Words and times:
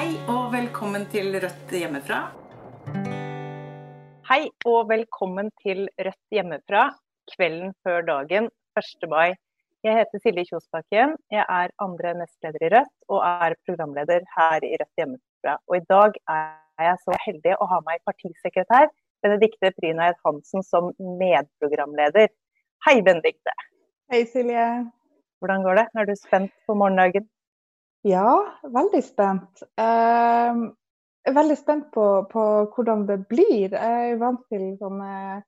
Hei 0.00 0.14
og 0.32 0.46
velkommen 0.54 1.02
til 1.12 1.34
Rødt 1.42 1.72
hjemmefra. 1.76 2.18
Hei 4.30 4.46
og 4.70 4.86
velkommen 4.88 5.50
til 5.60 5.82
Rødt 6.00 6.32
hjemmefra, 6.32 6.84
kvelden 7.34 7.74
før 7.84 8.06
dagen 8.06 8.46
1. 8.80 9.04
mai. 9.12 9.34
Jeg 9.84 9.98
heter 9.98 10.22
Silje 10.22 10.46
Kjosbakken, 10.48 11.12
jeg 11.34 11.44
er 11.44 11.74
andre 11.84 12.14
nestleder 12.16 12.64
i 12.64 12.70
Rødt 12.72 13.12
og 13.12 13.26
er 13.28 13.58
programleder 13.68 14.24
her 14.38 14.64
i 14.64 14.70
Rødt 14.80 15.02
hjemmefra. 15.02 15.58
Og 15.68 15.76
i 15.76 15.84
dag 15.92 16.16
er 16.32 16.86
jeg 16.86 17.02
så 17.02 17.18
heldig 17.26 17.58
å 17.58 17.68
ha 17.74 17.80
meg 17.90 18.00
partisekretær 18.08 18.88
Benedikte 19.20 19.72
Prynaid 19.82 20.16
Hansen 20.24 20.64
som 20.64 20.94
medprogramleder. 21.20 22.32
Hei, 22.88 22.96
Benedikte. 23.04 23.52
Hei, 24.08 24.24
Silje. 24.32 24.64
Hvordan 25.44 25.68
går 25.68 25.82
det? 25.82 25.86
Er 25.92 26.08
du 26.08 26.14
spent 26.16 26.56
på 26.64 26.78
morgendagen? 26.84 27.28
Ja, 28.08 28.32
veldig 28.64 29.02
spent. 29.04 29.62
Eh, 29.76 30.60
veldig 31.34 31.56
spent 31.58 31.90
på, 31.92 32.06
på, 32.32 32.44
hvordan 32.74 33.04
det 33.08 33.18
blir. 33.28 33.74
Jeg 33.74 34.12
er 34.14 34.20
vant 34.20 34.42
til 34.48 34.72
sånne 34.80 35.42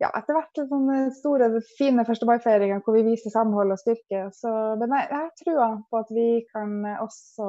ja, 0.00 0.08
etter 0.16 0.32
hvert 0.32 0.60
sånne 0.64 0.98
store, 1.12 1.50
fine 1.76 2.06
1. 2.06 2.22
mai-feiringer 2.24 2.80
hvor 2.84 2.96
vi 2.96 3.04
viser 3.10 3.32
samhold 3.34 3.74
og 3.74 3.80
styrke. 3.82 4.22
Så, 4.32 4.50
men 4.80 4.94
jeg 4.96 5.10
har 5.12 5.32
trua 5.42 5.70
på 5.90 6.00
at 6.00 6.12
vi 6.16 6.28
kan 6.48 6.78
også 7.02 7.48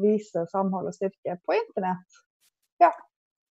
vise 0.00 0.46
samhold 0.54 0.88
og 0.88 0.96
styrke 0.96 1.36
på 1.44 1.58
internett. 1.58 2.22
Ja. 2.80 2.94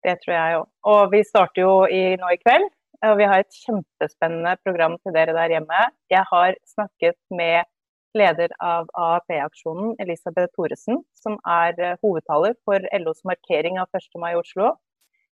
Det 0.04 0.18
tror 0.24 0.34
jeg 0.36 0.56
òg. 0.58 0.72
Og 0.90 1.04
vi 1.14 1.22
starter 1.28 1.62
jo 1.62 1.76
i, 1.86 2.02
nå 2.20 2.34
i 2.34 2.42
kveld. 2.42 2.66
Og 3.04 3.18
vi 3.20 3.28
har 3.28 3.44
et 3.44 3.62
kjempespennende 3.66 4.56
program 4.64 4.98
til 5.04 5.14
dere 5.16 5.36
der 5.36 5.54
hjemme. 5.54 5.86
Jeg 6.12 6.24
har 6.30 6.58
snakket 6.74 7.20
med 7.36 7.68
leder 8.18 8.54
av 8.64 8.88
AAP-aksjonen, 8.94 9.96
Elisabeth 10.02 10.54
Thoresen, 10.56 11.02
som 11.18 11.38
er 11.50 11.78
eh, 11.82 11.96
hovedtaler 12.06 12.56
for 12.68 12.84
LOs 13.00 13.24
markering 13.28 13.80
av 13.82 13.90
1. 13.98 14.10
mai 14.22 14.34
i 14.34 14.40
Oslo. 14.40 14.74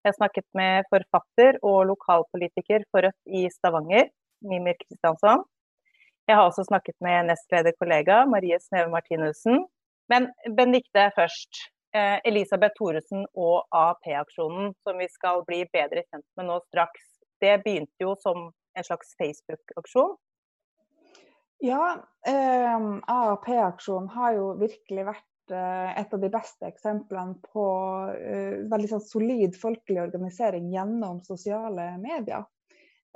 Jeg 0.04 0.12
har 0.12 0.16
snakket 0.18 0.46
med 0.54 0.88
forfatter 0.92 1.58
og 1.66 1.86
lokalpolitiker 1.90 2.84
for 2.92 3.06
Rødt 3.06 3.32
i 3.40 3.46
Stavanger, 3.50 4.10
Mimir 4.46 4.76
Kristiansson. 4.82 5.42
Jeg 6.26 6.38
har 6.38 6.48
også 6.48 6.66
snakket 6.66 6.96
med 7.02 7.30
nestlederkollega 7.30 8.24
Marie 8.30 8.58
Sneve 8.62 8.90
Martinussen. 8.92 9.64
Men 10.10 10.28
Benedicte 10.46 11.08
først. 11.16 11.66
Eh, 11.96 12.18
Elisabeth 12.28 12.76
Thoresen 12.76 13.24
og 13.32 13.64
AAP-aksjonen, 13.72 14.74
som 14.84 14.98
vi 15.00 15.08
skal 15.08 15.42
bli 15.48 15.62
bedre 15.72 16.02
kjent 16.04 16.26
med 16.36 16.50
nå 16.50 16.60
straks. 16.66 17.06
Det 17.40 17.54
begynte 17.64 18.04
jo 18.04 18.12
som 18.20 18.50
en 18.76 18.84
slags 18.84 19.14
Facebook-aksjon 19.16 20.16
ja, 21.64 22.06
eh, 22.26 22.76
AAP-aksjonen 23.06 24.10
har 24.12 24.34
jo 24.36 24.50
virkelig 24.60 25.06
vært 25.08 25.54
eh, 25.54 25.92
et 26.02 26.12
av 26.12 26.20
de 26.20 26.30
beste 26.32 26.68
eksemplene 26.68 27.38
på 27.52 27.64
eh, 28.12 28.58
veldig 28.70 28.90
sånn 28.90 29.04
solid 29.04 29.56
folkelig 29.58 30.02
organisering 30.04 30.68
gjennom 30.74 31.22
sosiale 31.24 31.94
medier. 32.02 32.44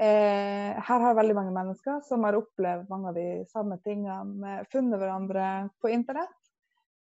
Eh, 0.01 0.73
her 0.81 1.05
har 1.05 1.19
veldig 1.19 1.37
mange 1.37 1.53
mennesker 1.53 2.01
som 2.07 2.25
har 2.25 2.39
opplevd 2.39 2.89
mange 2.89 3.11
av 3.11 3.19
de 3.19 3.29
samme 3.51 3.77
tingene, 3.85 4.63
funnet 4.73 5.03
hverandre 5.03 5.51
på 5.83 5.93
internett. 5.93 6.37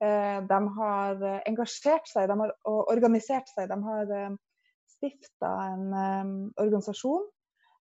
Eh, 0.03 0.43
de 0.43 0.61
har 0.81 1.25
engasjert 1.47 2.11
seg, 2.11 2.27
de 2.31 2.39
har 2.43 2.55
organisert 2.67 3.51
seg, 3.55 3.71
de 3.71 3.79
har 3.87 4.15
eh, 4.17 4.37
stifta 4.99 5.55
en 5.69 5.91
organisasjon 6.59 7.29
Eh, 7.29 7.38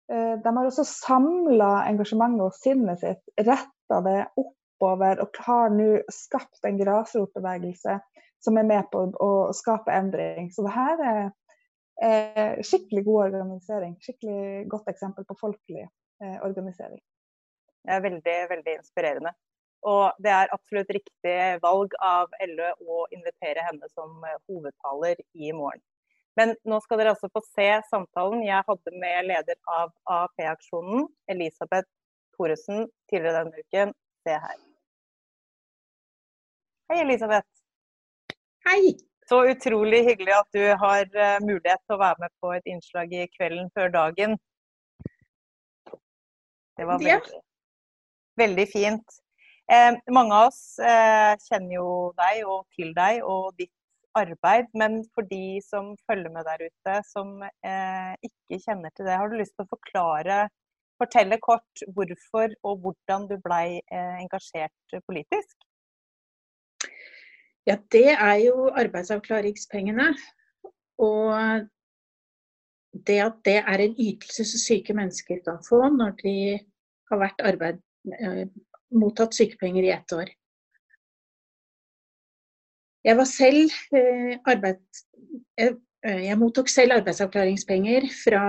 de 0.09 0.51
har 0.57 0.67
også 0.67 0.85
samla 0.85 1.71
engasjementet 1.89 2.45
og 2.45 2.57
sinnet 2.59 3.01
sitt, 3.01 3.23
retta 3.41 4.01
det 4.05 4.19
oppover 4.41 5.23
og 5.25 5.39
har 5.47 5.73
nå 5.73 5.89
skapt 6.13 6.67
en 6.69 6.77
grasrotbevegelse 6.81 7.97
som 8.45 8.61
er 8.61 8.69
med 8.69 8.91
på 8.93 9.07
å 9.25 9.31
skape 9.57 9.95
endring. 9.95 10.51
Så 10.53 10.67
det 10.67 10.75
her 10.75 11.05
er 11.09 12.61
skikkelig 12.67 13.05
god 13.07 13.23
organisering. 13.31 13.97
Skikkelig 14.03 14.67
godt 14.73 14.91
eksempel 14.93 15.27
på 15.29 15.39
folkelig 15.41 15.87
eh, 15.87 16.39
organisering. 16.45 17.01
Det 17.85 17.97
er 17.97 18.05
veldig, 18.05 18.37
veldig 18.51 18.77
inspirerende. 18.81 19.35
Og 19.85 20.17
det 20.25 20.33
er 20.33 20.53
absolutt 20.53 20.93
riktig 20.97 21.39
valg 21.65 21.93
av 22.05 22.33
Elle 22.41 22.71
å 22.81 23.05
invitere 23.13 23.65
henne 23.67 23.91
som 23.93 24.17
hovedtaler 24.49 25.21
i 25.37 25.53
morgen. 25.53 25.83
Men 26.39 26.55
nå 26.67 26.81
skal 26.83 26.99
dere 27.01 27.15
altså 27.15 27.31
få 27.31 27.43
se 27.47 27.69
samtalen 27.91 28.43
jeg 28.43 28.67
hadde 28.67 28.93
med 28.99 29.29
leder 29.31 29.59
av 29.71 29.93
AAP-aksjonen, 30.11 31.07
Elisabeth 31.31 31.89
Thoresen, 32.35 32.89
tidligere 33.11 33.45
denne 33.45 33.63
uken. 33.63 33.93
Se 34.27 34.39
her. 34.47 34.63
Hei, 36.91 37.01
Elisabeth. 37.05 37.49
Hei. 38.67 38.95
Så 39.29 39.39
utrolig 39.49 40.03
hyggelig 40.05 40.35
at 40.37 40.49
du 40.53 40.65
har 40.83 41.07
uh, 41.17 41.39
mulighet 41.41 41.81
til 41.87 41.95
å 41.97 42.03
være 42.03 42.21
med 42.27 42.33
på 42.45 42.51
et 42.53 42.67
innslag 42.69 43.13
i 43.17 43.23
Kvelden 43.33 43.71
før 43.73 43.95
dagen. 43.95 44.35
Det 46.77 46.85
var 46.91 47.01
veldig, 47.01 47.39
veldig 48.37 48.67
fint. 48.69 49.21
Eh, 49.73 49.95
mange 50.13 50.37
av 50.37 50.51
oss 50.51 50.77
eh, 50.77 51.33
kjenner 51.47 51.79
jo 51.79 51.89
deg 52.19 52.43
og 52.45 52.67
til 52.77 52.91
deg 52.97 53.23
og 53.25 53.55
ditt 53.57 53.73
arbeid. 54.19 54.71
Men 54.75 55.03
for 55.15 55.27
de 55.31 55.61
som 55.67 55.93
følger 56.11 56.33
med 56.35 56.47
der 56.49 56.67
ute, 56.67 56.97
som 57.09 57.43
eh, 57.45 58.13
ikke 58.29 58.61
kjenner 58.67 58.95
til 58.95 59.09
det, 59.09 59.19
har 59.19 59.31
du 59.31 59.39
lyst 59.41 59.55
til 59.57 59.67
å 59.67 59.73
forklare, 59.75 60.47
fortelle 61.01 61.41
kort 61.43 61.85
hvorfor 61.97 62.55
og 62.63 62.85
hvordan 62.85 63.29
du 63.31 63.37
blei 63.43 63.81
eh, 63.83 64.17
engasjert 64.23 64.99
politisk? 65.09 65.57
Ja, 67.67 67.79
det 67.93 68.11
er 68.13 68.39
jo 68.45 68.69
arbeidsavklaringspengene. 68.77 70.13
Og 71.03 71.33
det 73.07 73.19
at 73.25 73.41
det 73.45 73.57
er 73.57 73.83
en 73.83 73.97
ytelse 73.99 74.45
som 74.47 74.63
syke 74.63 74.95
mennesker 74.95 75.41
kan 75.47 75.59
få 75.67 75.81
når 75.91 76.15
de 76.23 76.37
har 77.11 77.21
vært 77.21 77.45
arbeid, 77.45 77.81
eh, 78.21 78.47
mottatt 78.95 79.35
sykepenger 79.35 79.89
i 79.89 79.93
ett 79.95 80.13
år. 80.13 80.31
Jeg 83.05 83.19
var 83.19 83.29
selv 83.29 83.73
eh, 83.93 84.37
arbeid, 84.49 84.81
jeg, 85.59 85.75
eh, 86.07 86.23
jeg 86.25 86.39
mottok 86.41 86.71
selv 86.73 86.97
arbeidsavklaringspenger 86.97 88.07
fra 88.23 88.45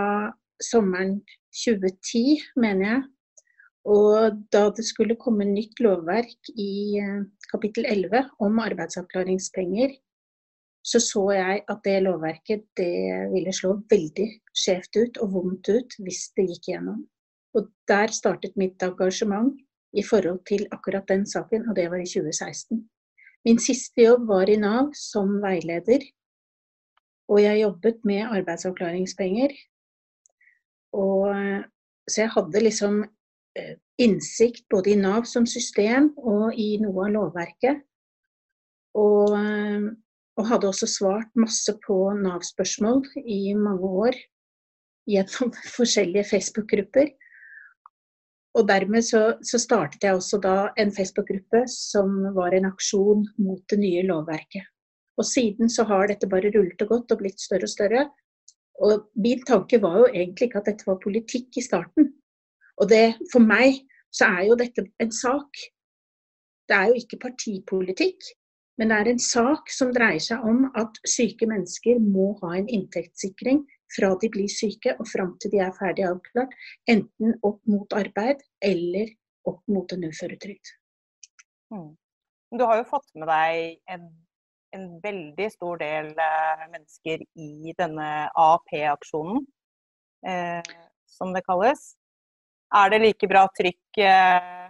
sommeren 0.63 1.17
2010, 1.65 2.39
mener 2.63 2.85
jeg. 2.87 3.01
Og 3.85 4.39
da 4.55 4.63
det 4.77 4.85
skulle 4.87 5.19
komme 5.19 5.45
nytt 5.49 5.83
lovverk 5.83 6.53
i 6.55 6.97
eh, 7.03 7.19
kapittel 7.51 7.85
11 7.91 8.23
om 8.47 8.63
arbeidsavklaringspenger, 8.63 9.97
så 10.85 11.01
så 11.01 11.25
jeg 11.33 11.61
at 11.67 11.83
det 11.83 11.99
lovverket 12.05 12.65
det 12.77 12.95
ville 13.33 13.53
slå 13.53 13.75
veldig 13.91 14.29
skjevt 14.55 14.99
ut 15.01 15.21
og 15.25 15.31
vondt 15.33 15.69
ut 15.73 15.99
hvis 16.05 16.29
det 16.37 16.47
gikk 16.53 16.71
gjennom. 16.71 17.03
Og 17.57 17.67
der 17.91 18.13
startet 18.13 18.55
mitt 18.59 18.83
engasjement 18.85 19.55
i 19.97 20.03
forhold 20.05 20.45
til 20.47 20.67
akkurat 20.71 21.07
den 21.09 21.25
saken, 21.27 21.67
og 21.69 21.75
det 21.75 21.89
var 21.91 21.99
i 21.99 22.07
2016. 22.07 22.85
Min 23.45 23.59
siste 23.61 24.01
jobb 24.01 24.27
var 24.27 24.49
i 24.49 24.57
Nav 24.57 24.91
som 24.97 25.37
veileder. 25.43 26.01
Og 27.29 27.41
jeg 27.41 27.61
jobbet 27.61 28.01
med 28.05 28.25
arbeidsavklaringspenger. 28.25 29.53
Og, 30.97 31.29
så 32.09 32.23
jeg 32.23 32.33
hadde 32.33 32.63
liksom 32.63 33.01
eh, 33.57 33.75
innsikt 34.01 34.65
både 34.71 34.93
i 34.93 34.99
Nav 34.99 35.27
som 35.29 35.45
system 35.49 36.11
og 36.17 36.57
i 36.57 36.75
noe 36.81 37.07
av 37.07 37.13
lovverket. 37.15 37.83
Og, 38.97 39.35
eh, 39.37 39.89
og 40.35 40.49
hadde 40.49 40.69
også 40.71 40.89
svart 40.89 41.29
masse 41.39 41.73
på 41.85 41.99
Nav-spørsmål 42.17 43.03
i 43.23 43.53
mange 43.57 43.91
år 44.05 44.17
gjennom 45.09 45.53
forskjellige 45.77 46.29
Facebook-grupper. 46.33 47.13
Og 48.55 48.67
dermed 48.69 49.03
så, 49.03 49.35
så, 49.43 49.59
startet 49.59 50.05
jeg 50.05 50.15
også 50.15 50.39
da 50.43 50.55
en 50.79 50.91
Facebook-gruppe 50.95 51.65
som 51.71 52.13
var 52.37 52.55
en 52.55 52.69
aksjon 52.69 53.25
mot 53.43 53.63
det 53.71 53.79
nye 53.81 54.05
lovverket. 54.07 54.63
Og 55.19 55.27
siden 55.27 55.71
så 55.71 55.83
har 55.89 56.07
dette 56.07 56.29
bare 56.31 56.51
rullet 56.55 56.85
og 56.85 56.91
gått 56.91 57.11
og 57.11 57.19
blitt 57.19 57.43
større 57.43 57.67
og 57.67 57.71
større. 57.71 58.05
Og 58.83 59.09
min 59.19 59.43
tanke 59.47 59.79
var 59.83 59.99
jo 60.01 60.07
egentlig 60.07 60.49
ikke 60.49 60.61
at 60.61 60.71
dette 60.71 60.87
var 60.87 61.03
politikk 61.03 61.59
i 61.59 61.63
starten. 61.63 62.13
Og 62.79 62.89
det, 62.91 63.15
for 63.31 63.43
meg 63.43 63.83
så 64.15 64.31
er 64.39 64.47
jo 64.49 64.57
dette 64.59 64.87
en 65.03 65.11
sak. 65.11 65.61
Det 66.67 66.75
er 66.75 66.91
jo 66.91 66.99
ikke 66.99 67.21
partipolitikk, 67.27 68.31
men 68.79 68.91
det 68.91 68.97
er 68.97 69.11
en 69.11 69.21
sak 69.21 69.71
som 69.71 69.91
dreier 69.95 70.23
seg 70.23 70.43
om 70.47 70.65
at 70.79 70.99
syke 71.07 71.47
mennesker 71.47 71.99
må 72.03 72.33
ha 72.41 72.55
en 72.57 72.71
inntektssikring 72.71 73.63
fra 73.93 74.11
de 74.21 74.29
blir 74.33 74.49
syke 74.51 74.95
og 74.99 75.07
fram 75.09 75.35
til 75.41 75.53
de 75.53 75.61
er 75.65 75.75
ferdig 75.77 76.07
avklart, 76.07 76.53
enten 76.89 77.35
opp 77.45 77.61
mot 77.69 77.95
arbeid 77.97 78.41
eller 78.63 79.11
opp 79.45 79.61
mot 79.71 79.91
en 79.93 80.07
uføretrygd. 80.09 80.73
Mm. 81.73 81.91
Du 82.55 82.63
har 82.63 82.79
jo 82.79 82.87
fått 82.89 83.09
med 83.17 83.29
deg 83.29 83.93
en, 83.93 84.07
en 84.77 84.87
veldig 85.03 85.49
stor 85.53 85.81
del 85.81 86.11
eh, 86.13 86.65
mennesker 86.71 87.25
i 87.41 87.75
denne 87.77 88.09
AAP-aksjonen, 88.31 89.43
eh, 90.27 90.73
som 91.17 91.33
det 91.35 91.45
kalles. 91.47 91.93
Er 92.75 92.91
det 92.91 93.01
like 93.03 93.29
bra 93.29 93.45
trykk, 93.57 93.99
eh, 94.01 94.69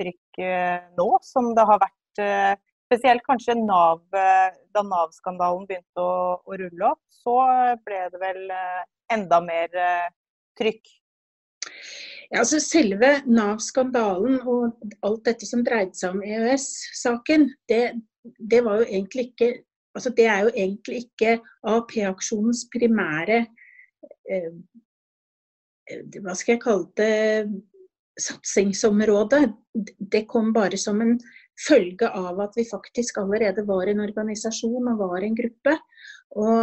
trykk 0.00 0.42
eh, 0.44 0.90
nå 0.98 1.08
som 1.26 1.52
det 1.56 1.66
har 1.68 1.82
vært 1.82 2.22
eh, 2.22 2.54
spesielt 2.92 3.24
kanskje 3.24 3.56
NAV, 3.56 4.02
da 4.74 4.82
Nav-skandalen 4.84 5.64
begynte 5.68 6.02
å, 6.02 6.40
å, 6.44 6.56
rulle 6.60 6.90
opp, 6.90 7.00
så 7.08 7.36
ble 7.86 8.02
det 8.12 8.20
vel 8.20 8.42
enda 9.12 9.38
mer 9.44 9.78
trykk? 10.60 10.92
Ja, 12.32 12.42
altså 12.42 12.60
Selve 12.60 13.14
Nav-skandalen 13.28 14.40
og 14.48 14.84
alt 15.04 15.24
dette 15.28 15.48
som 15.48 15.64
dreide 15.64 15.96
seg 15.96 16.16
om 16.16 16.22
EØS-saken, 16.24 17.48
det, 17.68 17.82
det, 18.38 18.60
var 18.64 18.82
jo 18.82 18.88
egentlig 18.88 19.30
ikke 19.32 19.52
altså 19.92 20.12
Det 20.16 20.24
er 20.24 20.46
jo 20.46 20.52
egentlig 20.56 21.02
ikke 21.02 21.34
AAP-aksjonens 21.68 22.62
primære 22.72 23.42
eh, 24.32 24.54
Hva 26.16 26.32
skal 26.32 26.54
jeg 26.54 26.62
kalle 26.62 26.86
det 26.96 27.16
satsingsområde. 28.20 29.52
Det 30.12 30.26
kom 30.28 30.52
bare 30.52 30.78
som 30.80 31.00
en 31.00 31.18
følge 31.60 32.08
av 32.08 32.40
at 32.42 32.56
vi 32.56 32.64
faktisk 32.68 33.18
allerede 33.22 33.62
var 33.68 33.86
en 33.90 34.00
organisasjon 34.04 34.88
og 34.92 34.98
var 35.02 35.20
en 35.26 35.36
gruppe. 35.38 35.74
Og 36.40 36.62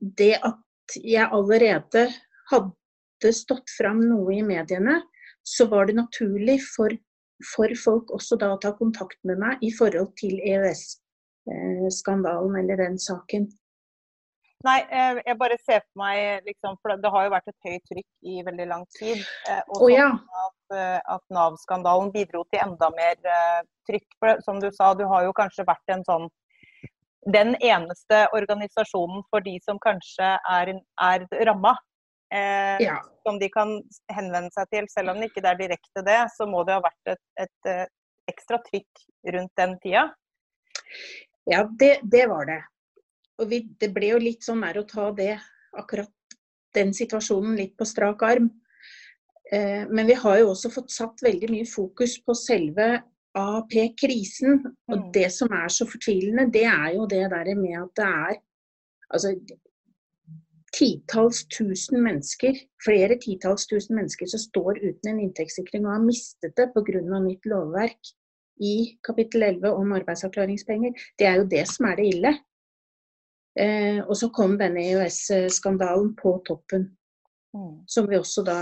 det 0.00 0.34
at 0.46 0.96
jeg 1.04 1.28
allerede 1.30 2.12
hadde 2.50 3.32
stått 3.36 3.70
fram 3.76 4.00
noe 4.04 4.34
i 4.38 4.42
mediene, 4.46 5.02
så 5.46 5.66
var 5.70 5.86
det 5.88 5.96
naturlig 5.98 6.60
for, 6.64 6.90
for 7.54 7.68
folk 7.84 8.10
også 8.16 8.36
da 8.40 8.46
å 8.54 8.60
ta 8.60 8.70
kontakt 8.76 9.18
med 9.28 9.36
meg 9.40 9.54
i 9.64 9.70
forhold 9.76 10.10
til 10.20 10.34
EØS-skandalen 10.40 12.56
eller 12.62 12.76
den 12.80 12.98
saken. 13.00 13.42
Nei, 14.66 14.80
eh, 14.92 15.18
jeg 15.24 15.38
bare 15.40 15.56
ser 15.62 15.80
for 15.80 16.02
meg 16.02 16.44
liksom, 16.44 16.74
For 16.82 17.00
det 17.00 17.12
har 17.14 17.26
jo 17.26 17.32
vært 17.32 17.48
et 17.48 17.68
høyt 17.68 17.86
trykk 17.88 18.08
i 18.28 18.42
veldig 18.44 18.66
lang 18.68 18.82
tid. 18.98 19.22
Eh, 19.48 19.62
og 19.72 19.86
oh, 19.86 19.92
ja. 19.92 20.10
at, 20.44 20.74
eh, 20.76 20.98
at 21.14 21.24
Nav-skandalen 21.32 22.12
bidro 22.12 22.44
til 22.52 22.60
enda 22.66 22.90
mer 22.96 23.16
trykk. 23.88 24.08
For 24.18 24.42
som 24.44 24.60
du 24.60 24.68
sa, 24.76 24.92
du 24.94 25.06
har 25.08 25.24
jo 25.24 25.36
kanskje 25.36 25.64
vært 25.68 25.94
en 25.96 26.04
sånn 26.08 26.28
den 27.28 27.52
eneste 27.60 28.22
organisasjonen 28.32 29.22
for 29.28 29.44
de 29.44 29.58
som 29.64 29.80
kanskje 29.80 30.28
er, 30.48 30.72
er 31.04 31.26
ramma. 31.48 31.74
Eh, 32.32 32.80
ja. 32.84 32.98
Som 33.26 33.40
de 33.40 33.48
kan 33.52 33.78
henvende 34.12 34.52
seg 34.54 34.68
til. 34.72 34.88
Selv 34.92 35.12
om 35.12 35.20
det 35.20 35.30
ikke 35.30 35.44
er 35.44 35.58
direkte 35.58 36.04
det, 36.06 36.20
så 36.36 36.48
må 36.48 36.64
det 36.68 36.76
ha 36.76 36.84
vært 36.84 37.14
et, 37.16 37.22
et, 37.44 37.72
et 37.72 38.32
ekstra 38.32 38.60
trykk 38.68 39.04
rundt 39.34 39.52
den 39.58 39.76
tida. 39.82 40.10
Ja, 41.48 41.64
det, 41.80 41.96
det 42.12 42.26
var 42.30 42.46
det. 42.48 42.60
Og 43.40 43.50
vi, 43.50 43.62
det 43.80 43.90
ble 43.94 44.12
jo 44.12 44.22
litt 44.22 44.44
sånn 44.44 44.64
der 44.64 44.80
å 44.80 44.88
ta 44.88 45.10
det, 45.16 45.34
akkurat 45.78 46.12
den 46.76 46.92
situasjonen 46.94 47.56
litt 47.58 47.76
på 47.78 47.86
strak 47.88 48.22
arm. 48.26 48.50
Eh, 49.52 49.86
men 49.90 50.06
vi 50.06 50.18
har 50.18 50.38
jo 50.40 50.52
også 50.52 50.70
fått 50.74 50.92
satt 50.94 51.24
veldig 51.24 51.50
mye 51.50 51.68
fokus 51.68 52.18
på 52.22 52.36
selve 52.38 52.92
AAP-krisen. 53.38 54.60
Og 54.90 54.96
mm. 54.98 55.08
det 55.16 55.30
som 55.34 55.50
er 55.56 55.72
så 55.72 55.88
fortvilende, 55.88 56.50
det 56.52 56.66
er 56.70 56.94
jo 56.98 57.08
det 57.10 57.24
der 57.32 57.52
med 57.58 57.80
at 57.80 57.96
det 57.98 58.06
er 58.06 58.38
altså, 59.10 59.34
titalls 60.76 61.44
tusen 61.50 61.98
mennesker, 62.04 62.54
flere 62.84 63.18
titalls 63.22 63.66
tusen 63.70 63.98
mennesker 63.98 64.30
som 64.30 64.42
står 64.42 64.78
uten 64.84 65.12
en 65.12 65.22
inntektssikring 65.26 65.86
og 65.86 65.96
har 65.96 66.04
mistet 66.04 66.54
det 66.58 66.70
pga. 66.74 67.02
nytt 67.24 67.48
lovverk 67.50 68.14
i 68.60 68.98
kapittel 69.02 69.42
11 69.42 69.72
om 69.72 69.92
arbeidsavklaringspenger. 69.96 70.94
Det 71.18 71.26
er 71.26 71.40
jo 71.40 71.48
det 71.50 71.66
som 71.68 71.88
er 71.90 71.96
det 71.96 72.06
ille. 72.14 72.32
Eh, 73.60 74.00
og 74.06 74.16
så 74.16 74.30
kom 74.32 74.56
denne 74.60 74.82
EØS-skandalen 74.92 76.14
på 76.18 76.38
toppen. 76.48 76.88
Mm. 77.56 77.80
Som 77.90 78.06
vi 78.10 78.18
også 78.18 78.44
da 78.46 78.58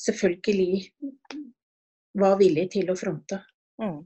selvfølgelig 0.00 0.88
var 2.20 2.38
villige 2.40 2.78
til 2.78 2.90
å 2.90 2.96
fronte. 2.98 3.42
Mm. 3.82 4.00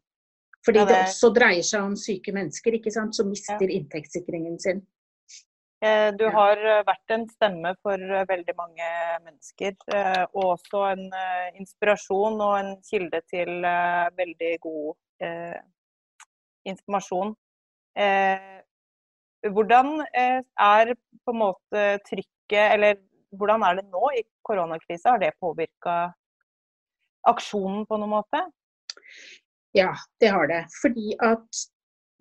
Fordi 0.64 0.80
ja, 0.80 0.88
det... 0.88 0.96
det... 0.96 1.04
også 1.08 1.30
dreier 1.36 1.66
seg 1.66 1.86
om 1.86 1.94
syke 1.98 2.34
mennesker 2.34 2.76
ikke 2.78 2.92
sant, 2.92 3.16
som 3.16 3.30
mister 3.30 3.64
ja. 3.64 3.78
inntektssikringen 3.78 4.58
sin. 4.60 4.82
Eh, 5.84 6.10
du 6.16 6.24
har 6.32 6.56
eh, 6.56 6.82
vært 6.86 7.12
en 7.12 7.26
stemme 7.28 7.74
for 7.84 8.00
eh, 8.00 8.26
veldig 8.28 8.54
mange 8.56 8.90
mennesker, 9.26 9.74
og 10.32 10.44
også 10.54 10.84
en 10.94 11.04
inspirasjon 11.60 12.38
og 12.40 12.54
en 12.60 12.70
kilde 12.88 13.20
til 13.30 13.50
veldig 14.18 14.52
god 14.64 14.94
informasjon. 16.64 17.34
Hvordan 19.44 19.98
eh, 20.16 20.40
er 20.40 20.94
på 20.96 21.34
en 21.34 21.40
måte 21.40 21.84
trykket, 22.08 22.72
eller 22.74 22.98
hvordan 23.36 23.64
er 23.66 23.80
det 23.80 23.86
nå 23.92 24.08
i 24.16 24.22
koronakrisa? 24.46 25.14
Har 25.14 25.22
det 25.22 25.34
påvirka 25.42 26.14
aksjonen 27.28 27.84
på 27.88 27.98
noen 28.00 28.14
måte? 28.16 28.40
Ja, 29.76 29.92
det 30.22 30.30
har 30.32 30.48
det. 30.48 30.64
Fordi 30.80 31.16
at 31.24 31.64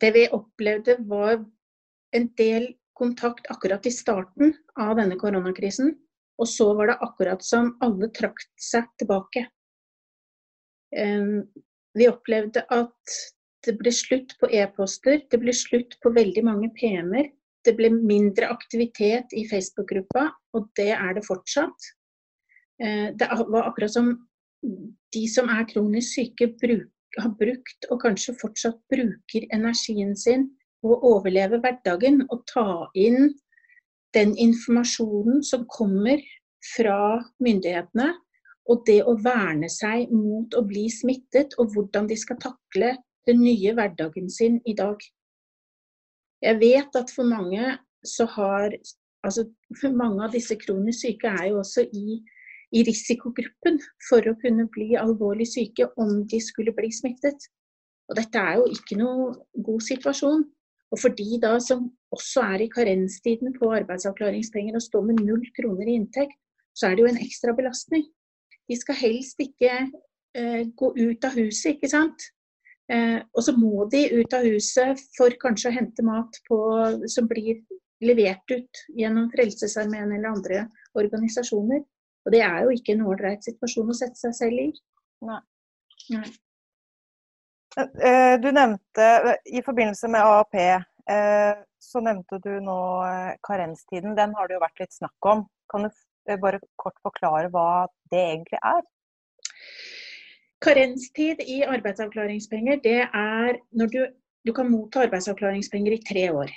det 0.04 0.14
vi 0.16 0.26
opplevde 0.36 0.98
var 1.08 1.38
en 2.14 2.30
del 2.40 2.74
kontakt 2.98 3.48
akkurat 3.54 3.86
i 3.86 3.94
starten 3.94 4.56
av 4.80 4.98
denne 5.00 5.18
koronakrisen. 5.22 5.94
Og 6.42 6.50
så 6.50 6.72
var 6.76 6.90
det 6.90 7.02
akkurat 7.06 7.46
som 7.46 7.76
alle 7.86 8.10
trakk 8.16 8.42
seg 8.60 8.90
tilbake. 9.00 9.46
Vi 11.94 12.10
opplevde 12.10 12.66
at 12.74 13.18
det 13.66 13.78
ble 13.80 13.92
slutt 13.96 14.36
på 14.42 14.50
e-poster, 14.52 15.22
det 15.32 15.40
ble 15.40 15.54
slutt 15.56 15.96
på 16.04 16.12
veldig 16.16 16.44
mange 16.46 16.70
PM-er. 16.78 17.32
Det 17.64 17.76
ble 17.78 17.90
mindre 17.96 18.50
aktivitet 18.52 19.32
i 19.32 19.46
Facebook-gruppa, 19.48 20.26
og 20.58 20.68
det 20.76 20.92
er 20.98 21.14
det 21.16 21.24
fortsatt. 21.24 21.92
Eh, 22.84 23.14
det 23.16 23.30
var 23.30 23.70
akkurat 23.70 23.94
som 23.94 24.12
de 25.16 25.24
som 25.32 25.48
er 25.52 25.68
kronisk 25.70 26.18
syke, 26.18 26.50
bruk, 26.60 26.90
har 27.20 27.32
brukt, 27.40 27.88
og 27.92 28.02
kanskje 28.04 28.36
fortsatt 28.42 28.80
bruker, 28.92 29.48
energien 29.56 30.16
sin 30.18 30.50
på 30.82 30.92
å 30.92 31.16
overleve 31.16 31.62
hverdagen 31.64 32.24
og 32.30 32.44
ta 32.52 32.90
inn 33.00 33.32
den 34.18 34.36
informasjonen 34.38 35.44
som 35.46 35.66
kommer 35.72 36.22
fra 36.76 37.22
myndighetene, 37.44 38.12
og 38.72 38.84
det 38.88 39.02
å 39.08 39.16
verne 39.20 39.68
seg 39.72 40.12
mot 40.12 40.54
å 40.56 40.64
bli 40.68 40.86
smittet, 40.92 41.56
og 41.60 41.74
hvordan 41.74 42.08
de 42.08 42.18
skal 42.20 42.40
takle 42.44 42.94
den 43.28 43.42
nye 43.44 43.74
hverdagen 43.78 44.30
sin 44.32 44.60
i 44.68 44.76
dag. 44.78 45.00
Jeg 46.44 46.60
vet 46.60 46.96
at 47.00 47.12
for 47.16 47.28
mange 47.28 47.78
så 48.04 48.26
har 48.36 48.76
altså 49.24 49.46
mange 49.96 50.26
av 50.26 50.34
disse 50.36 50.56
kronisk 50.60 51.06
syke 51.06 51.32
er 51.32 51.50
jo 51.52 51.62
også 51.62 51.86
i, 51.96 52.20
i 52.76 52.84
risikogruppen 52.84 53.80
for 54.10 54.26
å 54.28 54.36
kunne 54.42 54.68
bli 54.74 54.94
alvorlig 55.00 55.48
syke 55.54 55.88
om 56.02 56.26
de 56.28 56.42
skulle 56.44 56.76
bli 56.76 56.92
smittet. 56.92 57.48
Og 58.12 58.20
dette 58.20 58.40
er 58.40 58.60
jo 58.60 58.68
ikke 58.76 59.00
noe 59.00 59.32
god 59.64 59.86
situasjon. 59.88 60.44
Og 60.94 61.00
for 61.02 61.16
de 61.18 61.40
da 61.42 61.56
som 61.64 61.88
også 62.14 62.44
er 62.54 62.66
i 62.66 62.70
karenstiden 62.70 63.56
på 63.56 63.72
arbeidsavklaringspenger 63.80 64.76
og 64.78 64.84
står 64.86 65.08
med 65.08 65.24
null 65.24 65.46
kroner 65.56 65.88
i 65.88 65.96
inntekt, 65.98 66.36
så 66.78 66.90
er 66.90 66.98
det 66.98 67.06
jo 67.06 67.10
en 67.10 67.24
ekstra 67.24 67.56
belastning. 67.58 68.04
De 68.70 68.78
skal 68.78 69.00
helst 69.00 69.42
ikke 69.42 69.72
eh, 69.80 70.62
gå 70.78 70.92
ut 71.00 71.26
av 71.26 71.38
huset, 71.40 71.74
ikke 71.74 71.90
sant. 71.90 72.28
Eh, 72.92 73.20
og 73.32 73.46
så 73.46 73.54
må 73.56 73.86
de 73.92 74.04
ut 74.20 74.36
av 74.36 74.44
huset 74.44 75.00
for 75.16 75.34
kanskje 75.42 75.72
å 75.72 75.76
hente 75.78 76.04
mat 76.06 76.40
på, 76.50 76.60
som 77.08 77.30
blir 77.30 77.62
levert 78.04 78.52
ut 78.52 78.84
gjennom 78.98 79.30
Frelsesarmeen 79.32 80.12
eller 80.12 80.34
andre 80.34 80.64
organisasjoner. 81.00 81.84
Og 82.24 82.36
det 82.36 82.42
er 82.44 82.64
jo 82.66 82.74
ikke 82.76 82.96
en 82.96 83.06
ålreit 83.08 83.46
situasjon 83.46 83.92
å 83.92 83.98
sette 83.98 84.20
seg 84.20 84.36
selv 84.36 84.66
i. 84.66 84.70
Nei. 85.28 85.40
Nei. 86.12 86.26
Eh, 87.80 88.36
du 88.44 88.52
nevnte 88.54 89.08
i 89.50 89.64
forbindelse 89.66 90.12
med 90.12 90.22
AAP, 90.22 90.58
eh, 90.60 91.54
så 91.82 92.04
nevnte 92.04 92.38
du 92.44 92.52
nå 92.64 92.80
karenstiden. 93.48 94.18
Den 94.20 94.36
har 94.38 94.48
det 94.48 94.60
jo 94.60 94.66
vært 94.66 94.84
litt 94.84 94.96
snakk 94.96 95.32
om. 95.32 95.48
Kan 95.72 95.88
du 95.88 96.36
bare 96.44 96.60
kort 96.80 97.00
forklare 97.04 97.50
hva 97.52 97.88
det 98.12 98.20
egentlig 98.20 98.60
er? 98.60 98.84
Karenstid 100.64 101.42
i 101.44 101.62
arbeidsavklaringspenger, 101.68 102.80
det 102.84 103.02
er 103.04 103.58
når 103.76 103.90
du, 103.92 104.00
du 104.48 104.54
kan 104.56 104.70
motta 104.72 105.04
arbeidsavklaringspenger 105.08 105.98
i 105.98 106.04
tre 106.08 106.30
år. 106.32 106.54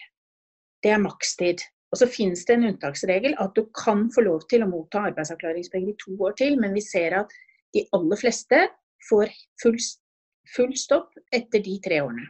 Det 0.82 0.92
er 0.94 1.02
makstid. 1.02 1.64
Og 1.94 2.00
så 2.00 2.08
finnes 2.10 2.44
det 2.46 2.56
en 2.56 2.68
unntaksregel 2.70 3.36
at 3.42 3.54
du 3.56 3.64
kan 3.74 4.06
få 4.14 4.24
lov 4.26 4.46
til 4.50 4.62
å 4.62 4.70
motta 4.70 5.04
arbeidsavklaringspenger 5.10 5.92
i 5.92 6.00
to 6.02 6.16
år 6.22 6.34
til, 6.38 6.58
men 6.60 6.74
vi 6.74 6.82
ser 6.84 7.14
at 7.22 7.34
de 7.74 7.84
aller 7.96 8.20
fleste 8.20 8.62
får 9.08 9.30
full, 9.62 9.78
full 10.54 10.74
stopp 10.78 11.14
etter 11.34 11.62
de 11.62 11.76
tre 11.82 12.00
årene. 12.04 12.26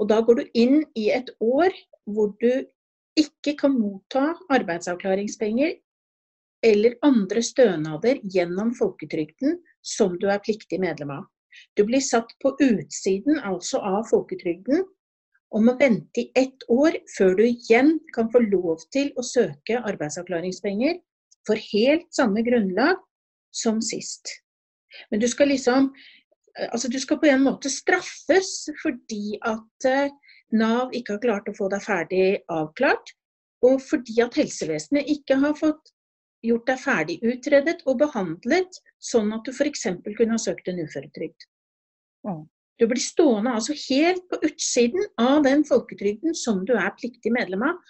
Og 0.00 0.08
da 0.10 0.20
går 0.24 0.40
du 0.40 0.58
inn 0.58 0.82
i 0.98 1.10
et 1.14 1.30
år 1.44 1.74
hvor 2.10 2.34
du 2.40 2.50
ikke 3.18 3.56
kan 3.58 3.74
motta 3.76 4.32
arbeidsavklaringspenger 4.52 5.76
eller 6.66 6.96
andre 7.06 7.42
stønader 7.44 8.20
gjennom 8.34 8.72
folketrygden 8.76 9.58
som 9.86 10.16
du 10.20 10.28
er 10.30 10.42
pliktig 10.44 10.80
medlem 10.82 11.12
av. 11.14 11.28
Du 11.76 11.84
blir 11.84 12.02
satt 12.04 12.30
på 12.42 12.54
utsiden 12.62 13.40
altså 13.42 13.80
av 13.82 14.04
folketrygden 14.10 14.84
og 15.50 15.64
må 15.66 15.74
vente 15.80 16.22
i 16.22 16.30
ett 16.38 16.62
år 16.70 16.96
før 17.16 17.34
du 17.40 17.44
igjen 17.48 17.96
kan 18.14 18.30
få 18.32 18.42
lov 18.46 18.84
til 18.94 19.10
å 19.18 19.24
søke 19.26 19.80
arbeidsavklaringspenger 19.80 21.00
for 21.48 21.58
helt 21.72 22.06
samme 22.14 22.44
grunnlag 22.46 23.00
som 23.56 23.80
sist. 23.82 24.30
Men 25.10 25.22
du 25.22 25.28
skal 25.30 25.54
liksom 25.54 25.92
Altså, 26.74 26.88
du 26.90 26.98
skal 26.98 27.20
på 27.22 27.28
en 27.30 27.44
måte 27.46 27.70
straffes 27.70 28.48
fordi 28.82 29.36
at 29.46 29.86
eh, 29.86 30.10
Nav 30.50 30.90
ikke 30.98 31.14
har 31.14 31.20
klart 31.22 31.48
å 31.48 31.54
få 31.54 31.68
deg 31.70 31.84
ferdig 31.84 32.24
avklart, 32.50 33.12
og 33.62 33.78
fordi 33.86 34.16
at 34.24 34.34
helsevesenet 34.34 35.08
ikke 35.14 35.38
har 35.44 35.54
fått 35.54 35.92
gjort 36.46 36.66
deg 36.70 36.80
ferdig 36.80 37.18
utredet 37.26 37.82
og 37.86 38.00
behandlet, 38.00 38.80
sånn 39.02 39.32
at 39.36 39.44
du 39.46 39.52
f.eks. 39.52 39.86
kunne 40.16 40.34
ha 40.34 40.40
søkt 40.40 40.70
en 40.70 40.80
uføretrygd. 40.80 41.46
Mm. 42.28 42.44
Du 42.80 42.86
blir 42.88 43.02
stående 43.02 43.52
altså 43.52 43.76
helt 43.76 44.22
på 44.30 44.38
utsiden 44.46 45.04
av 45.20 45.42
den 45.44 45.66
folketrygden 45.68 46.36
som 46.36 46.62
du 46.64 46.72
er 46.80 46.94
pliktig 46.96 47.32
medlem 47.34 47.66
av. 47.68 47.80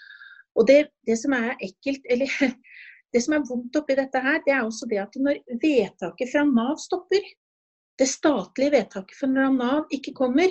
Og 0.59 0.67
det, 0.67 0.81
det 1.07 1.15
som 1.21 1.35
er 1.37 1.53
ekkelt, 1.63 2.03
eller 2.11 2.33
det 3.15 3.23
som 3.23 3.37
er 3.37 3.47
vondt 3.47 3.79
oppi 3.79 3.95
dette 3.99 4.23
her, 4.25 4.41
det 4.47 4.57
er 4.57 4.65
også 4.65 4.89
det 4.91 4.99
at 5.05 5.15
når 5.23 5.39
vedtaket 5.63 6.33
fra 6.33 6.43
Nav 6.49 6.75
stopper, 6.83 7.23
det 8.01 8.09
statlige 8.09 8.75
vedtaket 8.75 9.15
fra 9.19 9.47
Nav 9.53 9.95
ikke 9.95 10.17
kommer, 10.17 10.51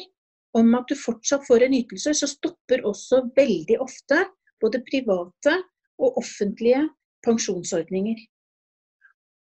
om 0.58 0.72
at 0.78 0.88
du 0.90 0.96
fortsatt 0.98 1.44
får 1.46 1.66
en 1.66 1.76
ytelse, 1.78 2.14
så 2.18 2.30
stopper 2.30 2.86
også 2.88 3.26
veldig 3.36 3.76
ofte 3.84 4.24
både 4.64 4.82
private 4.88 5.54
og 6.00 6.18
offentlige 6.22 6.88
pensjonsordninger. 7.26 8.20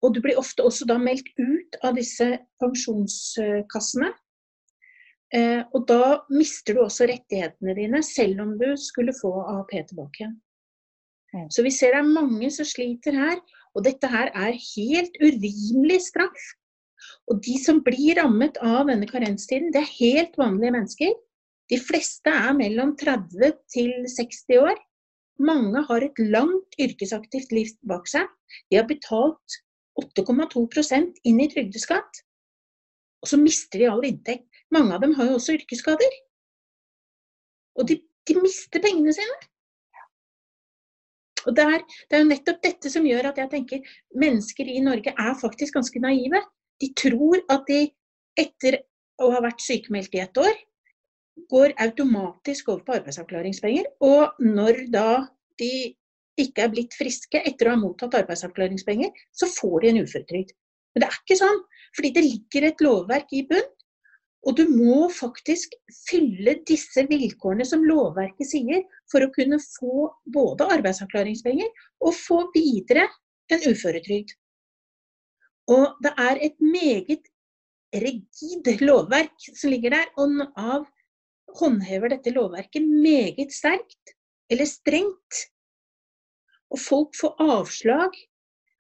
Og 0.04 0.16
du 0.16 0.20
blir 0.24 0.40
ofte 0.40 0.66
også 0.68 0.88
da 0.90 0.98
meldt 1.00 1.30
ut 1.40 1.78
av 1.84 1.96
disse 1.96 2.28
pensjonskassene. 2.60 4.12
Eh, 5.34 5.62
og 5.74 5.86
da 5.90 6.20
mister 6.30 6.76
du 6.76 6.84
også 6.84 7.08
rettighetene 7.10 7.76
dine, 7.78 8.04
selv 8.06 8.44
om 8.44 8.58
du 8.60 8.74
skulle 8.78 9.16
få 9.18 9.32
AAP 9.42 9.78
tilbake 9.90 10.26
igjen. 10.26 10.36
Så 11.50 11.64
vi 11.66 11.72
ser 11.74 11.96
det 11.96 12.04
er 12.04 12.14
mange 12.14 12.52
som 12.54 12.68
sliter 12.68 13.16
her. 13.18 13.40
Og 13.74 13.86
dette 13.88 14.06
her 14.06 14.30
er 14.38 14.54
helt 14.54 15.16
urimelig 15.18 16.04
straff. 16.12 16.44
Og 17.32 17.40
de 17.44 17.56
som 17.58 17.82
blir 17.84 18.20
rammet 18.20 18.60
av 18.62 18.86
denne 18.92 19.08
karenstiden, 19.10 19.72
det 19.74 19.82
er 19.82 19.96
helt 19.98 20.38
vanlige 20.38 20.76
mennesker. 20.76 21.16
De 21.72 21.80
fleste 21.82 22.30
er 22.30 22.54
mellom 22.58 22.94
30 23.00 23.56
til 23.72 23.94
60 24.14 24.60
år. 24.62 24.78
Mange 25.42 25.82
har 25.88 26.06
et 26.06 26.20
langt 26.20 26.76
yrkesaktivt 26.82 27.54
liv 27.56 27.72
bak 27.90 28.06
seg. 28.10 28.28
De 28.70 28.78
har 28.78 28.86
betalt 28.90 29.58
8,2% 30.00 31.24
inn 31.30 31.42
i 31.42 31.50
trygdeskatt. 31.50 32.22
Og 33.24 33.32
så 33.32 33.40
mister 33.40 33.82
de 33.82 33.90
all 33.90 34.06
inntekt. 34.06 34.46
Mange 34.74 34.94
av 34.96 35.02
dem 35.04 35.16
har 35.18 35.30
jo 35.30 35.40
også 35.40 35.56
yrkesskader. 35.58 36.20
Og 37.80 37.88
de, 37.90 37.98
de 38.28 38.38
mister 38.42 38.84
pengene 38.84 39.14
sine. 39.16 39.40
Og 41.44 41.56
det 41.58 41.64
er, 41.66 41.82
det 42.08 42.18
er, 42.18 42.24
jo 42.24 42.30
nettopp 42.30 42.60
dette 42.64 42.92
som 42.92 43.08
gjør 43.08 43.32
at 43.32 43.40
jeg 43.42 43.52
tenker 43.52 43.96
mennesker 44.20 44.70
i 44.70 44.80
Norge 44.84 45.12
er 45.12 45.40
faktisk 45.40 45.76
ganske 45.76 46.02
naive. 46.04 46.40
De 46.80 46.90
tror 47.00 47.42
at 47.52 47.66
de 47.68 47.82
etter 48.40 48.80
å 49.22 49.30
ha 49.34 49.42
vært 49.44 49.64
sykemeldt 49.64 50.16
i 50.16 50.22
et 50.24 50.40
år, 50.40 50.54
går 51.50 51.74
automatisk 51.82 52.70
over 52.70 52.86
på 52.88 52.96
arbeidsavklaringspenger. 53.00 53.90
Og 54.06 54.40
når 54.44 54.86
da 54.94 55.26
de 55.62 55.74
ikke 56.40 56.66
er 56.66 56.74
blitt 56.74 56.98
friske 56.98 57.42
etter 57.46 57.70
å 57.70 57.76
ha 57.76 57.82
mottatt 57.82 58.18
arbeidsavklaringspenger, 58.24 59.14
så 59.36 59.50
får 59.50 59.84
de 59.84 59.92
en 59.92 60.02
uføretrygd. 60.04 60.54
Men 60.94 61.04
det 61.04 61.10
er 61.10 61.20
ikke 61.22 61.40
sånn, 61.40 61.64
fordi 61.98 62.12
det 62.16 62.26
ligger 62.26 62.68
et 62.68 62.84
lovverk 62.86 63.34
i 63.34 63.44
bunn. 63.50 63.72
Og 64.44 64.58
du 64.60 64.66
må 64.68 65.08
faktisk 65.14 65.72
fylle 66.10 66.58
disse 66.68 67.06
vilkårene 67.08 67.66
som 67.68 67.86
lovverket 67.88 68.50
sier, 68.50 68.82
for 69.12 69.24
å 69.24 69.32
kunne 69.36 69.60
få 69.64 70.10
både 70.36 70.68
arbeidsavklaringspenger 70.78 71.70
og 72.04 72.18
få 72.18 72.42
videre 72.56 73.08
en 73.54 73.64
uføretrygd. 73.70 74.34
Og 75.72 76.02
det 76.04 76.12
er 76.20 76.42
et 76.50 76.58
meget 76.60 77.30
rigid 78.04 78.68
lovverk 78.84 79.48
som 79.54 79.72
ligger 79.72 79.96
der, 79.96 80.12
og 80.20 80.36
Nav 80.42 80.90
håndhever 81.60 82.14
dette 82.14 82.34
lovverket 82.34 82.86
meget 82.86 83.54
sterkt, 83.54 84.14
eller 84.52 84.70
strengt. 84.70 85.42
Og 86.74 86.82
folk 86.82 87.18
får 87.20 87.36
avslag 87.44 88.16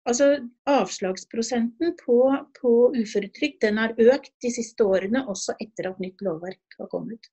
Altså, 0.03 0.25
Avslagsprosenten 0.67 1.93
på, 2.01 2.17
på 2.59 2.71
uføretrygd 2.91 3.61
den 3.63 3.79
har 3.79 3.93
økt 3.95 4.33
de 4.43 4.51
siste 4.51 4.83
årene, 4.83 5.21
også 5.31 5.55
etter 5.63 5.87
at 5.93 6.01
nytt 6.03 6.19
lovverk 6.25 6.75
har 6.79 6.89
kommet. 6.91 7.29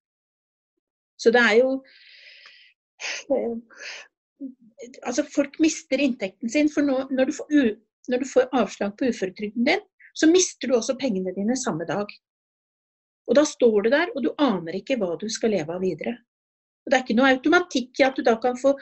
Så 1.21 1.33
det 1.35 1.43
er 1.43 1.57
jo 1.59 1.73
eh, 3.35 3.57
Altså, 5.05 5.27
folk 5.29 5.59
mister 5.61 6.01
inntekten 6.01 6.49
sin. 6.49 6.71
For 6.73 6.87
nå, 6.87 7.03
når, 7.11 7.29
du 7.29 7.35
får, 7.37 7.51
når, 8.09 8.23
du 8.23 8.29
får, 8.31 8.47
avslag 8.57 8.95
på 8.97 9.11
uføretrygden 9.11 9.67
din, 9.67 9.83
så 10.17 10.31
mister 10.31 10.71
du 10.71 10.79
også 10.79 10.97
pengene 11.01 11.35
dine 11.37 11.59
samme 11.59 11.85
dag. 11.91 12.09
Og 13.31 13.39
da 13.39 13.45
står 13.47 13.87
du 13.87 13.91
der, 13.93 14.11
og 14.15 14.25
du 14.25 14.33
aner 14.43 14.81
ikke 14.81 14.99
hva 14.99 15.15
du 15.19 15.29
skal 15.31 15.55
leve 15.55 15.77
av 15.77 15.85
videre. 15.85 16.17
Og 16.83 16.91
Det 16.91 16.97
er 16.97 17.05
ikke 17.05 17.19
noe 17.19 17.31
automatikk 17.31 18.01
i 18.01 18.07
at 18.09 18.17
du 18.19 18.25
da 18.27 18.35
kan 18.43 18.57
få, 18.59 18.73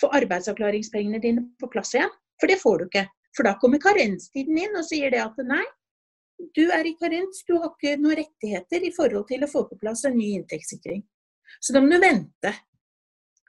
få 0.00 0.08
arbeidsavklaringspengene 0.16 1.20
dine 1.20 1.44
på 1.60 1.68
plass 1.72 1.92
igjen. 1.94 2.12
For 2.40 2.48
det 2.48 2.60
får 2.62 2.78
du 2.78 2.86
ikke. 2.86 3.04
For 3.36 3.44
da 3.44 3.56
kommer 3.60 3.82
karenstiden 3.82 4.56
inn 4.56 4.78
og 4.78 4.86
sier 4.88 5.12
det 5.12 5.20
at 5.20 5.36
nei, 5.44 5.64
du 6.56 6.64
er 6.72 6.88
i 6.88 6.94
karens, 7.00 7.42
du 7.48 7.56
har 7.56 7.72
ikke 7.72 7.96
noen 8.00 8.16
rettigheter 8.20 8.84
i 8.84 8.92
forhold 8.96 9.26
til 9.28 9.44
å 9.44 9.50
få 9.50 9.64
på 9.68 9.78
plass 9.80 10.04
en 10.08 10.16
ny 10.16 10.32
inntektssikring. 10.36 11.02
Så 11.60 11.76
da 11.76 11.82
må 11.84 11.92
du 11.92 12.00
vente. 12.00 12.52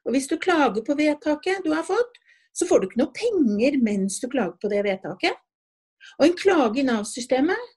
Og 0.07 0.15
hvis 0.15 0.27
du 0.31 0.37
klager 0.39 0.83
på 0.87 0.95
vedtaket 0.95 1.63
du 1.65 1.73
har 1.75 1.87
fått, 1.87 2.19
så 2.55 2.67
får 2.67 2.79
du 2.79 2.87
ikke 2.87 3.01
noe 3.03 3.15
penger 3.15 3.79
mens 3.83 4.19
du 4.19 4.27
klager 4.31 4.55
på 4.61 4.71
det 4.71 4.83
vedtaket. 4.87 5.35
Og 6.17 6.27
en 6.27 6.37
klage 6.39 6.81
i 6.81 6.85
Nav-systemet, 6.87 7.73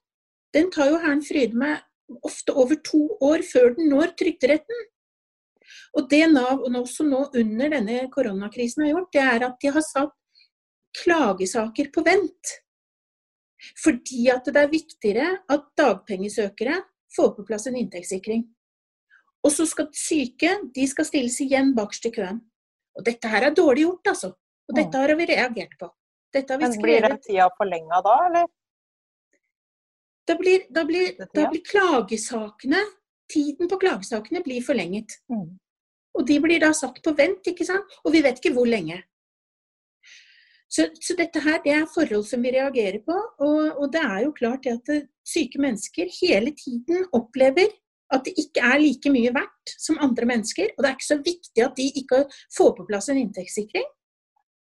den 0.55 0.71
tar 0.71 0.91
jo 0.91 0.99
herren 0.99 1.23
Fryde 1.23 1.59
meg 1.59 1.79
ofte 2.25 2.55
over 2.55 2.79
to 2.85 3.01
år 3.23 3.43
før 3.47 3.75
den 3.77 3.91
når 3.91 4.15
Trygderetten. 4.19 4.87
Og 5.97 6.07
det 6.11 6.23
Nav 6.31 6.63
også 6.67 7.05
nå 7.07 7.25
under 7.37 7.71
denne 7.75 8.05
koronakrisen 8.13 8.85
har 8.85 8.93
gjort, 8.93 9.11
det 9.13 9.23
er 9.23 9.47
at 9.47 9.57
de 9.61 9.71
har 9.75 9.85
satt 9.85 10.17
klagesaker 11.01 11.91
på 11.93 12.03
vent. 12.05 12.55
Fordi 13.79 14.25
at 14.33 14.47
det 14.47 14.61
er 14.61 14.71
viktigere 14.71 15.27
at 15.51 15.67
dagpengesøkere 15.77 16.79
får 17.15 17.33
på 17.35 17.45
plass 17.47 17.67
en 17.69 17.77
inntektssikring. 17.77 18.45
Og 19.41 19.53
så 19.53 19.65
skal 19.69 19.89
syke 19.97 20.53
de 20.75 20.87
skal 20.89 21.07
stilles 21.07 21.39
igjen 21.43 21.73
bakerst 21.77 22.07
i 22.09 22.13
køen. 22.15 22.41
Og 22.97 23.05
dette 23.07 23.29
her 23.31 23.47
er 23.47 23.55
dårlig 23.55 23.85
gjort, 23.85 24.13
altså. 24.13 24.31
Og 24.69 24.77
dette 24.77 24.99
har 24.99 25.13
vi 25.17 25.27
reagert 25.29 25.77
på. 25.79 25.89
Dette 26.31 26.53
har 26.53 26.59
vi 26.59 26.67
Men 26.67 26.81
Blir 26.83 27.07
den 27.07 27.21
tida 27.23 27.47
forlenga 27.57 28.01
da, 28.05 28.17
eller? 28.27 28.49
Da 30.27 30.35
blir, 30.37 30.67
da, 30.69 30.83
blir, 30.85 31.15
da 31.17 31.47
blir, 31.49 31.63
klagesakene 31.65 32.81
Tiden 33.31 33.69
på 33.71 33.77
klagesakene 33.79 34.41
blir 34.43 34.59
forlenget. 34.63 35.13
Mm. 35.31 35.53
Og 36.19 36.25
de 36.27 36.35
blir 36.43 36.59
da 36.59 36.73
satt 36.75 36.97
på 37.03 37.13
vent, 37.15 37.47
ikke 37.47 37.63
sant. 37.63 37.93
Og 38.03 38.11
vi 38.11 38.19
vet 38.25 38.41
ikke 38.41 38.51
hvor 38.57 38.67
lenge. 38.67 38.97
Så, 40.71 40.89
så, 40.99 41.15
dette 41.19 41.39
her 41.43 41.61
det 41.63 41.71
er 41.75 41.87
forhold 41.93 42.25
som 42.27 42.43
vi 42.43 42.51
reagerer 42.51 42.99
på. 43.07 43.15
Og, 43.15 43.61
og 43.79 43.87
det 43.93 44.01
er 44.03 44.25
jo 44.25 44.33
klart 44.35 44.67
at 44.71 44.91
syke 45.27 45.61
mennesker 45.63 46.11
hele 46.17 46.51
tiden 46.59 47.07
opplever 47.15 47.71
at 48.11 48.27
det 48.27 48.35
ikke 48.39 48.63
er 48.67 48.83
like 48.83 49.11
mye 49.13 49.31
verdt 49.31 49.75
som 49.79 49.99
andre 50.03 50.27
mennesker. 50.27 50.73
Og 50.75 50.83
det 50.83 50.89
er 50.89 50.99
ikke 50.99 51.07
så 51.07 51.19
viktig 51.23 51.65
at 51.65 51.79
de 51.79 51.87
ikke 52.03 52.25
får 52.57 52.75
på 52.77 52.87
plass 52.91 53.07
en 53.11 53.21
inntektssikring. 53.23 53.87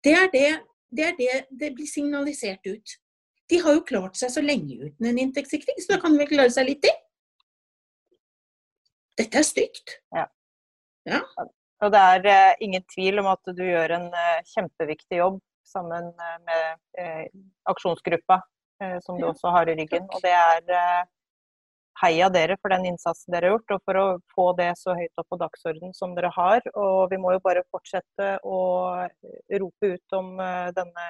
Det 0.05 0.13
er 0.19 0.29
det 0.33 0.49
det, 0.93 1.05
er 1.09 1.15
det, 1.17 1.45
det 1.49 1.71
blir 1.75 1.89
signalisert 1.89 2.67
ut. 2.69 2.97
De 3.53 3.61
har 3.61 3.77
jo 3.77 3.85
klart 3.85 4.17
seg 4.17 4.33
så 4.33 4.41
lenge 4.41 4.79
uten 4.81 5.09
en 5.09 5.19
inntektssikring, 5.21 5.77
så 5.77 5.93
da 5.93 6.01
kan 6.01 6.15
de 6.15 6.23
vel 6.23 6.31
klare 6.31 6.53
seg 6.53 6.71
litt 6.71 6.81
til. 6.81 6.95
Dette 9.21 9.43
er 9.43 9.45
stygt. 9.45 9.99
Ja. 10.15 10.25
ja. 11.05 11.21
Og 11.83 11.91
det 11.93 12.01
er 12.15 12.29
eh, 12.31 12.61
ingen 12.65 12.81
tvil 12.89 13.21
om 13.21 13.29
at 13.29 13.53
du 13.53 13.61
gjør 13.61 13.93
en 13.99 14.07
eh, 14.09 14.39
kjempeviktig 14.55 15.19
jobb 15.19 15.37
sammen 15.73 16.05
eh, 16.05 16.39
med 16.45 16.77
eh, 16.97 17.25
aksjonsgruppa, 17.63 18.41
eh, 18.83 18.97
som 19.01 19.19
du 19.19 19.27
også 19.27 19.51
har 19.55 19.69
i 19.69 19.75
ryggen. 19.79 20.07
Og 20.09 20.23
det 20.23 20.33
er 20.33 21.05
heia 22.01 22.27
dere 22.33 22.57
for 22.61 22.73
den 22.73 22.87
innsatsen 22.89 23.33
dere 23.33 23.47
har 23.51 23.57
gjort, 23.57 23.75
og 23.75 23.83
for 23.87 24.01
å 24.01 24.05
få 24.33 24.47
det 24.57 24.71
så 24.79 24.95
høyt 24.97 25.21
opp 25.21 25.29
på 25.29 25.39
dagsorden 25.41 25.93
som 25.97 26.15
dere 26.17 26.33
har. 26.35 26.65
Og 26.73 27.05
vi 27.13 27.21
må 27.21 27.35
jo 27.35 27.43
bare 27.45 27.65
fortsette 27.73 28.35
å 28.43 28.59
rope 29.61 29.93
ut 29.93 30.17
om 30.17 30.35
denne 30.75 31.07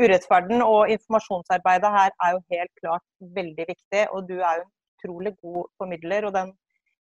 urettferden. 0.00 0.62
Og 0.64 0.90
informasjonsarbeidet 0.96 1.92
her 1.98 2.12
er 2.24 2.34
jo 2.36 2.42
helt 2.54 2.72
klart 2.82 3.06
veldig 3.38 3.66
viktig, 3.72 4.02
og 4.10 4.28
du 4.30 4.36
er 4.40 4.60
jo 4.60 4.66
en 4.66 4.74
utrolig 4.96 5.32
god 5.42 5.64
formidler. 5.78 6.28
og 6.28 6.34
den 6.34 6.52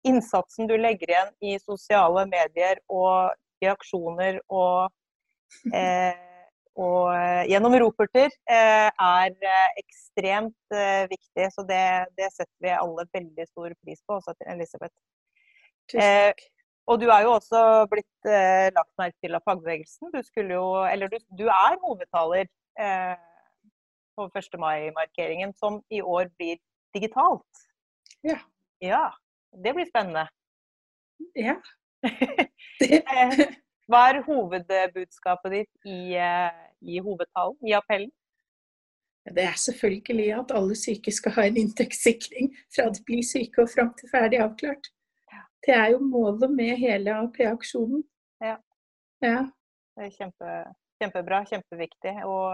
innsatsen 0.07 0.69
du 0.71 0.77
legger 0.79 1.11
igjen 1.11 1.33
i 1.43 1.57
sosiale 1.59 2.23
medier 2.31 2.79
og 2.87 3.35
i 3.65 3.67
aksjoner 3.67 4.39
og 4.47 4.93
eh, 5.75 6.23
og 6.77 7.09
eh, 7.17 7.47
gjennom 7.49 7.73
roperter 7.81 8.29
eh, 8.53 8.89
er 8.93 9.31
eh, 9.33 9.79
ekstremt 9.81 10.75
viktig. 11.09 11.47
Så 11.55 11.65
det, 11.65 11.85
det, 12.19 12.29
setter 12.35 12.53
vi 12.61 12.75
alle 12.75 13.07
veldig 13.17 13.47
stor 13.49 13.73
pris 13.81 14.03
på, 14.05 14.19
også 14.19 14.35
til 14.37 14.51
Elisabeth. 14.53 14.93
Tusen 15.89 16.05
takk. 16.05 16.45
Og 16.87 17.01
du 17.03 17.09
er 17.11 17.25
jo 17.27 17.33
også 17.35 17.61
blitt 17.91 18.29
eh, 18.31 18.69
lagt 18.75 18.93
merke 19.01 19.19
til 19.25 19.35
av 19.35 19.43
fagbevegelsen. 19.49 20.13
Du, 20.13 20.21
jo, 20.53 20.67
du, 21.03 21.17
du 21.41 21.47
er 21.51 21.79
hovedtaler 21.83 22.47
eh, 22.81 23.17
på 24.17 24.31
1. 24.35 24.59
mai-markeringen, 24.59 25.55
som 25.55 25.83
i 25.91 26.01
år 26.03 26.31
blir 26.39 26.59
digitalt. 26.95 27.67
Ja. 28.23 28.39
Ja, 28.79 29.15
det 29.65 29.75
blir 29.75 29.87
spennende. 29.87 30.29
Ja. 31.35 31.61
Eh, 32.77 33.39
Hva 33.89 34.01
er 34.11 34.19
hovedbudskapet 34.27 35.53
ditt 35.55 35.87
i, 35.89 36.13
eh, 36.21 36.57
i 36.85 36.99
hovedtalen, 37.01 37.57
i 37.65 37.73
appellen? 37.73 38.11
Det 39.25 39.43
er 39.43 39.57
selvfølgelig 39.59 40.27
at 40.39 40.53
alle 40.55 40.77
syke 40.77 41.13
skal 41.15 41.33
ha 41.39 41.47
en 41.49 41.57
inntektssikring 41.57 42.51
fra 42.75 42.91
de 42.93 43.03
blir 43.07 43.25
syke 43.27 43.65
og 43.65 43.71
fram 43.73 43.95
til 43.99 44.11
ferdig 44.13 44.43
avklart. 44.45 44.91
Det 45.67 45.75
er 45.75 45.95
jo 45.95 46.03
målet 46.05 46.51
med 46.51 46.77
hele 46.79 47.15
AAP-aksjonen. 47.15 48.05
Ja. 48.45 48.57
ja. 49.23 49.41
Det 49.97 50.05
er 50.07 50.15
kjempe, 50.19 50.53
kjempebra, 51.01 51.43
kjempeviktig. 51.51 52.15
Og 52.27 52.53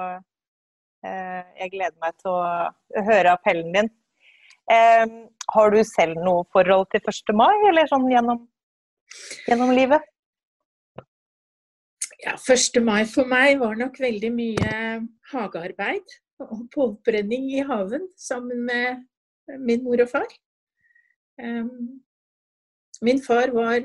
eh, 1.06 1.42
jeg 1.60 1.74
gleder 1.74 1.98
meg 2.02 2.16
til 2.22 2.32
å 2.34 3.02
høre 3.08 3.34
appellen 3.34 3.74
din. 3.76 3.90
Eh, 4.70 5.04
har 5.54 5.74
du 5.74 5.80
selv 5.86 6.20
noe 6.22 6.46
forhold 6.54 6.88
til 6.92 7.02
1. 7.02 7.34
mai, 7.38 7.54
eller 7.70 7.90
sånn 7.90 8.08
gjennom, 8.10 8.44
gjennom 9.48 9.74
livet? 9.76 10.06
Ja, 12.22 12.36
1. 12.38 12.78
mai 12.86 13.02
for 13.10 13.26
meg 13.26 13.58
var 13.62 13.74
nok 13.80 13.98
veldig 13.98 14.30
mye 14.34 14.76
hagearbeid 15.32 16.20
og 16.42 16.68
påbrenning 16.74 17.48
i 17.54 17.64
haven 17.66 18.06
sammen 18.18 18.62
med 18.68 19.02
min 19.62 19.82
mor 19.82 20.04
og 20.04 20.10
far. 20.10 20.30
Um, 21.42 21.98
min 23.02 23.18
far 23.22 23.50
var 23.50 23.82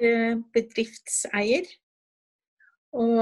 bedriftseier, 0.53 1.65
og 2.93 3.17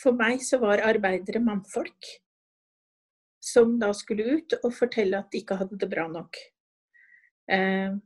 for 0.00 0.16
meg 0.16 0.42
så 0.44 0.60
var 0.62 0.84
arbeidere 0.84 1.42
mannfolk. 1.42 2.10
Som 3.44 3.76
da 3.80 3.90
skulle 3.92 4.38
ut 4.38 4.56
og 4.62 4.72
fortelle 4.72 5.20
at 5.20 5.30
de 5.32 5.42
ikke 5.42 5.58
hadde 5.60 5.78
det 5.80 5.90
bra 5.90 6.06
nok. 6.08 6.38
Uh, 7.50 8.00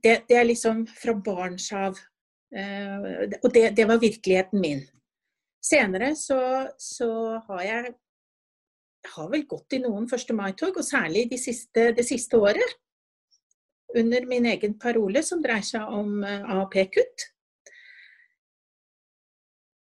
det, 0.00 0.22
det, 0.30 0.36
er 0.38 0.48
liksom 0.48 0.86
fra 0.88 1.12
barns 1.12 1.68
av. 1.76 1.98
og 2.50 3.52
det, 3.52 3.66
det 3.76 3.84
var 3.86 4.00
virkeligheten 4.00 4.62
min. 4.62 4.80
Senere 5.60 6.14
så, 6.16 6.40
så 6.80 7.10
har 7.48 7.62
jeg, 7.64 7.90
jeg 9.04 9.12
har 9.14 9.28
vel 9.32 9.44
gått 9.48 9.76
i 9.76 9.82
noen 9.82 10.06
1. 10.08 10.32
mai-tog, 10.36 10.78
og 10.80 10.86
særlig 10.86 11.26
de 11.30 11.38
siste, 11.40 11.90
det 11.96 12.06
siste 12.08 12.40
året. 12.40 12.78
Under 13.96 14.24
min 14.30 14.46
egen 14.46 14.78
parole, 14.80 15.22
som 15.26 15.42
dreier 15.42 15.66
seg 15.66 15.92
om 15.92 16.22
eh, 16.24 16.46
AAP-kutt. 16.54 17.26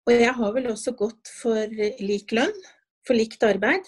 Og 0.03 0.13
jeg 0.13 0.33
har 0.35 0.55
vel 0.55 0.67
også 0.71 0.93
gått 0.99 1.29
for 1.31 1.75
lik 2.03 2.33
lønn, 2.35 2.55
for 3.07 3.15
likt 3.15 3.43
arbeid. 3.47 3.87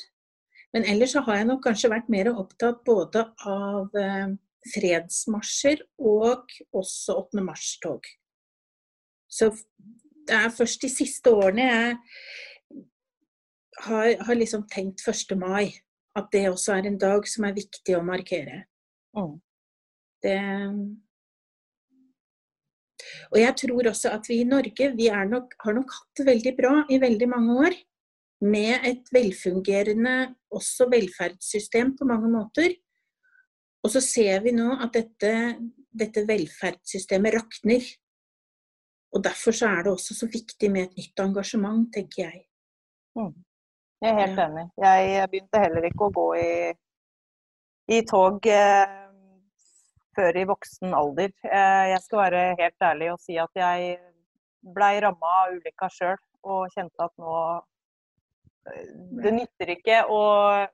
Men 0.76 0.88
ellers 0.92 1.16
så 1.16 1.24
har 1.28 1.40
jeg 1.40 1.50
nok 1.50 1.64
kanskje 1.64 1.92
vært 1.92 2.12
mer 2.12 2.32
opptatt 2.32 2.82
både 2.88 3.24
av 3.48 3.96
eh, 4.00 4.34
fredsmarsjer 4.74 5.84
og 6.04 6.52
også 6.76 7.16
8. 7.22 7.44
mars-tog. 7.46 8.08
Så 9.32 9.52
det 10.28 10.36
er 10.36 10.54
først 10.56 10.84
de 10.84 10.90
siste 10.92 11.32
årene 11.32 11.68
jeg 11.68 11.96
har, 13.86 14.12
har 14.28 14.40
liksom 14.40 14.66
tenkt 14.72 15.04
1. 15.08 15.36
mai. 15.40 15.76
At 16.16 16.30
det 16.32 16.48
også 16.48 16.78
er 16.78 16.88
en 16.88 17.00
dag 17.00 17.26
som 17.28 17.44
er 17.44 17.58
viktig 17.58 17.98
å 17.98 18.04
markere. 18.06 18.62
Mm. 19.18 19.34
Det 20.24 20.38
Og 23.34 23.40
jeg 23.42 23.56
tror 23.62 23.90
også 23.92 24.14
at 24.16 24.30
vi 24.30 24.40
i 24.42 24.48
Norge 24.48 24.92
vi 24.98 25.10
nok, 25.30 25.54
har 25.64 25.78
nok 25.78 25.92
hatt 25.98 26.22
det 26.22 26.26
veldig 26.30 26.56
bra 26.58 26.74
i 26.90 27.02
veldig 27.02 27.30
mange 27.32 27.60
år. 27.68 27.78
Med 28.46 28.84
et 28.86 29.08
velfungerende 29.16 30.36
også 30.52 30.90
velferdssystem 30.92 31.96
på 31.98 32.08
mange 32.08 32.30
måter. 32.30 32.76
Og 33.86 33.92
så 33.94 34.02
ser 34.02 34.42
vi 34.44 34.52
nå 34.56 34.72
at 34.82 34.96
dette, 34.98 35.32
dette 35.94 36.26
velferdssystemet 36.28 37.38
rakner. 37.38 37.86
Og 39.16 39.24
Derfor 39.24 39.56
så 39.56 39.70
er 39.72 39.86
det 39.86 39.94
også 39.94 40.18
så 40.18 40.28
viktig 40.28 40.72
med 40.72 40.90
et 40.90 40.98
nytt 41.00 41.22
engasjement, 41.24 41.86
tenker 41.94 42.26
jeg. 42.26 42.42
Mm. 43.16 43.32
Jeg 44.02 44.12
er 44.12 44.20
helt 44.20 44.42
enig. 44.44 44.66
Jeg 44.84 45.30
begynte 45.32 45.62
heller 45.62 45.88
ikke 45.88 46.10
å 46.10 46.16
gå 46.18 46.26
i, 46.42 46.56
i 47.96 48.02
tog 48.10 48.50
eh, 48.52 49.05
før 50.16 50.40
i 50.42 50.48
voksen 50.50 50.96
alder. 50.98 51.32
Eh, 51.46 51.86
jeg 51.92 52.02
skal 52.06 52.22
være 52.24 52.42
helt 52.62 52.88
ærlig 52.90 53.12
og 53.14 53.22
si 53.24 53.38
at 53.42 53.62
jeg 53.62 53.96
blei 54.76 54.96
ramma 55.04 55.38
av 55.44 55.56
ulykka 55.56 55.90
sjøl 55.94 56.18
og 56.46 56.74
kjente 56.74 57.06
at 57.06 57.14
nå 57.22 57.36
eh, 58.72 58.90
det 59.22 59.36
nytter 59.36 59.76
ikke 59.76 60.02
å, 60.10 60.24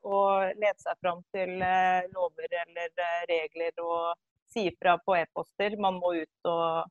å 0.03 0.23
lede 0.53 0.77
seg 0.79 0.99
fram 1.03 1.21
til 1.35 1.57
eh, 1.59 2.07
lover 2.15 2.57
eller 2.65 3.05
regler 3.29 3.83
og 3.83 4.15
si 4.51 4.65
fra 4.79 4.97
på 4.99 5.15
e-poster. 5.19 5.77
Man 5.79 5.99
må 5.99 6.15
ut 6.21 6.51
og 6.51 6.89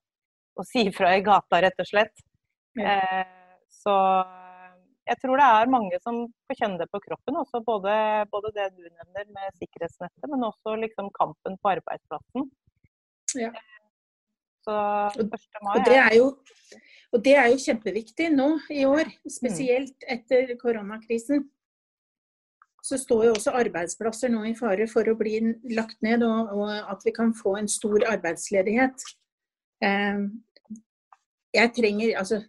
og 0.61 0.67
si 0.69 0.87
fra 0.95 1.15
i 1.17 1.25
gata, 1.25 1.61
rett 1.65 1.81
og 1.81 1.89
slett. 1.89 2.25
Ja. 2.79 2.97
Eh, 2.97 3.27
så 3.71 3.95
jeg 5.11 5.19
tror 5.19 5.41
det 5.41 5.47
er 5.47 5.73
mange 5.73 5.99
som 6.05 6.23
får 6.47 6.59
kjenne 6.61 6.79
det 6.79 6.87
på 6.93 7.01
kroppen. 7.03 7.39
Også 7.41 7.61
både, 7.67 7.93
både 8.31 8.53
det 8.55 8.69
du 8.77 8.85
nevner 8.87 9.27
med 9.35 9.57
sikkerhetsnettet, 9.59 10.27
men 10.31 10.47
også 10.47 10.77
liksom 10.85 11.11
kampen 11.17 11.57
på 11.59 11.73
arbeidsplassen. 11.73 12.51
Ja. 13.41 13.51
Så 14.67 14.75
1. 15.17 15.31
mai 15.65 15.73
og 15.73 15.87
det, 15.89 15.97
er 15.97 16.15
jo, 16.19 16.27
og 17.15 17.25
det 17.25 17.33
er 17.41 17.49
jo 17.51 17.63
kjempeviktig 17.63 18.29
nå 18.35 18.51
i 18.75 18.85
år, 18.87 19.09
spesielt 19.39 20.07
etter 20.15 20.53
koronakrisen. 20.61 21.49
Så 22.85 22.97
står 23.01 23.25
jo 23.27 23.33
også 23.35 23.57
arbeidsplasser 23.61 24.31
nå 24.33 24.45
i 24.49 24.55
fare 24.57 24.87
for 24.89 25.09
å 25.11 25.17
bli 25.19 25.41
lagt 25.75 25.99
ned, 26.07 26.23
og, 26.25 26.53
og 26.55 26.71
at 26.93 27.03
vi 27.05 27.13
kan 27.17 27.35
få 27.37 27.57
en 27.59 27.69
stor 27.69 28.07
arbeidsledighet. 28.13 29.05
Eh, 29.85 30.23
jeg 31.57 31.75
trenger 31.77 32.19
Altså, 32.21 32.45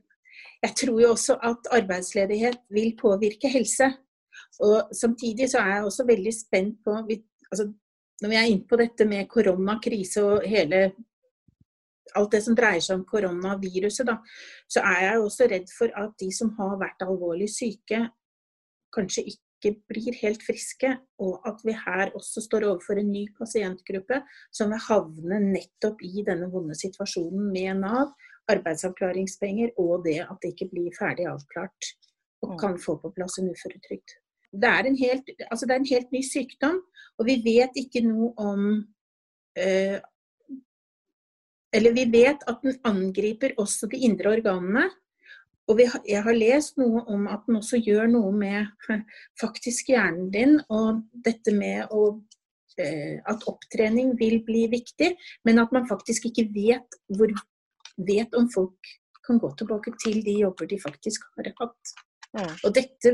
jeg 0.61 0.75
tror 0.77 1.01
jo 1.01 1.11
også 1.15 1.37
at 1.41 1.69
arbeidsledighet 1.73 2.59
vil 2.69 2.93
påvirke 2.99 3.49
helse. 3.49 3.89
Og 4.61 4.91
samtidig 4.93 5.49
så 5.49 5.61
er 5.61 5.75
jeg 5.75 5.83
også 5.87 6.05
veldig 6.07 6.33
spent 6.33 6.75
på 6.85 6.97
altså, 7.51 7.71
Når 8.21 8.29
vi 8.29 8.35
er 8.35 8.49
inne 8.51 8.67
på 8.69 8.77
dette 8.77 9.05
med 9.05 9.27
koronakrise 9.27 10.21
og 10.23 10.43
hele 10.45 10.91
alt 12.15 12.31
det 12.35 12.41
som 12.45 12.55
dreier 12.57 12.83
seg 12.83 12.99
om 12.99 13.05
koronaviruset, 13.07 14.05
da, 14.05 14.17
så 14.69 14.83
er 14.85 15.05
jeg 15.05 15.21
også 15.21 15.47
redd 15.49 15.71
for 15.73 15.93
at 15.97 16.11
de 16.21 16.27
som 16.35 16.51
har 16.59 16.75
vært 16.81 17.05
alvorlig 17.05 17.47
syke, 17.49 18.03
kanskje 18.93 19.23
ikke 19.31 19.73
blir 19.89 20.17
helt 20.21 20.43
friske, 20.43 20.91
og 21.23 21.47
at 21.47 21.61
vi 21.65 21.73
her 21.77 22.11
også 22.17 22.43
står 22.45 22.67
overfor 22.67 22.99
en 22.99 23.11
ny 23.13 23.23
pasientgruppe 23.37 24.21
som 24.53 24.73
vil 24.73 24.85
havne 24.89 25.39
nettopp 25.47 26.01
i 26.05 26.25
denne 26.27 26.49
vonde 26.51 26.77
situasjonen 26.77 27.49
med 27.53 27.81
Nav, 27.85 28.13
arbeidsavklaringspenger 28.51 29.75
og 29.81 30.05
det 30.05 30.19
at 30.25 30.37
det 30.41 30.53
ikke 30.53 30.71
blir 30.73 30.95
ferdig 30.97 31.27
avklart 31.31 31.91
og 32.41 32.53
mm. 32.53 32.59
kan 32.61 32.77
få 32.81 32.97
på 33.01 33.11
plass 33.15 33.39
en 33.39 33.51
uføretrygd. 33.51 34.15
Det 34.51 34.69
er 34.69 34.87
en 34.87 34.97
helt, 34.99 35.29
altså 35.47 35.65
det 35.65 35.75
er 35.75 35.81
en 35.81 35.91
helt 35.93 36.11
ny 36.11 36.21
sykdom, 36.27 36.79
og 37.19 37.27
vi 37.27 37.37
vet 37.45 37.77
ikke 37.79 38.03
noe 38.07 38.33
om 38.37 38.65
øh, 39.57 39.99
Eller 41.71 41.93
vi 41.95 42.03
vet 42.11 42.41
at 42.51 42.57
den 42.65 42.73
angriper 42.83 43.53
også 43.57 43.87
de 43.87 44.01
indre 44.03 44.33
organene. 44.33 44.89
Og 45.71 45.77
vi, 45.77 45.85
jeg 46.09 46.23
har 46.25 46.35
lest 46.35 46.75
noe 46.81 47.05
om 47.07 47.29
at 47.31 47.45
den 47.47 47.55
også 47.61 47.79
gjør 47.79 48.09
noe 48.11 48.33
med 48.35 48.67
faktisk 49.43 49.93
hjernen 49.93 50.27
din, 50.33 50.57
og 50.67 50.99
dette 51.23 51.53
med 51.55 51.93
å 51.95 52.01
øh, 52.17 53.15
at 53.23 53.47
opptrening 53.47 54.17
vil 54.19 54.41
bli 54.43 54.65
viktig, 54.73 55.13
men 55.47 55.63
at 55.63 55.71
man 55.71 55.87
faktisk 55.87 56.27
ikke 56.27 56.49
vet 56.51 56.99
hvor 57.15 57.31
vet 58.07 58.33
om 58.37 58.47
folk 58.51 58.93
kan 59.25 59.39
gå 59.39 59.51
tilbake 59.57 59.93
til 60.01 60.21
de 60.25 60.39
jobber 60.41 60.69
de 60.69 60.79
faktisk 60.81 61.27
har 61.37 61.51
hatt. 61.59 61.93
Ja. 62.37 62.47
Og 62.65 62.73
dette, 62.75 63.13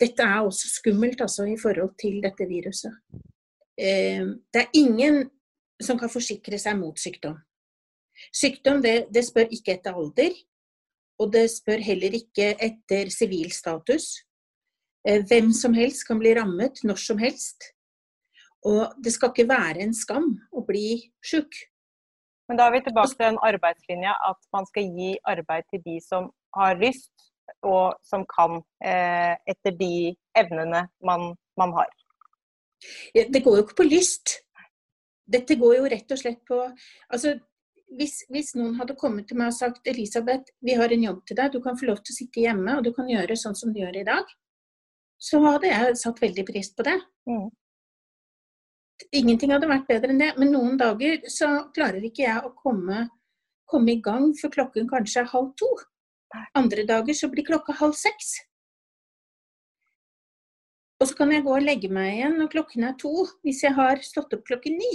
dette, 0.00 0.24
er 0.24 0.40
også 0.40 0.70
skummelt 0.72 1.20
altså, 1.20 1.46
i 1.46 1.58
forhold 1.60 1.94
til 2.00 2.20
dette 2.24 2.48
viruset. 2.48 2.94
Eh, 3.78 4.24
det 4.52 4.64
er 4.64 4.78
ingen 4.78 5.22
som 5.82 5.98
kan 5.98 6.12
forsikre 6.12 6.58
seg 6.60 6.78
mot 6.78 6.98
sykdom. 6.98 7.38
Sykdom 8.32 8.82
det, 8.84 9.08
det 9.14 9.24
spør 9.26 9.52
ikke 9.52 9.76
etter 9.76 9.96
alder, 9.98 10.34
og 11.20 11.32
det 11.34 11.46
spør 11.52 11.82
heller 11.82 12.14
ikke 12.18 12.52
etter 12.60 13.10
sivilstatus. 13.12 14.14
Eh, 15.06 15.22
hvem 15.26 15.52
som 15.56 15.74
helst 15.74 16.06
kan 16.08 16.20
bli 16.22 16.34
rammet 16.38 16.82
når 16.86 17.00
som 17.02 17.20
helst. 17.20 17.72
Og 18.68 18.94
det 19.02 19.14
skal 19.14 19.32
ikke 19.32 19.50
være 19.50 19.82
en 19.82 19.94
skam 19.96 20.28
å 20.54 20.62
bli 20.66 21.00
sjuk. 21.24 21.50
Men 22.48 22.58
da 22.58 22.66
er 22.66 22.74
vi 22.74 22.82
tilbake 22.86 23.14
til 23.14 23.26
den 23.26 23.42
arbeidslinja 23.48 24.14
at 24.28 24.40
man 24.54 24.66
skal 24.68 24.88
gi 24.96 25.12
arbeid 25.30 25.68
til 25.70 25.82
de 25.84 25.98
som 26.04 26.30
har 26.56 26.78
lyst, 26.80 27.12
og 27.66 27.94
som 28.06 28.24
kan 28.28 28.60
eh, 28.84 29.34
etter 29.48 29.74
de 29.78 30.14
evnene 30.38 30.86
man, 31.04 31.32
man 31.58 31.74
har. 31.78 31.90
Ja, 33.14 33.26
det 33.28 33.44
går 33.44 33.58
jo 33.58 33.64
ikke 33.66 33.80
på 33.82 33.88
lyst. 33.88 34.38
Dette 35.32 35.56
går 35.58 35.78
jo 35.78 35.88
rett 35.90 36.12
og 36.12 36.18
slett 36.18 36.40
på 36.48 36.58
altså, 36.64 37.36
hvis, 37.98 38.22
hvis, 38.32 38.54
noen 38.58 38.76
hadde 38.80 38.96
kommet 38.98 39.28
til 39.28 39.38
meg 39.38 39.52
og 39.52 39.58
sagt 39.58 39.88
Elisabeth, 39.88 40.50
vi 40.64 40.76
har 40.78 40.92
en 40.92 41.04
jobb 41.06 41.20
til 41.28 41.38
deg, 41.38 41.52
du 41.52 41.60
kan 41.64 41.78
få 41.78 41.90
lov 41.90 42.00
til 42.00 42.14
å 42.14 42.18
sitte 42.18 42.42
hjemme 42.42 42.78
og 42.78 42.86
du 42.86 42.92
kan 42.96 43.10
gjøre 43.10 43.36
sånn 43.38 43.56
som 43.58 43.72
du 43.72 43.82
gjør 43.82 44.00
i 44.00 44.06
dag, 44.08 44.30
så 45.22 45.38
hadde 45.44 45.70
jeg 45.70 45.98
satt 46.00 46.22
veldig 46.22 46.44
pris 46.48 46.72
på 46.74 46.86
det. 46.88 46.96
Mm. 47.30 47.50
Ingenting 49.12 49.52
hadde 49.52 49.68
vært 49.70 49.88
bedre 49.88 50.12
enn 50.12 50.20
det. 50.22 50.30
Men 50.38 50.52
noen 50.54 50.78
dager 50.80 51.24
så 51.30 51.48
klarer 51.74 52.04
ikke 52.06 52.24
jeg 52.26 52.44
å 52.44 52.52
komme, 52.58 53.08
komme 53.70 53.94
i 53.94 54.00
gang 54.04 54.32
før 54.38 54.54
klokken 54.58 54.88
kanskje 54.90 55.24
er 55.24 55.32
halv 55.32 55.52
to. 55.60 55.68
Andre 56.56 56.86
dager 56.88 57.16
så 57.16 57.28
blir 57.32 57.44
klokka 57.44 57.74
halv 57.76 57.96
seks. 57.98 58.34
Og 61.02 61.08
så 61.10 61.16
kan 61.18 61.32
jeg 61.34 61.42
gå 61.42 61.54
og 61.56 61.64
legge 61.66 61.90
meg 61.90 62.12
igjen 62.14 62.36
når 62.38 62.52
klokken 62.52 62.84
er 62.86 62.94
to, 63.00 63.10
hvis 63.42 63.64
jeg 63.64 63.74
har 63.74 63.98
stått 64.06 64.36
opp 64.36 64.44
klokken 64.46 64.76
ni. 64.78 64.92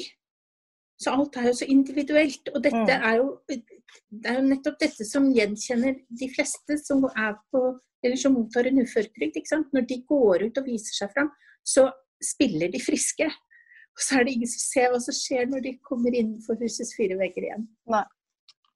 Så 0.97 1.11
alt 1.13 1.35
er 1.37 1.49
jo 1.49 1.57
så 1.59 1.67
individuelt. 1.69 2.47
Og 2.55 2.63
dette 2.63 2.79
Mm. 2.79 3.03
er 3.09 3.15
jo, 3.17 3.41
det 3.47 4.31
er 4.31 4.39
jo 4.39 4.47
nettopp 4.47 4.79
dette 4.79 5.05
som 5.05 5.27
gjenkjenner 5.33 5.99
de 6.09 6.29
fleste 6.33 6.77
som 6.79 7.03
er 7.05 7.35
på, 7.51 7.79
eller 8.03 8.15
som 8.15 8.33
mottar 8.33 8.65
en 8.67 8.79
uføretrygd. 8.81 9.35
Når 9.73 9.87
de 9.87 10.01
går 10.07 10.47
ut 10.47 10.57
og 10.57 10.65
viser 10.65 10.93
seg 10.95 11.13
fram, 11.13 11.29
så 11.65 11.91
spiller 12.23 12.71
de 12.71 12.79
friske. 12.79 13.29
Og 13.97 14.03
så 14.05 14.19
er 14.19 14.27
det 14.27 14.35
ingen 14.37 14.49
som 14.51 14.61
ser 14.61 14.91
hva 14.93 14.99
som 15.01 15.15
skjer 15.17 15.49
når 15.49 15.63
de 15.65 15.73
kommer 15.89 16.13
innenfor 16.13 16.59
husets 16.61 16.93
fire 16.97 17.17
vegger 17.17 17.47
igjen. 17.49 17.65
Nei. 17.89 18.03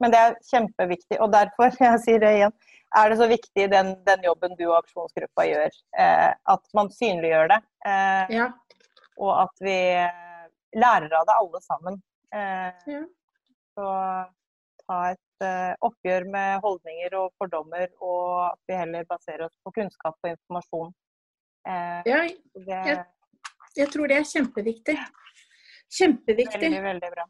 Men 0.02 0.10
det 0.10 0.18
er 0.18 0.32
kjempeviktig, 0.48 1.18
og 1.22 1.30
derfor, 1.30 1.70
jeg 1.86 2.00
sier 2.02 2.22
det 2.22 2.32
igjen, 2.40 2.54
er 2.98 3.08
det 3.12 3.18
så 3.20 3.28
viktig 3.30 3.68
den, 3.72 3.92
den 4.04 4.26
jobben 4.26 4.56
du 4.58 4.64
og 4.66 4.80
aksjonsgruppa 4.80 5.46
gjør. 5.46 5.78
Eh, 6.02 6.30
at 6.54 6.74
man 6.76 6.90
synliggjør 6.92 7.52
det, 7.54 7.60
eh, 7.88 8.34
Ja, 8.34 8.48
og 9.22 9.32
at 9.44 9.62
vi 9.62 9.76
eh, 10.02 10.42
lærer 10.76 11.14
av 11.20 11.28
det 11.30 11.38
alle 11.38 11.62
sammen. 11.64 12.02
Eh, 12.34 12.88
Ja. 12.90 13.02
Så 13.72 13.86
ta 14.84 14.96
et 15.14 15.46
eh, 15.46 15.72
oppgjør 15.86 16.26
med 16.34 16.60
holdninger 16.66 17.14
og 17.16 17.30
fordommer, 17.40 17.86
og 18.04 18.50
at 18.50 18.60
vi 18.68 18.76
heller 18.76 19.06
baserer 19.08 19.46
oss 19.46 19.56
på 19.64 19.72
kunnskap 19.78 20.18
og 20.18 20.32
informasjon. 20.34 20.92
Eh, 21.68 22.02
ja 22.10 22.20
det. 22.66 22.82
Jeg 23.76 23.90
tror 23.92 24.10
det 24.10 24.18
er 24.20 24.28
kjempeviktig. 24.28 24.96
Kjempeviktig. 25.92 26.60
Veldig, 26.68 26.82
veldig 26.88 27.12
bra. 27.14 27.28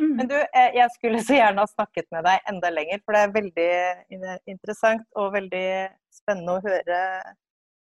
Mm. 0.00 0.14
Men 0.18 0.28
du, 0.30 0.36
eh, 0.36 0.70
jeg 0.74 0.90
skulle 0.96 1.22
så 1.22 1.36
gjerne 1.36 1.62
ha 1.62 1.70
snakket 1.70 2.08
med 2.14 2.26
deg 2.26 2.48
enda 2.50 2.70
lenger, 2.74 3.02
for 3.04 3.14
det 3.14 3.22
er 3.22 3.34
veldig 3.36 4.38
interessant 4.50 5.20
og 5.20 5.34
veldig 5.36 5.66
spennende 6.14 6.56
å 6.56 6.64
høre, 6.64 7.02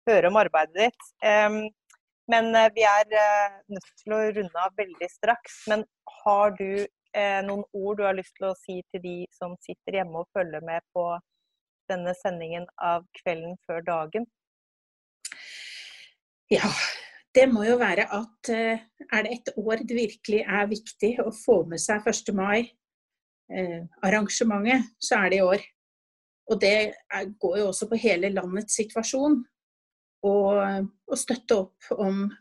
høre 0.09 0.29
om 0.29 0.37
arbeidet 0.43 0.91
ditt. 0.91 1.07
Um, 1.25 1.63
men 2.31 2.55
eh, 2.55 2.71
vi 2.75 2.83
er 2.87 3.15
eh, 3.19 3.55
nødt 3.73 3.89
til 3.99 4.15
å 4.15 4.21
runde 4.37 4.65
av 4.65 4.75
veldig 4.79 5.09
straks. 5.11 5.63
Men 5.71 5.83
har 6.23 6.55
du 6.59 6.85
eh, 6.85 7.39
noen 7.45 7.65
ord 7.75 7.99
du 7.99 8.05
har 8.07 8.17
lyst 8.17 8.35
til 8.39 8.49
å 8.49 8.57
si 8.61 8.79
til 8.93 9.03
de 9.03 9.17
som 9.35 9.57
sitter 9.65 9.99
hjemme 9.99 10.23
og 10.23 10.29
følger 10.37 10.63
med 10.63 10.85
på 10.95 11.07
denne 11.91 12.15
sendingen 12.21 12.67
av 12.79 13.03
Kvelden 13.19 13.57
før 13.67 13.83
dagen? 13.89 14.27
Ja, 16.51 16.69
det 17.35 17.49
må 17.49 17.63
jo 17.65 17.77
være 17.81 18.05
at 18.13 18.49
eh, 18.53 18.79
er 19.09 19.23
det 19.25 19.31
et 19.33 19.49
år 19.57 19.75
det 19.81 19.95
virkelig 19.97 20.41
er 20.43 20.67
viktig 20.69 21.19
å 21.23 21.31
få 21.33 21.65
med 21.69 21.79
seg 21.81 22.07
1. 22.09 22.33
mai-arrangementet, 22.37 24.83
så 25.01 25.15
er 25.23 25.29
det 25.33 25.39
i 25.39 25.47
år. 25.47 25.61
Og 26.51 26.55
det 26.61 26.77
er, 26.91 27.23
går 27.39 27.57
jo 27.61 27.67
også 27.71 27.85
på 27.89 27.95
hele 28.03 28.33
landets 28.33 28.73
situasjon. 28.81 29.35
Og, 30.23 30.53
og 31.11 31.17
støtte 31.19 31.53
opp 31.65 31.81
om, 31.99 32.31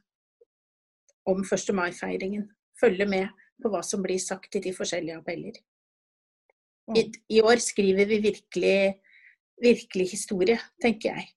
om 1.27 1.39
1. 1.43 1.75
mai-feiringen. 1.75 2.45
Følge 2.79 3.07
med 3.11 3.27
på 3.63 3.69
hva 3.73 3.83
som 3.87 4.03
blir 4.05 4.21
sagt 4.23 4.55
i 4.59 4.61
de 4.63 4.73
forskjellige 4.77 5.19
appeller. 5.19 5.53
I, 6.99 7.03
I 7.31 7.41
år 7.43 7.59
skriver 7.63 8.07
vi 8.11 8.19
virkelig, 8.23 9.01
virkelig 9.63 10.11
historie, 10.13 10.59
tenker 10.83 11.15
jeg. 11.15 11.29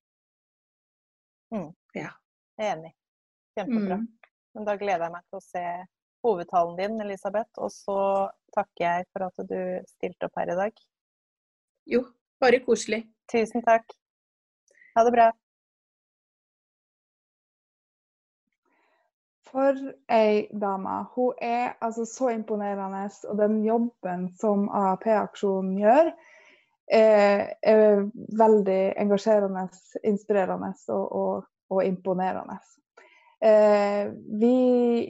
Jeg 2.58 2.68
er 2.68 2.76
enig. 2.76 2.94
Kjempebra. 3.56 4.00
Mm. 4.02 4.08
Men 4.56 4.68
da 4.68 4.76
gleder 4.80 5.08
jeg 5.08 5.16
meg 5.16 5.24
til 5.30 5.40
å 5.40 5.46
se 5.46 5.64
hovedtalen 6.26 6.76
din, 6.80 7.00
Elisabeth. 7.06 7.52
Og 7.62 7.72
så 7.74 8.00
takker 8.56 8.86
jeg 8.86 9.08
for 9.12 9.28
at 9.28 9.48
du 9.50 9.58
stilte 9.90 10.30
opp 10.30 10.40
her 10.40 10.54
i 10.54 10.60
dag. 10.60 10.84
Jo, 11.92 12.06
bare 12.42 12.62
koselig. 12.66 13.04
Tusen 13.32 13.66
takk. 13.66 13.94
Ha 14.96 15.04
det 15.06 15.14
bra. 15.16 15.32
For 19.46 19.78
ei 20.12 20.46
dame. 20.52 21.02
Hun 21.16 21.36
er 21.44 21.76
altså 21.84 22.06
så 22.10 22.32
imponerende, 22.34 23.06
og 23.30 23.38
den 23.40 23.60
jobben 23.64 24.30
som 24.40 24.66
AAP-aksjonen 24.68 25.78
gjør, 25.80 26.10
er, 26.92 27.54
er 27.64 28.04
veldig 28.40 28.82
engasjerende, 29.02 29.68
inspirerende 30.04 30.74
og, 30.88 31.06
og, 31.12 31.46
og 31.70 31.86
imponerende. 31.86 32.58
Eh, 33.46 34.08
vi 34.42 34.56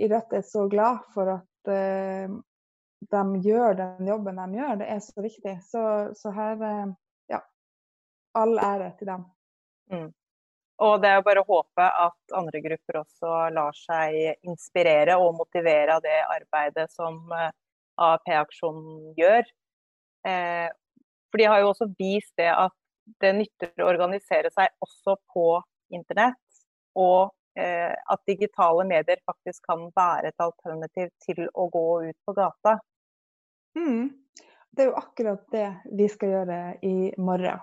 i 0.04 0.10
Rødt 0.12 0.34
er 0.36 0.44
så 0.44 0.66
glad 0.68 1.06
for 1.14 1.30
at 1.38 1.72
eh, 1.72 2.34
de 3.12 3.24
gjør 3.46 3.78
den 3.80 4.10
jobben 4.10 4.42
de 4.42 4.60
gjør. 4.60 4.76
Det 4.82 4.90
er 4.92 5.02
så 5.06 5.24
viktig. 5.24 5.56
Så, 5.64 5.84
så 6.20 6.34
her 6.36 6.64
eh, 6.68 6.94
ja, 7.32 7.40
all 8.36 8.60
ære 8.60 8.92
til 9.00 9.12
dem. 9.14 9.26
Og 10.84 10.98
det 11.00 11.08
er 11.08 11.20
jo 11.22 11.28
bare 11.30 11.44
å 11.46 11.48
håpe 11.48 11.84
at 11.88 12.36
andre 12.36 12.60
grupper 12.66 13.00
også 13.06 13.36
lar 13.56 13.78
seg 13.80 14.18
inspirere 14.44 15.16
og 15.22 15.38
motivere 15.38 15.96
av 15.96 16.04
det 16.04 16.18
arbeidet 16.26 16.90
som 16.92 17.22
AAP-aksjonen 17.32 19.14
gjør. 19.16 19.48
Eh, 20.28 20.68
For 21.32 21.40
de 21.40 21.48
har 21.48 21.64
jo 21.64 21.72
også 21.72 21.88
vist 21.96 22.34
det 22.42 22.52
at 22.52 22.76
det 23.24 23.32
nytter 23.38 23.72
å 23.80 23.88
organisere 23.94 24.52
seg 24.52 24.74
også 24.84 25.16
på 25.32 25.48
internett. 25.96 26.42
Og 27.00 27.32
at 27.56 28.22
digitale 28.28 28.84
medier 28.88 29.22
faktisk 29.24 29.64
kan 29.70 29.86
være 29.96 30.34
et 30.34 30.44
alternativ 30.44 31.12
til 31.24 31.46
å 31.54 31.70
gå 31.72 31.86
ut 32.10 32.18
på 32.28 32.34
gata. 32.36 32.74
Mm. 33.80 34.10
Det 34.76 34.84
er 34.84 34.90
jo 34.90 34.98
akkurat 35.00 35.46
det 35.56 35.68
vi 35.96 36.08
skal 36.12 36.34
gjøre 36.34 36.60
i 36.84 36.98
morgen. 37.18 37.62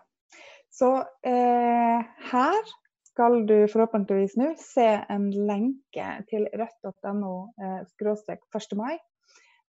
Så 0.72 0.88
eh, 1.28 2.04
her 2.32 2.70
skal 3.12 3.42
du 3.46 3.66
forhåpentligvis 3.68 4.38
nå 4.40 4.54
se 4.60 4.86
en 5.12 5.26
lenke 5.48 6.06
til 6.30 6.46
rødt.no 6.48 7.34
eh, 7.60 7.82
1. 7.84 8.76
mai. 8.80 8.96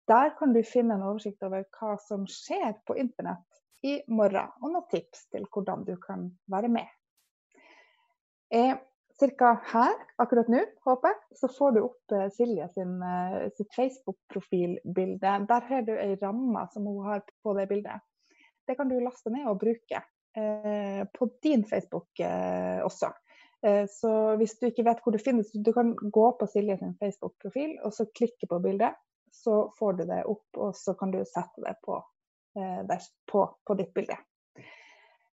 Der 0.06 0.30
kan 0.38 0.54
du 0.54 0.62
finne 0.66 0.94
en 0.94 1.06
oversikt 1.08 1.42
over 1.46 1.66
hva 1.74 1.96
som 2.06 2.28
skjer 2.30 2.76
på 2.86 2.94
internett 3.02 3.62
i 3.82 3.96
morgen, 4.06 4.50
og 4.62 4.70
noen 4.70 4.86
tips 4.90 5.26
til 5.34 5.46
hvordan 5.50 5.82
du 5.86 5.96
kan 6.02 6.28
være 6.50 6.70
med. 6.70 6.86
Eh, 8.54 8.76
Cirka 9.22 9.52
her, 9.70 9.92
akkurat 10.18 10.48
nå, 10.50 10.60
håper 10.82 11.12
jeg, 11.12 11.18
så 11.38 11.48
får 11.54 11.74
du 11.76 11.80
opp 11.84 12.14
eh, 12.16 12.24
Silje 12.34 12.64
sin, 12.72 12.96
eh, 13.06 13.44
sitt 13.54 13.68
Facebook-profilbilde. 13.76 15.34
Der 15.46 15.66
har 15.68 15.84
du 15.86 15.92
ei 15.94 16.16
ramme 16.18 16.64
som 16.72 16.88
hun 16.90 17.04
har 17.06 17.22
på 17.44 17.52
det 17.54 17.68
bildet. 17.70 18.02
Det 18.66 18.74
kan 18.74 18.90
du 18.90 18.96
laste 18.98 19.30
ned 19.30 19.46
og 19.46 19.60
bruke 19.60 20.00
eh, 20.34 21.04
på 21.14 21.28
din 21.46 21.62
Facebook 21.70 22.18
eh, 22.18 22.80
også. 22.82 23.12
Eh, 23.62 23.84
så 23.90 24.10
hvis 24.40 24.56
du 24.58 24.66
ikke 24.66 24.88
vet 24.88 25.02
hvor 25.04 25.14
det 25.14 25.22
finnes, 25.22 25.52
du 25.54 25.70
kan 25.76 25.92
gå 25.94 26.24
på 26.40 26.48
Silje 26.50 26.80
sin 26.80 26.96
Facebook-profil 26.98 27.76
og 27.86 27.94
så 27.94 28.08
klikke 28.10 28.48
på 28.50 28.58
bildet. 28.64 28.98
Så 29.30 29.68
får 29.78 30.00
du 30.00 30.02
det 30.10 30.24
opp, 30.28 30.48
og 30.58 30.74
så 30.76 30.96
kan 30.98 31.14
du 31.14 31.20
sette 31.22 31.62
det 31.62 31.76
på, 31.86 32.00
eh, 32.58 32.82
der, 32.90 33.06
på, 33.30 33.46
på 33.62 33.78
ditt 33.78 33.94
bilde. 33.94 34.18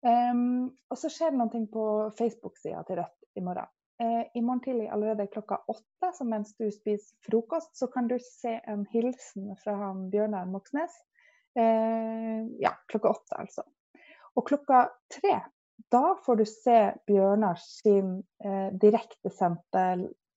Um, 0.03 0.71
og 0.91 0.99
så 0.99 1.11
skjer 1.13 1.35
det 1.35 1.39
noe 1.39 1.67
på 1.71 1.89
Facebook-sida 2.19 2.87
til 2.87 3.03
Rødt 3.03 3.22
i 3.35 3.45
morgen. 3.45 3.71
Eh, 4.03 4.27
I 4.35 4.43
morgen 4.43 4.61
tidlig 4.65 4.89
allerede 4.89 5.27
klokka 5.27 5.61
åtte, 5.67 6.13
så 6.15 6.25
mens 6.25 6.57
du 6.57 6.71
spiser 6.71 7.17
frokost, 7.27 7.77
så 7.77 7.87
kan 7.87 8.09
du 8.09 8.19
se 8.19 8.59
en 8.67 8.87
hilsen 8.91 9.53
fra 9.65 9.77
han 9.79 10.09
Bjørnar 10.11 10.49
Moxnes. 10.51 10.97
Eh, 11.55 12.47
ja, 12.63 12.73
klokka 12.89 13.13
åtte, 13.13 13.37
altså. 13.45 13.67
Og 14.35 14.47
klokka 14.49 14.87
tre, 15.13 15.41
da 15.93 16.15
får 16.25 16.37
du 16.41 16.45
se 16.49 16.79
Bjørnar 17.07 17.61
sin 17.61 18.23
eh, 18.45 18.69
direktesendte 18.81 19.85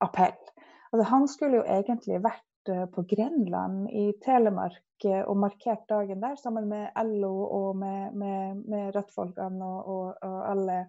appell. 0.03 0.35
Altså, 0.91 1.05
han 1.09 1.27
skulle 1.31 1.61
jo 1.61 1.67
egentlig 1.77 2.19
vært 2.23 2.71
eh, 2.71 2.85
på 2.91 3.05
Grenland 3.09 3.87
i 3.89 4.09
Telemark 4.25 5.07
eh, 5.07 5.23
og 5.23 5.39
markert 5.41 5.87
dagen 5.89 6.21
der 6.23 6.35
sammen 6.39 6.67
med 6.69 6.91
LO 7.07 7.35
og 7.45 7.77
med, 7.79 8.15
med, 8.19 8.65
med 8.67 8.95
Rødt-folkene 8.95 9.65
og, 9.65 9.93
og, 9.95 10.27
og 10.27 10.37
alle 10.51 10.79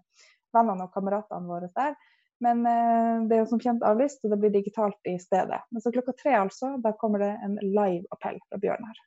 vennene 0.55 0.87
og 0.87 0.95
kameratene 0.95 1.51
våre 1.51 1.71
der. 1.79 1.97
Men 2.45 2.63
eh, 2.69 3.27
det 3.27 3.37
er 3.37 3.43
jo 3.45 3.51
som 3.55 3.63
kjent 3.63 3.85
avlyst, 3.87 4.23
og 4.25 4.33
det 4.33 4.41
blir 4.43 4.55
digitalt 4.55 5.09
i 5.09 5.17
stedet. 5.21 5.63
Men 5.73 5.83
så 5.83 5.93
klokka 5.95 6.13
tre, 6.19 6.35
altså, 6.39 6.75
da 6.85 6.93
kommer 7.01 7.25
det 7.25 7.33
en 7.47 7.57
live 7.63 8.05
appell 8.15 8.39
fra 8.49 8.61
Bjørn 8.61 8.89
her. 8.91 9.05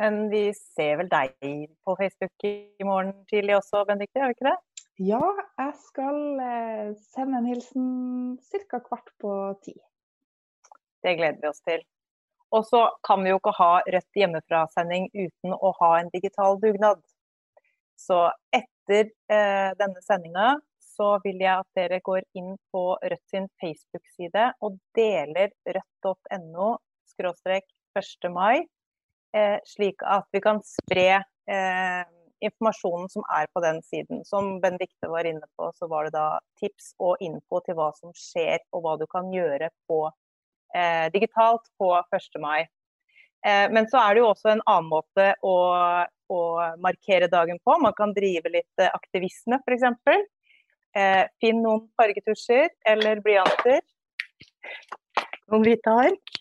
Men 0.00 0.24
vi 0.32 0.48
ser 0.56 0.96
vel 0.98 1.10
deg 1.12 1.34
på 1.86 1.96
Facebook 2.00 2.46
i 2.48 2.86
morgen 2.86 3.12
tidlig 3.30 3.58
også, 3.60 3.84
Benedicte, 3.86 4.18
gjør 4.18 4.32
vi 4.32 4.38
ikke 4.38 4.48
det? 4.48 4.56
Ja, 5.04 5.22
jeg 5.58 5.74
skal 5.82 6.20
eh, 6.42 6.94
sende 7.14 7.40
en 7.40 7.50
hilsen 7.50 7.88
ca. 8.70 8.80
kvart 8.80 9.10
på 9.22 9.32
ti. 9.66 9.74
Det 11.04 11.16
gleder 11.18 11.40
vi 11.42 11.50
oss 11.50 11.62
til. 11.66 11.82
Og 12.54 12.62
så 12.66 12.84
kan 13.06 13.24
vi 13.24 13.32
jo 13.32 13.40
ikke 13.40 13.56
ha 13.58 13.70
Rødt 13.82 14.20
hjemmefra-sending 14.20 15.08
uten 15.12 15.54
å 15.54 15.72
ha 15.80 15.90
en 15.98 16.10
digital 16.14 16.60
dugnad. 16.62 17.02
Så 17.98 18.28
etter 18.84 19.10
eh, 19.28 19.72
denne 19.78 20.02
sendinga 20.02 20.60
så 20.94 21.18
vil 21.24 21.40
jeg 21.42 21.58
at 21.58 21.66
dere 21.74 22.00
går 22.04 22.22
inn 22.38 22.54
på 22.70 22.82
Rødt 23.02 23.30
sin 23.30 23.48
Facebook-side 23.60 24.52
og 24.62 24.78
deler 24.94 25.50
rødt.no 25.66 26.76
1. 27.18 28.30
mai, 28.30 28.66
eh, 29.34 29.58
slik 29.66 30.02
at 30.02 30.26
vi 30.32 30.40
kan 30.42 30.60
spre 30.66 31.22
eh, 31.50 32.04
informasjonen 32.42 33.08
som 33.10 33.26
er 33.30 33.46
på 33.54 33.62
den 33.62 33.80
siden. 33.82 34.24
Som 34.26 34.60
Benedicte 34.60 35.10
var 35.10 35.26
inne 35.26 35.46
på, 35.56 35.70
så 35.78 35.86
var 35.90 36.06
det 36.06 36.14
da 36.16 36.40
tips 36.58 36.94
og 36.98 37.22
info 37.22 37.60
til 37.66 37.78
hva 37.78 37.90
som 37.94 38.14
skjer, 38.18 38.58
og 38.74 38.82
hva 38.82 38.96
du 38.98 39.06
kan 39.10 39.30
gjøre 39.34 39.70
på, 39.88 40.00
eh, 40.74 41.06
digitalt 41.14 41.70
på 41.78 41.90
1. 42.10 42.40
mai. 42.42 42.66
Eh, 43.44 43.70
men 43.70 43.88
så 43.90 44.00
er 44.00 44.14
det 44.14 44.24
jo 44.24 44.30
også 44.32 44.54
en 44.54 44.64
annen 44.64 44.90
måte 44.90 45.32
å 45.44 45.56
å 46.32 46.42
markere 46.80 47.28
dagen 47.28 47.58
på. 47.64 47.76
Man 47.82 47.92
kan 47.96 48.14
drive 48.16 48.48
litt 48.48 48.80
eh, 48.80 48.92
aktivisme, 48.96 49.58
f.eks. 49.60 50.14
Eh, 50.96 51.24
finn 51.42 51.60
noen 51.62 51.82
fargetusjer 52.00 52.70
eller 52.88 53.20
blyanter. 53.24 53.82
Noen 55.52 55.66
hvite 55.66 55.96
ark. 56.06 56.34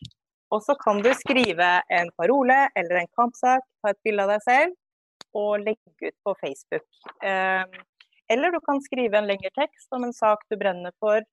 Og 0.54 0.62
så 0.64 0.78
kan 0.80 1.02
du 1.04 1.10
skrive 1.18 1.70
en 1.92 2.12
parole 2.16 2.58
eller 2.80 3.02
en 3.02 3.12
kampsak, 3.18 3.66
ta 3.82 3.92
et 3.92 4.00
bilde 4.06 4.24
av 4.24 4.36
deg 4.36 4.44
selv 4.46 5.36
og 5.36 5.64
legge 5.66 6.12
ut 6.12 6.16
på 6.24 6.36
Facebook. 6.40 6.86
Eller 7.26 8.54
du 8.54 8.60
kan 8.62 8.78
skrive 8.86 9.18
en 9.18 9.26
lengre 9.26 9.50
tekst 9.58 9.90
om 9.98 10.06
en 10.06 10.14
sak 10.14 10.46
du 10.54 10.56
brenner 10.62 10.94
for, 11.02 11.26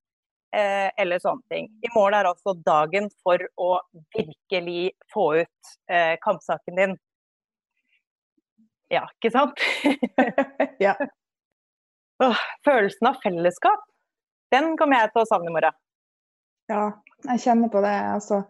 eh, 0.56 0.88
eller 1.02 1.22
sånne 1.22 1.42
ting. 1.52 1.68
I 1.82 1.92
morgen 1.94 2.18
er 2.18 2.30
altså 2.30 2.54
dagen 2.66 3.08
for 3.24 3.42
å 3.60 3.70
virkelig 4.16 4.90
få 5.14 5.26
ut 5.42 5.72
eh, 5.90 6.16
kampsaken 6.22 6.80
din. 6.80 6.96
Ja, 8.90 9.04
ikke 9.18 9.30
sant? 9.34 9.62
ja. 10.86 10.96
Åh, 12.24 12.40
følelsen 12.66 13.06
av 13.08 13.20
fellesskap, 13.22 13.84
den 14.52 14.74
kommer 14.76 15.00
jeg 15.04 15.12
til 15.14 15.22
å 15.22 15.28
savne 15.30 15.52
i 15.52 15.54
morgen. 15.54 15.76
Ja, 16.70 16.82
jeg 17.30 17.42
kjenner 17.44 17.70
på 17.72 17.82
det. 17.84 17.94
Altså, 18.14 18.42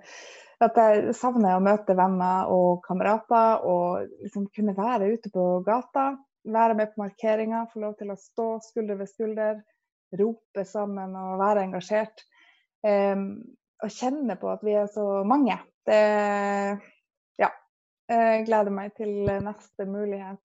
at 0.65 0.77
jeg 0.77 1.15
savner 1.17 1.57
å 1.57 1.65
møte 1.65 1.97
venner 1.97 2.51
og 2.53 2.83
kamerater 2.85 3.63
og 3.69 4.09
liksom 4.25 4.49
kunne 4.57 4.75
være 4.77 5.13
ute 5.15 5.33
på 5.33 5.45
gata. 5.67 6.15
Være 6.51 6.77
med 6.77 6.93
på 6.93 7.03
markeringer, 7.05 7.69
få 7.73 7.85
lov 7.85 7.95
til 8.01 8.13
å 8.13 8.19
stå 8.21 8.49
skulder 8.65 8.97
ved 9.01 9.11
skulder, 9.13 9.61
rope 10.19 10.65
sammen 10.67 11.15
og 11.19 11.39
være 11.43 11.67
engasjert. 11.69 12.25
Um, 12.87 13.43
og 13.81 13.93
kjenne 13.93 14.37
på 14.41 14.49
at 14.53 14.65
vi 14.65 14.75
er 14.77 14.89
så 14.93 15.23
mange. 15.29 15.57
Det, 15.89 16.01
jeg 18.11 18.47
gleder 18.49 18.75
meg 18.75 18.95
til 18.99 19.13
neste 19.45 19.87
mulighet. 19.87 20.43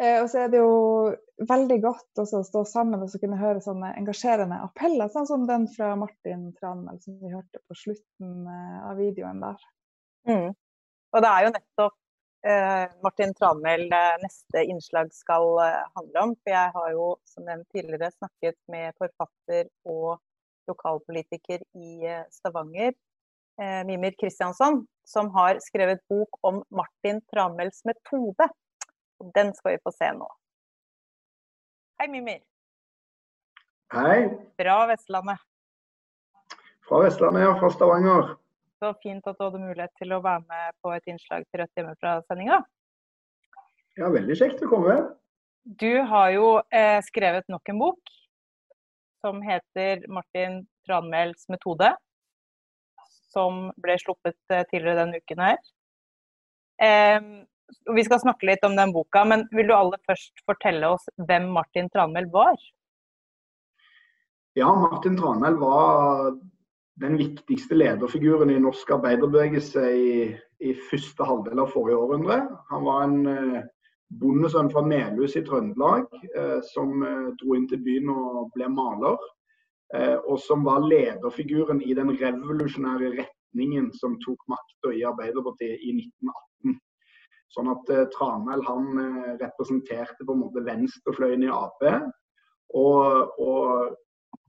Eh, 0.00 0.16
og 0.22 0.30
så 0.32 0.44
er 0.44 0.52
det 0.52 0.60
jo 0.60 1.12
veldig 1.48 1.78
godt 1.82 2.20
å 2.22 2.26
stå 2.26 2.62
sammen 2.68 3.02
og 3.04 3.14
kunne 3.20 3.40
høre 3.40 3.60
sånne 3.64 3.92
engasjerende 4.00 4.60
appeller, 4.64 5.10
sånn 5.12 5.28
som 5.28 5.46
den 5.48 5.66
fra 5.72 5.92
Martin 6.00 6.50
Tranmæl 6.56 7.00
som 7.04 7.18
vi 7.20 7.32
hørte 7.32 7.60
på 7.68 7.76
slutten 7.76 8.48
eh, 8.48 8.78
av 8.88 9.00
videoen 9.00 9.42
der. 9.44 9.66
Mm. 10.28 10.50
Og 11.10 11.24
det 11.24 11.30
er 11.30 11.46
jo 11.46 11.54
nettopp 11.56 11.96
Martin 13.04 13.34
Tranmæl 13.36 13.82
eh, 13.92 14.16
neste 14.22 14.62
innslag 14.64 15.10
skal 15.12 15.58
handle 15.96 16.22
om. 16.22 16.34
For 16.40 16.54
jeg 16.54 16.72
har 16.76 16.90
jo 16.94 17.06
som 17.28 17.44
nevnt 17.44 17.68
tidligere 17.74 18.08
snakket 18.14 18.56
med 18.72 18.96
forfatter 18.96 19.68
og 19.84 20.20
lokalpolitiker 20.70 21.62
i 21.76 22.08
Stavanger, 22.32 22.92
eh, 23.62 23.82
Mimir 23.86 24.16
Kristiansson, 24.20 24.86
som 25.04 25.30
har 25.36 25.60
skrevet 25.64 26.00
bok 26.08 26.38
om 26.42 26.62
Martin 26.70 27.20
Tranmæls 27.32 27.84
metode. 27.84 28.48
Og 29.20 29.32
den 29.34 29.54
skal 29.54 29.76
vi 29.76 29.82
få 29.84 29.92
se 29.92 30.12
nå. 30.16 30.28
Hei, 32.00 32.08
Mimir. 32.08 32.40
Hei. 33.92 34.28
Fra 34.56 34.76
Vestlandet. 34.88 35.42
Fra 36.88 37.02
Vestlandet, 37.04 37.44
ja. 37.44 37.56
Fra 37.60 37.70
Stavanger. 37.74 38.36
Så 38.80 38.94
fint 39.02 39.26
at 39.28 39.36
du 39.36 39.44
hadde 39.44 39.60
mulighet 39.60 39.92
til 40.00 40.14
å 40.16 40.22
være 40.24 40.40
med 40.48 40.76
på 40.80 40.92
et 40.96 41.08
innslag 41.12 41.44
til 41.50 41.60
Rødt 41.60 41.76
hjemmefra-sendinga. 41.76 42.62
Ja, 44.00 44.08
veldig 44.08 44.36
kjekt 44.40 44.62
å 44.64 44.70
komme. 44.70 44.94
Du 45.80 46.00
har 46.08 46.30
jo 46.32 46.46
eh, 46.72 46.96
skrevet 47.04 47.44
nok 47.52 47.68
en 47.68 47.82
bok 47.82 48.12
som 49.20 49.42
heter 49.44 50.06
'Martin 50.08 50.62
Tranmæls 50.88 51.44
metode' 51.52 51.92
som 53.30 53.68
ble 53.76 53.98
sluppet 54.00 54.38
eh, 54.48 54.64
tidligere 54.70 55.04
denne 55.04 55.20
uken 55.20 55.44
her. 55.44 55.60
vi 57.94 58.02
skal 58.06 58.22
snakke 58.22 58.46
litt 58.48 58.64
om 58.64 58.72
den 58.76 58.92
boka, 58.96 59.20
men 59.28 59.44
vil 59.52 59.68
du 59.68 59.74
aller 59.76 60.00
først 60.08 60.40
fortelle 60.48 60.88
oss 60.88 61.04
hvem 61.28 61.50
Martin 61.52 61.90
Tranmæl 61.92 62.30
var? 62.32 62.56
Ja, 64.56 64.72
Martin 64.72 65.18
Tranmæl 65.20 65.60
var 65.60 66.32
den 67.00 67.16
viktigste 67.16 67.76
lederfiguren 67.78 68.50
i 68.50 68.60
norsk 68.60 68.90
arbeiderbevegelse 68.92 69.84
i, 69.96 70.14
i 70.60 70.72
første 70.90 71.24
halvdel 71.24 71.62
av 71.62 71.70
forrige 71.72 71.96
århundre. 71.96 72.40
Han 72.70 72.84
var 72.84 73.04
en 73.06 73.20
eh, 73.30 73.60
bondesønn 74.20 74.68
fra 74.72 74.82
Melhus 74.84 75.36
i 75.38 75.44
Trøndelag 75.46 76.08
eh, 76.36 76.58
som 76.72 77.04
eh, 77.06 77.30
dro 77.40 77.56
inn 77.56 77.68
til 77.70 77.80
byen 77.86 78.12
og 78.12 78.50
ble 78.56 78.72
maler. 78.72 79.20
Og 79.90 80.36
som 80.38 80.60
var 80.62 80.84
lederfiguren 80.86 81.80
i 81.82 81.96
den 81.98 82.12
revolusjonære 82.14 83.08
retningen 83.16 83.88
som 83.98 84.12
tok 84.22 84.44
makta 84.46 84.92
i 84.94 85.00
Arbeiderpartiet 85.02 85.82
i 85.82 85.96
1918. 85.96 86.76
Sånn 87.50 87.70
at 87.72 87.90
Tranmæl 88.12 88.62
han 88.68 88.86
representerte 89.40 90.22
på 90.22 90.36
en 90.36 90.44
måte 90.44 90.62
venstrefløyen 90.68 91.42
i 91.42 91.50
Ap. 91.50 91.82
Og, 92.78 93.34
og 93.42 93.98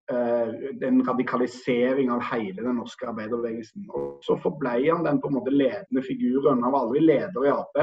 en 0.09 1.03
radikalisering 1.07 2.11
av 2.11 2.23
hele 2.31 2.63
den 2.63 2.79
norske 2.81 3.07
arbeiderbevegelsen. 3.07 3.85
Og 3.95 4.19
Så 4.25 4.35
forble 4.43 4.73
han 4.89 5.05
den 5.05 5.21
på 5.21 5.29
en 5.29 5.37
måte 5.37 5.53
ledende 5.53 6.03
figuren. 6.03 6.63
Han 6.63 6.73
var 6.73 6.87
aldri 6.87 7.03
leder 7.05 7.45
i 7.45 7.53
Ap, 7.53 7.77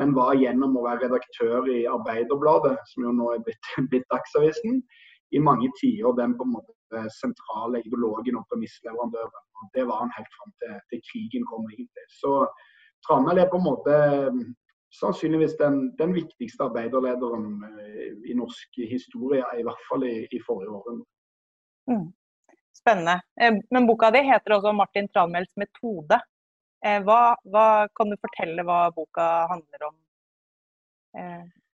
men 0.00 0.14
var 0.16 0.34
gjennom 0.40 0.76
å 0.76 0.84
være 0.86 1.06
redaktør 1.06 1.68
i 1.70 1.82
Arbeiderbladet, 1.90 2.78
som 2.92 3.06
jo 3.06 3.12
nå 3.16 3.32
er 3.34 3.44
blitt, 3.46 3.72
blitt 3.92 4.08
Dagsavisen, 4.12 4.82
i 5.32 5.40
mange 5.40 5.70
tiår 5.80 6.16
den 6.18 6.36
på 6.36 6.44
en 6.44 6.56
måte 6.56 7.04
sentrale 7.16 7.80
ideologen 7.80 8.36
og 8.40 8.48
premissleverandøren. 8.50 9.46
Det 9.76 9.84
var 9.88 10.02
han 10.02 10.12
helt 10.16 10.34
fram 10.36 10.52
til, 10.60 10.74
til, 10.90 11.04
krigen 11.08 11.46
kom, 11.48 11.64
egentlig. 11.72 12.04
Så 12.20 12.42
Tranel 13.06 13.40
er 13.40 13.48
på 13.50 13.58
en 13.58 13.64
måte 13.64 13.94
mm, 14.34 14.42
sannsynligvis 15.00 15.56
den, 15.60 15.78
den 16.00 16.12
viktigste 16.14 16.68
arbeiderlederen 16.68 17.46
eh, 17.70 18.12
i 18.30 18.36
norsk 18.36 18.82
historie, 18.90 19.44
i 19.58 19.64
hvert 19.66 19.88
fall 19.88 20.04
i, 20.08 20.14
i 20.28 20.42
forrige 20.46 20.74
århundre. 20.76 21.08
Mm. 21.90 22.12
Spennende. 22.76 23.20
Eh, 23.40 23.58
men 23.70 23.86
boka 23.86 24.10
di 24.10 24.22
heter 24.26 24.56
også 24.58 24.72
'Martin 24.72 25.08
Tranmæls 25.08 25.52
metode'. 25.56 26.20
Eh, 26.84 27.00
hva, 27.06 27.36
hva, 27.44 27.66
kan 27.96 28.10
du 28.10 28.16
fortelle 28.16 28.62
hva 28.66 28.90
boka 28.94 29.26
handler 29.50 29.88
om? 29.88 29.96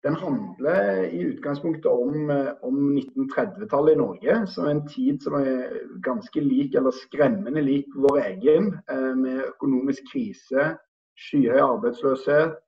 Den 0.03 0.15
handler 0.15 1.05
i 1.05 1.21
utgangspunktet 1.25 1.87
om, 1.87 2.31
eh, 2.31 2.53
om 2.63 2.97
1930-tallet 2.97 3.93
i 3.93 4.01
Norge, 4.01 4.47
som 4.47 4.65
er 4.65 4.71
en 4.71 4.87
tid 4.89 5.23
som 5.23 5.37
er 5.39 5.77
ganske 6.03 6.43
lik, 6.43 6.75
eller 6.75 6.91
skremmende 6.91 7.63
lik 7.63 7.95
vår 7.95 8.19
egen, 8.25 8.73
eh, 8.91 9.15
med 9.15 9.45
økonomisk 9.47 10.03
krise, 10.13 10.73
skyhøy 11.15 11.63
arbeidsløshet 11.63 12.59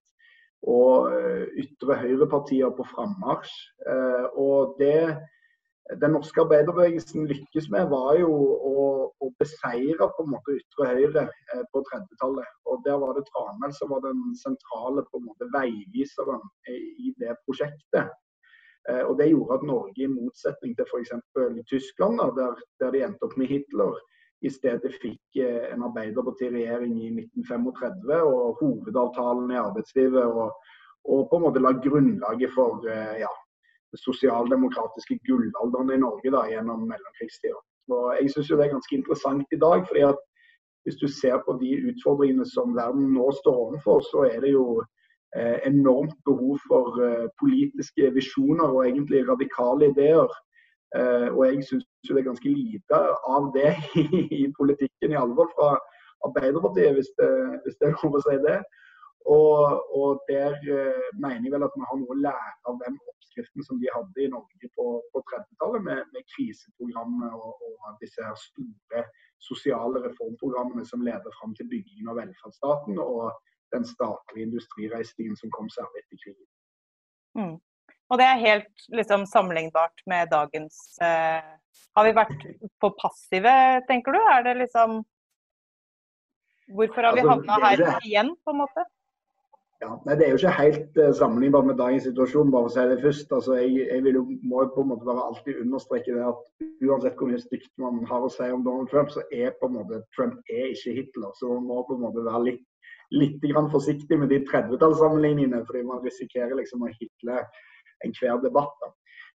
og 0.62 1.10
eh, 1.12 1.46
ytre 1.64 1.98
høyrepartier 2.04 2.70
på 2.70 2.86
frammarsj. 2.94 3.52
Og 4.38 4.76
det 4.78 5.18
den 6.00 6.14
norske 6.16 6.40
arbeiderbevegelsen 6.40 7.26
lykkes 7.28 7.68
med, 7.72 7.90
var 7.92 8.16
jo 8.16 8.30
å, 8.32 8.84
å 9.20 9.28
beseire 9.40 10.08
på 10.16 10.24
en 10.24 10.30
måte 10.32 10.56
ytre 10.56 10.86
høyre 10.88 11.24
eh, 11.26 11.64
på 11.72 11.82
30-tallet. 11.90 12.48
Og 12.72 12.80
Der 12.86 12.96
var 13.02 13.12
det 13.18 13.26
Tranmæl 13.28 13.74
som 13.76 13.92
var 13.92 14.00
den 14.06 14.22
sentrale 14.40 15.04
på 15.10 15.20
en 15.20 15.26
måte 15.28 15.50
veiviseren 15.52 16.40
i 16.72 17.12
det 17.20 17.36
prosjektet. 17.44 18.16
Eh, 18.88 19.02
og 19.04 19.18
Det 19.20 19.28
gjorde 19.28 19.60
at 19.60 19.68
Norge, 19.68 20.00
i 20.00 20.08
motsetning 20.08 20.72
til 20.78 20.88
f.eks. 20.88 21.12
Tyskland, 21.68 22.24
der, 22.40 22.56
der 22.80 22.96
de 22.96 23.04
endte 23.04 23.28
opp 23.28 23.36
med 23.36 23.52
Hitler, 23.52 24.00
i 24.44 24.52
stedet 24.52 24.92
fikk 25.04 25.40
eh, 25.44 25.68
en 25.68 25.84
arbeiderpartiregjering 25.84 26.96
i 26.96 27.12
1935 27.28 28.24
og 28.24 28.64
hovedavtalen 28.64 29.52
i 29.52 29.60
arbeidslivet. 29.60 30.32
og, 30.32 30.56
og 31.04 31.26
på 31.28 31.36
en 31.36 31.42
måte 31.44 31.60
la 31.60 31.76
grunnlaget 31.84 32.52
for 32.56 32.86
ja, 33.20 33.28
sosialdemokratiske 34.00 35.18
gullalderen 35.28 35.92
i 35.94 36.02
Norge 36.02 36.30
da, 36.34 36.44
gjennom 36.50 36.86
mellomkrigstida. 36.90 37.60
Jeg 38.20 38.30
syns 38.32 38.48
det 38.48 38.64
er 38.64 38.72
ganske 38.72 38.96
interessant 38.96 39.52
i 39.52 39.60
dag. 39.60 39.84
fordi 39.88 40.06
at 40.12 40.20
Hvis 40.84 40.96
du 41.00 41.08
ser 41.08 41.36
på 41.46 41.52
de 41.62 41.70
utfordringene 41.88 42.46
som 42.46 42.76
verden 42.76 43.14
nå 43.16 43.32
står 43.40 43.56
overfor, 43.66 44.00
så 44.00 44.18
er 44.34 44.40
det 44.40 44.52
jo 44.52 44.82
eh, 45.36 45.58
enormt 45.66 46.18
behov 46.28 46.58
for 46.68 47.00
eh, 47.06 47.28
politiske 47.40 48.10
visjoner 48.14 48.68
og 48.68 48.86
egentlig 48.88 49.28
radikale 49.28 49.88
ideer. 49.92 50.28
Eh, 50.96 51.28
og 51.36 51.42
jeg 51.46 51.64
syns 51.64 51.86
det 52.08 52.18
er 52.18 52.28
ganske 52.30 52.48
lite 52.48 53.00
av 53.36 53.48
det 53.56 53.72
i, 54.02 54.04
i 54.42 54.52
politikken, 54.58 55.12
i 55.12 55.22
alvor 55.24 55.48
fra 55.56 55.70
Arbeiderpartiet, 56.26 56.92
hvis 56.96 57.10
det, 57.18 57.32
hvis 57.62 57.76
det 57.80 57.88
er 57.88 57.96
lov 58.02 58.18
å 58.20 58.24
si 58.26 58.36
det. 58.44 58.58
Og, 59.24 59.60
og 59.98 60.20
der 60.28 60.52
eh, 60.52 61.04
mener 61.16 61.46
jeg 61.46 61.52
vel 61.54 61.64
at 61.64 61.76
vi 61.76 61.84
har 61.88 61.96
noe 61.96 62.12
å 62.12 62.22
lære 62.26 62.56
av 62.68 62.80
den 62.82 62.96
oppskriften 63.08 63.64
som 63.64 63.78
de 63.80 63.88
hadde 63.94 64.20
i 64.20 64.28
Norge 64.28 64.68
på, 64.76 64.86
på 65.14 65.22
30-tallet, 65.30 65.84
med, 65.86 66.02
med 66.12 66.26
kriseprogrammet 66.34 67.32
og, 67.32 67.62
og, 67.64 67.86
disse 68.02 68.26
store 68.42 69.04
sosiale 69.40 70.02
reformprogrammene 70.04 70.84
som 70.88 71.04
leder 71.06 71.32
fram 71.38 71.54
til 71.56 71.70
byggingen 71.70 72.10
av 72.12 72.20
velferdsstaten, 72.20 73.00
og 73.00 73.32
den 73.72 73.86
statlige 73.88 74.48
industrireisningen 74.50 75.38
som 75.40 75.52
kom 75.56 75.70
særlig 75.72 76.02
etter 76.02 76.20
krigen. 76.20 76.50
Mm. 77.40 77.56
Og 78.12 78.20
det 78.20 78.26
er 78.28 78.42
helt 78.42 78.84
liksom, 78.92 79.24
sammenlignbart 79.26 80.04
med 80.10 80.28
dagens 80.30 80.76
eh, 81.02 81.48
Har 81.96 82.06
vi 82.06 82.12
vært 82.14 82.44
for 82.82 82.94
passive, 83.00 83.54
tenker 83.88 84.14
du? 84.14 84.20
Er 84.20 84.44
det 84.46 84.54
liksom 84.60 85.00
Hvorfor 86.76 87.08
har 87.08 87.16
vi 87.16 87.24
altså, 87.24 87.40
havna 87.48 87.72
her 87.72 88.06
igjen, 88.06 88.30
på 88.44 88.52
en 88.52 88.60
måte? 88.62 88.84
Ja, 89.82 89.90
nei, 90.06 90.14
Det 90.16 90.24
er 90.26 90.30
jo 90.30 90.38
ikke 90.38 90.58
helt 90.62 90.98
uh, 91.02 91.10
sammenlignbart 91.18 91.66
med 91.66 91.78
dagens 91.78 92.04
situasjon, 92.08 92.52
bare 92.52 92.66
for 92.66 92.70
å 92.70 92.74
si 92.74 92.84
det 92.90 93.02
først. 93.02 93.32
Altså, 93.36 93.56
jeg, 93.58 93.72
jeg 93.90 94.04
vil 94.06 94.18
jo, 94.18 94.22
må 94.50 94.62
jo 94.62 94.70
på 94.74 94.84
en 94.84 94.90
måte 94.92 95.08
bare 95.08 95.26
alltid 95.28 95.60
understreke 95.64 96.14
det 96.14 96.22
at 96.28 96.64
uansett 96.88 97.18
hvor 97.18 97.30
mye 97.30 97.42
stygt 97.42 97.72
man 97.82 97.98
har 98.10 98.24
å 98.24 98.30
si 98.32 98.48
om 98.54 98.64
Donald 98.66 98.92
Trump, 98.92 99.10
så 99.12 99.24
er 99.32 99.56
på 99.58 99.68
en 99.68 99.76
måte 99.80 100.00
Trump 100.16 100.54
er 100.58 100.70
ikke 100.70 100.96
Hitler. 101.00 101.34
Så 101.40 101.50
man 101.50 101.68
må 101.68 101.82
på 101.88 101.98
en 101.98 102.04
måte 102.06 102.24
være 102.24 102.44
litt, 102.48 102.64
litt 103.18 103.46
forsiktig 103.74 104.18
med 104.20 104.32
de 104.32 104.40
30-tallssammenligningene, 104.48 105.64
fordi 105.66 105.84
man 105.90 106.02
risikerer 106.06 106.56
liksom 106.62 106.86
å 106.86 106.92
hitle 106.94 107.42
enhver 108.06 108.40
debatt. 108.46 108.74
Da. 108.80 108.92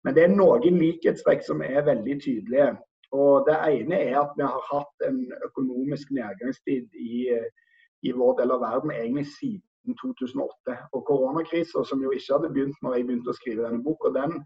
Men 0.06 0.14
det 0.14 0.24
er 0.24 0.34
noen 0.36 0.80
likhetstrekk 0.80 1.42
som 1.44 1.62
er 1.66 1.82
veldig 1.86 2.20
tydelige. 2.24 2.72
Og 3.12 3.46
Det 3.48 3.56
ene 3.72 4.00
er 4.04 4.18
at 4.20 4.34
vi 4.36 4.44
har 4.44 4.64
hatt 4.70 5.08
en 5.08 5.22
økonomisk 5.44 6.10
nedgangstid 6.12 6.92
i, 6.94 7.24
i 8.04 8.12
vår 8.12 8.36
del 8.40 8.52
av 8.52 8.64
verden 8.64 8.92
egentlig 8.92 9.26
siden 9.32 9.64
2008. 10.02 10.76
Og 10.92 11.04
Koronakrisa, 11.08 11.84
som 11.84 12.02
jo 12.02 12.12
ikke 12.14 12.34
hadde 12.34 12.50
begynt 12.54 12.82
når 12.82 12.96
jeg 12.96 13.06
begynte 13.08 13.32
å 13.32 13.38
skrive 13.38 13.64
denne 13.66 13.84
boka, 13.84 14.12
den 14.14 14.36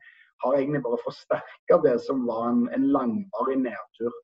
har 0.42 0.58
egentlig 0.58 0.82
bare 0.84 1.00
forsterka 1.04 1.78
det 1.84 1.96
som 2.06 2.24
var 2.26 2.48
en, 2.50 2.62
en, 2.74 2.86
langvarig 2.94 3.58
nedtur. 3.62 4.14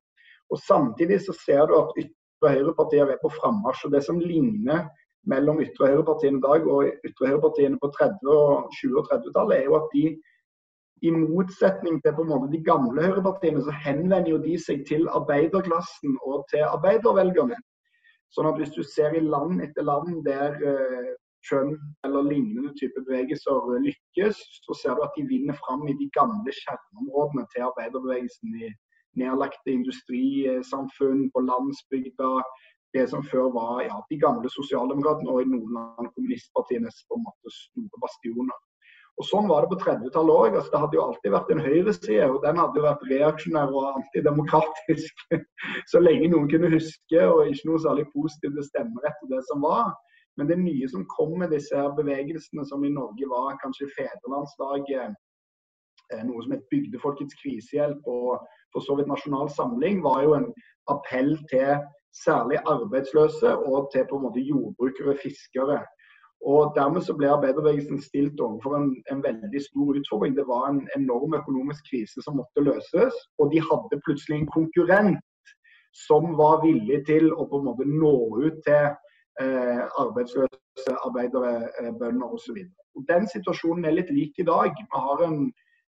Og 0.49 0.59
Samtidig 0.63 1.21
så 1.25 1.35
ser 1.45 1.67
du 1.69 1.75
at 1.79 1.93
ytre 2.01 2.55
høyrepartier 2.55 3.11
er 3.13 3.21
på 3.21 3.31
frammarsj. 3.37 3.85
og 3.87 3.95
Det 3.95 4.03
som 4.05 4.19
ligner 4.19 4.87
mellom 5.29 5.61
ytre 5.63 5.91
høyrepartiene 5.93 6.39
i 6.39 6.45
dag 6.47 6.67
og 6.67 7.07
ytre 7.07 7.31
høyrepartiene 7.31 7.79
på 7.79 7.91
30-, 7.95 8.33
og 8.33 8.73
20- 8.81 8.99
og 9.01 9.09
30-tallet, 9.11 9.57
er 9.59 9.69
jo 9.69 9.79
at 9.79 9.89
de 9.93 10.05
i 11.01 11.11
motsetning 11.15 12.01
til 12.03 12.15
på 12.15 12.25
en 12.25 12.31
måte 12.33 12.51
de 12.51 12.59
gamle 12.63 13.03
høyrepartiene, 13.05 13.61
så 13.63 13.75
henvender 13.85 14.33
jo 14.33 14.39
de 14.43 14.57
seg 14.59 14.83
til 14.87 15.07
arbeiderklassen 15.15 16.17
og 16.27 16.43
til 16.51 16.65
arbeidervelgerne. 16.67 17.55
Sånn 18.35 18.47
at 18.49 18.59
hvis 18.59 18.75
du 18.75 18.83
ser 18.85 19.15
i 19.17 19.23
land 19.25 19.63
etter 19.65 19.85
land 19.87 20.21
der 20.27 20.59
kjønn 21.47 21.71
Trump 21.73 22.05
eller 22.05 22.27
lignende 22.27 22.73
type 22.79 23.01
bevegelser 23.07 23.79
lykkes, 23.85 24.39
så 24.65 24.75
ser 24.81 24.97
du 24.97 25.03
at 25.05 25.15
de 25.17 25.25
vinner 25.29 25.57
fram 25.61 25.85
i 25.87 25.95
de 26.01 26.09
gamle 26.17 26.53
kjerneområdene 26.61 27.45
til 27.53 27.67
arbeiderbevegelsen. 27.69 28.57
i 28.59 28.71
nedlagte 29.17 29.73
industrisamfunn 29.73 31.29
på 31.33 31.45
landsbygda, 31.47 32.31
det 32.93 33.05
som 33.09 33.23
før 33.31 33.49
var 33.53 33.81
ja, 33.85 33.97
de 34.09 34.17
gamle 34.19 34.49
sosialdemokratene 34.49 35.31
og 35.33 35.43
i 35.43 35.49
noen 35.49 35.77
av 35.79 36.09
kommunistpartienes 36.15 37.03
på 37.07 37.17
en 37.17 37.25
måte 37.27 37.53
store 37.55 38.03
bastioner. 38.05 38.57
Og 39.19 39.27
Sånn 39.27 39.49
var 39.49 39.65
det 39.65 39.73
på 39.73 39.79
30-tallet 39.81 40.31
òg. 40.31 40.53
Altså, 40.55 40.71
det 40.71 40.79
hadde 40.79 40.95
jo 40.95 41.05
alltid 41.05 41.33
vært 41.33 41.49
en 41.51 41.63
høyreside, 41.63 42.27
og 42.31 42.37
den 42.45 42.59
hadde 42.61 42.79
jo 42.79 42.85
vært 42.85 43.07
reaksjonær 43.09 43.73
og 43.75 43.97
antidemokratisk 43.99 45.25
så 45.91 45.99
lenge 45.99 46.29
noen 46.31 46.47
kunne 46.51 46.71
huske, 46.71 47.25
og 47.25 47.49
ikke 47.51 47.67
noe 47.67 47.81
særlig 47.83 48.05
positivt 48.13 48.55
til 48.55 48.67
stemmerett 48.69 49.25
og 49.25 49.33
det 49.33 49.41
som 49.49 49.65
var. 49.67 49.91
Men 50.39 50.47
det 50.47 50.59
nye 50.61 50.87
som 50.87 51.03
kom 51.11 51.35
med 51.41 51.51
disse 51.51 51.83
bevegelsene, 51.97 52.63
som 52.69 52.85
i 52.87 52.93
Norge 52.95 53.27
var 53.27 53.59
kanskje 53.59 53.89
fedrelandsdagen, 53.97 55.17
eh, 56.13 56.23
noe 56.23 56.45
som 56.45 56.55
het 56.55 56.63
Bygdefolkets 56.71 57.35
krisehjelp 57.41 58.07
og 58.07 58.47
for 58.71 58.85
så 58.85 58.95
vidt 58.95 59.11
Nasjonal 59.11 59.51
Samling, 59.51 59.99
var 60.05 60.23
jo 60.23 60.37
en 60.37 60.47
appell 60.87 61.35
til 61.51 61.75
særlig 62.15 62.61
arbeidsløse 62.63 63.51
og 63.67 63.91
til 63.91 64.07
på 64.07 64.15
en 64.15 64.29
måte 64.29 64.47
jordbrukere, 64.47 65.11
og 65.11 65.19
fiskere. 65.23 65.81
Og 66.47 66.71
Dermed 66.75 67.03
så 67.03 67.13
ble 67.17 67.27
arbeiderbevegelsen 67.27 67.99
stilt 68.01 68.39
overfor 68.39 68.77
en, 68.77 68.91
en, 69.11 69.23
veldig 69.23 69.61
stor 69.61 69.97
utfordring. 69.99 70.37
Det 70.37 70.47
var 70.47 70.69
en 70.69 70.85
enorm 70.95 71.35
økonomisk 71.35 71.89
krise 71.91 72.23
som 72.23 72.39
måtte 72.39 72.63
løses, 72.63 73.15
og 73.39 73.51
de 73.51 73.59
hadde 73.59 74.01
plutselig 74.05 74.37
en 74.37 74.51
konkurrent 74.53 75.53
som 76.05 76.37
var 76.37 76.61
villig 76.63 77.03
til 77.09 77.31
å 77.33 77.47
på 77.49 77.59
en 77.59 77.67
måte 77.67 77.87
nå 77.89 78.15
ut 78.39 78.59
til 78.63 78.85
eh, 79.41 79.81
arbeidsløse 79.99 80.95
arbeidere, 81.05 81.69
eh, 81.81 81.91
bønder 81.99 82.35
osv. 82.37 82.61
Den 83.09 83.27
situasjonen 83.27 83.85
er 83.85 83.97
litt 83.97 84.13
lik 84.13 84.39
i 84.39 84.47
dag. 84.47 84.71
Vi 84.79 85.01
har 85.07 85.25
en 85.25 85.49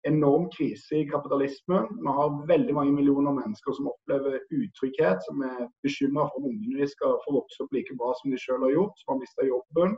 enorm 0.09 0.49
krise 0.57 1.03
i 1.03 1.09
kapitalismen. 1.09 1.89
Vi 2.01 2.15
har 2.19 2.47
veldig 2.49 2.75
mange 2.75 2.95
millioner 2.97 3.37
mennesker 3.37 3.77
som 3.77 3.91
opplever 3.93 4.41
utrygghet, 4.57 5.21
som 5.29 5.45
er 5.45 5.69
bekymra 5.85 6.31
for 6.31 6.41
om 6.41 6.49
ungene 6.53 6.89
skal 6.89 7.19
få 7.27 7.37
vokse 7.37 7.61
opp 7.65 7.77
like 7.77 7.97
bra 8.01 8.15
som 8.21 8.33
de 8.33 8.41
selv 8.41 8.65
har 8.67 8.77
gjort, 8.79 8.97
som 9.03 9.15
har 9.15 9.21
mista 9.21 9.49
jobben. 9.49 9.97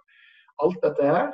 Alt 0.62 0.79
dette 0.85 1.09
her. 1.09 1.33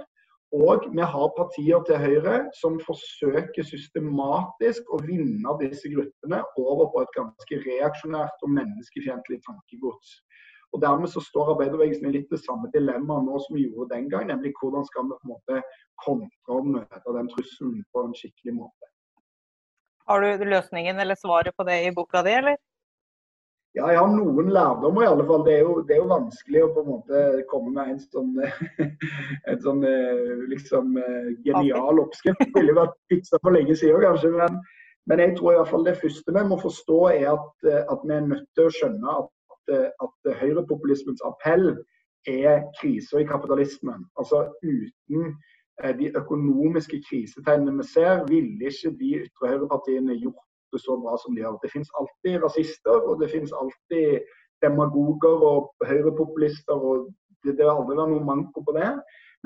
Og 0.56 0.86
vi 0.96 1.04
har 1.04 1.32
partier 1.36 1.82
til 1.84 1.98
høyre 2.00 2.36
som 2.56 2.78
forsøker 2.80 3.66
systematisk 3.68 4.88
å 4.96 5.00
vinne 5.04 5.56
disse 5.60 5.90
gruppene 5.92 6.40
over 6.56 6.88
på 6.94 7.02
et 7.04 7.12
ganske 7.16 7.58
reaksjonært 7.66 8.46
og 8.46 8.54
menneskefiendtlig 8.56 9.42
tankegods. 9.44 10.14
Og 10.72 10.80
Dermed 10.80 11.12
så 11.12 11.20
står 11.24 11.52
arbeiderbevegelsen 11.54 12.08
i 12.08 12.14
litt 12.16 12.32
det 12.32 12.40
samme 12.40 12.68
dilemmaet 12.72 13.28
nå 13.28 13.40
som 13.44 13.56
vi 13.56 13.66
gjorde 13.66 13.92
den 13.94 14.08
gang, 14.12 14.26
nemlig 14.28 14.54
hvordan 14.60 14.84
skal 14.88 15.04
vi 15.04 15.16
på 15.16 15.28
en 15.28 15.34
måte 15.34 15.60
kontre 16.04 16.56
og 16.56 16.72
møte 16.76 17.14
den 17.16 17.30
trusselen 17.32 17.84
på 17.92 18.04
en 18.04 18.16
skikkelig 18.16 18.56
måte. 18.62 18.90
Har 20.08 20.24
du 20.24 20.44
løsningen 20.48 21.00
eller 21.04 21.16
svaret 21.20 21.56
på 21.56 21.68
det 21.68 21.82
i 21.84 21.92
boka 21.92 22.24
di, 22.24 22.32
eller? 22.40 22.56
Ja, 23.78 23.92
jeg 23.92 23.98
har 24.00 24.08
noen 24.10 24.48
lærdommer 24.50 25.04
i 25.04 25.06
alle 25.06 25.24
fall. 25.28 25.44
Det 25.46 25.52
er, 25.54 25.60
jo, 25.62 25.74
det 25.86 25.94
er 25.94 26.00
jo 26.00 26.10
vanskelig 26.10 26.62
å 26.64 26.70
på 26.74 26.82
en 26.82 26.88
måte 26.88 27.20
komme 27.50 27.70
med 27.76 27.92
en 27.92 28.00
sånn, 28.02 28.32
en 29.52 29.60
sånn 29.62 29.84
eh, 29.86 30.32
liksom 30.50 30.96
eh, 30.98 31.28
genial 31.46 32.00
oppskrift. 32.02 32.42
Det 32.42 32.56
ville 32.56 32.74
vært 32.74 32.96
fiksa 33.12 33.38
for 33.44 33.54
lenge 33.54 33.76
siden 33.78 34.02
kanskje. 34.02 34.32
Men, 34.34 34.56
men, 35.06 35.22
jeg 35.22 35.36
tror 35.38 35.52
i 35.52 35.60
hvert 35.60 35.70
fall 35.70 35.86
det 35.86 35.94
første 36.00 36.34
vi 36.34 36.44
må 36.50 36.58
forstå 36.64 36.98
er 37.12 37.28
at, 37.36 37.68
eh, 37.70 37.84
at 37.94 38.02
vi 38.02 38.16
er 38.16 38.26
nødt 38.32 38.48
til 38.58 38.66
å 38.66 38.74
skjønne 38.80 39.18
at 39.22 39.34
at 39.68 40.28
høyrepopulismens 40.40 41.20
appell 41.28 41.66
er 42.24 42.62
kriser 42.78 43.20
i 43.20 43.26
kapitalismen. 43.28 44.06
Altså 44.16 44.46
Uten 44.64 45.34
de 45.98 46.08
økonomiske 46.16 47.02
krisetegnene 47.04 47.82
vi 47.82 47.84
ser, 47.90 48.22
ville 48.30 48.70
ikke 48.72 48.94
de 48.96 49.10
ytre 49.26 49.50
høyrepartiene 49.50 50.16
gjort 50.22 50.47
så 50.76 50.98
bra 51.00 51.16
som 51.22 51.32
de 51.34 51.40
gjør. 51.40 51.56
Det 51.62 51.72
finnes 51.72 51.94
alltid 52.00 52.42
rasister, 52.44 52.98
og 53.08 53.22
det 53.22 53.30
finnes 53.32 53.54
alltid 53.56 54.26
demagoger 54.60 55.46
og 55.50 55.88
høyrepopulister. 55.88 56.76
og 56.76 57.08
Det, 57.44 57.56
det 57.56 57.64
har 57.64 57.78
aldri 57.78 57.96
vært 57.96 58.12
noe 58.12 58.26
manko 58.28 58.64
på 58.66 58.74
det. 58.76 58.90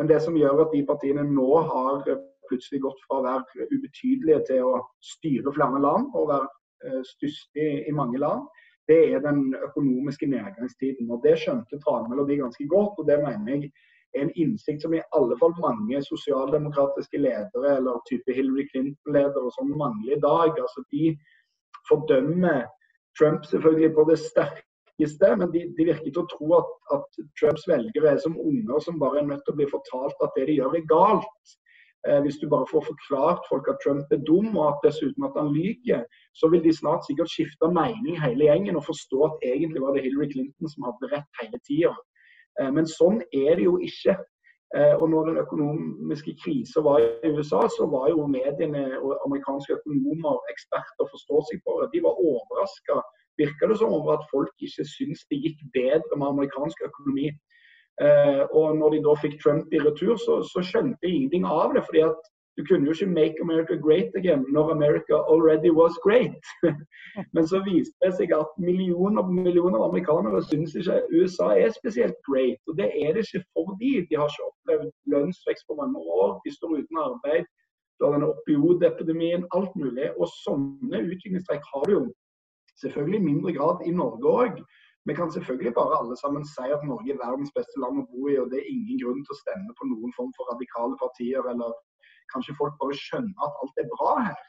Men 0.00 0.08
det 0.08 0.18
som 0.24 0.37
gjør 0.37 0.64
at 0.64 0.74
de 0.74 0.82
partiene 0.88 1.22
nå 1.28 1.50
har 1.68 2.02
plutselig 2.48 2.82
gått 2.82 3.00
fra 3.06 3.20
å 3.20 3.24
være 3.28 3.68
ubetydelige 3.70 4.40
til 4.48 4.66
å 4.66 4.82
styre 5.04 5.52
flere 5.54 5.80
land 5.85 6.11
og 6.18 6.30
være 6.32 6.48
eh, 6.88 7.02
største 7.06 7.68
i 7.87 7.94
mange 7.94 8.18
land, 8.18 8.48
det 8.90 8.98
er 9.14 9.22
den 9.22 9.52
økonomiske 9.54 10.26
nedgangstiden. 10.26 11.11
og 11.11 11.22
Det 11.22 11.37
skjønte 11.38 11.78
Tranmæl 11.85 12.24
ganske 12.40 12.66
godt. 12.66 12.98
og 12.98 13.06
Det 13.06 13.20
mener 13.22 13.52
jeg 13.52 13.72
en 14.18 14.33
innsikt 14.37 14.83
som 14.83 14.94
i 14.94 15.03
alle 15.16 15.37
fall 15.40 15.55
mange 15.61 16.03
sosialdemokratiske 16.05 17.20
ledere 17.20 17.77
eller 17.77 18.03
type 18.11 18.35
Hillary 18.37 18.66
Clinton-ledere 18.72 19.53
som 19.57 19.72
mangler 19.85 20.16
i 20.16 20.20
dag. 20.20 20.59
altså 20.64 20.85
De 20.92 21.16
fordømmer 21.88 22.66
Trump 23.18 23.44
selvfølgelig 23.44 23.94
på 23.94 24.05
det 24.11 24.18
sterkeste, 24.18 25.33
men 25.40 25.48
de, 25.55 25.64
de 25.79 25.88
virker 25.88 26.11
til 26.11 26.22
å 26.22 26.29
tro 26.35 26.53
at, 26.61 26.70
at, 26.96 27.25
Trumps 27.40 27.64
velgere 27.68 28.12
er 28.12 28.22
som 28.25 28.38
unger 28.40 28.85
som 28.85 29.01
bare 29.01 29.22
er 29.22 29.29
nødt 29.31 29.44
til 29.46 29.55
å 29.55 29.61
bli 29.61 29.72
fortalt 29.72 30.25
at 30.25 30.37
det 30.37 30.48
de 30.51 30.61
gjør 30.61 30.79
er 30.79 30.88
galt. 30.92 31.57
Eh, 32.09 32.20
hvis 32.25 32.38
du 32.42 32.48
bare 32.51 32.66
får 32.70 32.83
forklart 32.90 33.44
folk 33.48 33.68
at 33.70 33.81
Trump 33.85 34.12
er 34.14 34.22
dum 34.29 34.57
og 34.57 34.64
at 34.72 34.87
dessuten 34.87 35.27
at 35.29 35.37
han 35.38 35.53
lyver, 35.55 36.03
så 36.38 36.50
vil 36.52 36.65
de 36.65 36.73
snart 36.75 37.04
sikkert 37.06 37.31
skifte 37.31 37.69
mening 37.81 38.17
hele 38.21 38.48
gjengen 38.48 38.79
og 38.81 38.88
forstå 38.88 39.21
at 39.29 39.44
egentlig 39.52 39.85
var 39.85 39.94
det 39.94 40.02
Hillary 40.06 40.29
Clinton 40.33 40.73
som 40.73 40.88
hadde 40.88 41.13
rett 41.15 41.42
hele 41.42 41.60
tida. 41.69 41.92
Eh, 42.61 42.71
men 42.77 42.88
sånn 42.88 43.23
er 43.33 43.57
det 43.59 43.67
jo 43.67 43.79
ikke. 43.88 44.17
Eh, 44.77 44.94
og 44.96 45.07
når 45.13 45.29
den 45.29 45.40
økonomiske 45.44 46.35
krisa 46.42 46.81
var 46.85 47.03
i 47.05 47.33
USA, 47.33 47.67
så 47.77 47.88
var 47.92 48.09
jo 48.13 48.27
mediene 48.27 48.87
og 49.00 49.19
amerikanske 49.27 49.77
økonomer, 49.79 50.40
eksperter, 50.53 51.11
forstår 51.13 51.44
seg 51.50 51.65
på 51.67 51.79
det. 51.83 51.90
De 51.96 52.05
var 52.07 52.21
overraska, 52.21 53.00
virka 53.40 53.69
det 53.69 53.79
som, 53.81 53.92
over 53.92 54.17
at 54.17 54.29
folk 54.33 54.53
ikke 54.65 54.87
syntes 54.88 55.27
det 55.29 55.42
gikk 55.44 55.65
bedre 55.77 56.17
med 56.17 56.31
amerikansk 56.33 56.87
økonomi 56.88 57.31
Eh, 58.00 58.42
og 58.57 58.77
når 58.81 58.94
de 58.94 59.00
da 59.05 59.13
fikk 59.21 59.35
Trump 59.42 59.75
i 59.75 59.81
retur, 59.83 60.17
så, 60.17 60.40
så 60.48 60.63
skjønte 60.65 60.96
de 61.05 61.13
ingenting 61.13 61.44
av 61.44 61.75
det. 61.77 61.85
fordi 61.88 62.07
at 62.09 62.31
Du 62.57 62.61
kunne 62.69 62.85
jo 62.87 62.92
ikke 62.92 63.15
'make 63.19 63.37
America 63.46 63.75
great 63.87 64.13
again' 64.21 64.44
når 64.57 64.67
America 64.77 65.15
already 65.33 65.71
was 65.81 65.94
great. 66.07 66.42
Men 67.35 67.44
så 67.53 67.59
viste 67.71 67.96
det 68.05 68.13
seg 68.19 68.29
at 68.42 68.50
millioner 68.69 69.23
og 69.23 69.33
millioner 69.35 69.79
av 69.79 69.88
amerikanere 69.88 70.42
syns 70.50 70.75
ikke 70.81 70.98
USA 71.17 71.48
er 71.65 71.71
spesielt 71.81 72.19
great. 72.29 72.61
Og 72.69 72.77
det 72.81 72.88
er 73.05 73.11
det 73.13 73.25
ikke 73.25 73.44
fordi 73.57 73.92
de 74.09 74.15
har 74.19 74.29
ikke 74.29 74.48
opplevd 74.50 74.90
lønnsvekst 75.13 75.65
på 75.69 75.79
mange 75.81 75.98
år, 76.21 76.31
de 76.44 76.50
står 76.57 76.71
uten 76.81 76.96
arbeid, 77.09 77.44
du 77.96 78.00
har 78.05 78.13
denne 78.17 78.33
opiodepidemien, 78.35 79.42
alt 79.57 79.75
mulig. 79.83 80.09
Og 80.21 80.27
sånne 80.44 81.05
utviklingstrekk 81.13 81.65
har 81.73 81.83
du 81.87 81.92
jo 81.98 82.05
selvfølgelig 82.83 83.21
i 83.21 83.29
mindre 83.31 83.53
grad 83.59 83.85
i 83.88 83.92
Norge 84.03 84.27
òg. 84.42 84.55
Vi 85.09 85.15
kan 85.19 85.31
selvfølgelig 85.35 85.75
bare 85.81 85.98
alle 86.00 86.17
sammen 86.23 86.44
si 86.55 86.67
at 86.77 86.85
Norge 86.90 87.11
er 87.13 87.23
verdens 87.27 87.55
beste 87.59 87.77
land 87.83 88.03
å 88.03 88.09
bo 88.13 88.29
i, 88.33 88.37
og 88.42 88.50
det 88.50 88.59
er 88.61 88.73
ingen 88.75 89.00
grunn 89.03 89.23
til 89.23 89.35
å 89.35 89.40
stemme 89.42 89.73
på 89.79 89.88
noen 89.92 90.13
form 90.19 90.33
for 90.37 90.50
radikale 90.53 90.98
partier 91.05 91.48
eller 91.53 91.71
kanskje 92.33 92.58
folk 92.58 92.74
bare 92.80 92.98
skjønner 92.98 93.46
at 93.46 93.60
alt 93.62 93.83
er 93.83 93.92
bra 93.94 94.16
her. 94.28 94.40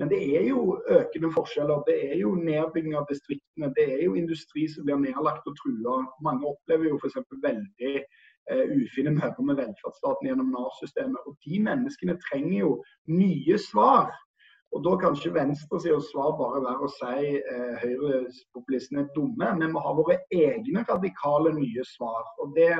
Men 0.00 0.10
det 0.10 0.20
er 0.38 0.46
jo 0.48 0.80
økende 0.98 1.30
forskjeller. 1.36 1.84
Det 1.86 1.96
er 2.10 2.16
jo 2.22 2.32
nedbygging 2.34 2.96
av 2.98 3.06
distriktene. 3.10 3.68
Det 3.76 3.84
er 3.98 4.02
jo 4.06 4.16
industri 4.18 4.64
som 4.72 4.86
blir 4.88 4.98
nedlagt 4.98 5.46
og 5.46 5.54
trua. 5.60 6.00
Mange 6.26 6.48
opplever 6.48 6.88
jo 6.88 6.98
f.eks. 6.98 7.20
veldig 7.44 7.92
eh, 8.00 8.72
ufine 8.80 9.12
møter 9.18 9.46
med 9.46 9.60
velferdsstaten 9.60 10.30
gjennom 10.30 10.50
Nav-systemet. 10.56 11.20
Og 11.28 11.36
de 11.46 11.60
menneskene 11.68 12.18
trenger 12.24 12.58
jo 12.64 12.72
nye 13.20 13.60
svar. 13.68 14.10
Og 14.72 14.80
Da 14.86 14.96
kan 14.96 15.14
ikke 15.14 15.34
venstresidas 15.36 16.08
svar 16.10 16.32
bare 16.40 16.64
være 16.64 16.88
å 16.88 16.92
si 16.96 17.32
eh, 17.38 17.72
høyrepopulistene 17.84 19.04
er 19.04 19.10
dumme. 19.14 19.54
Vi 19.60 19.68
må 19.70 19.86
ha 19.86 19.92
våre 19.98 20.22
egne 20.32 20.86
radikale 20.88 21.52
nye 21.58 21.84
svar. 21.94 22.24
Og 22.40 22.56
Det 22.56 22.72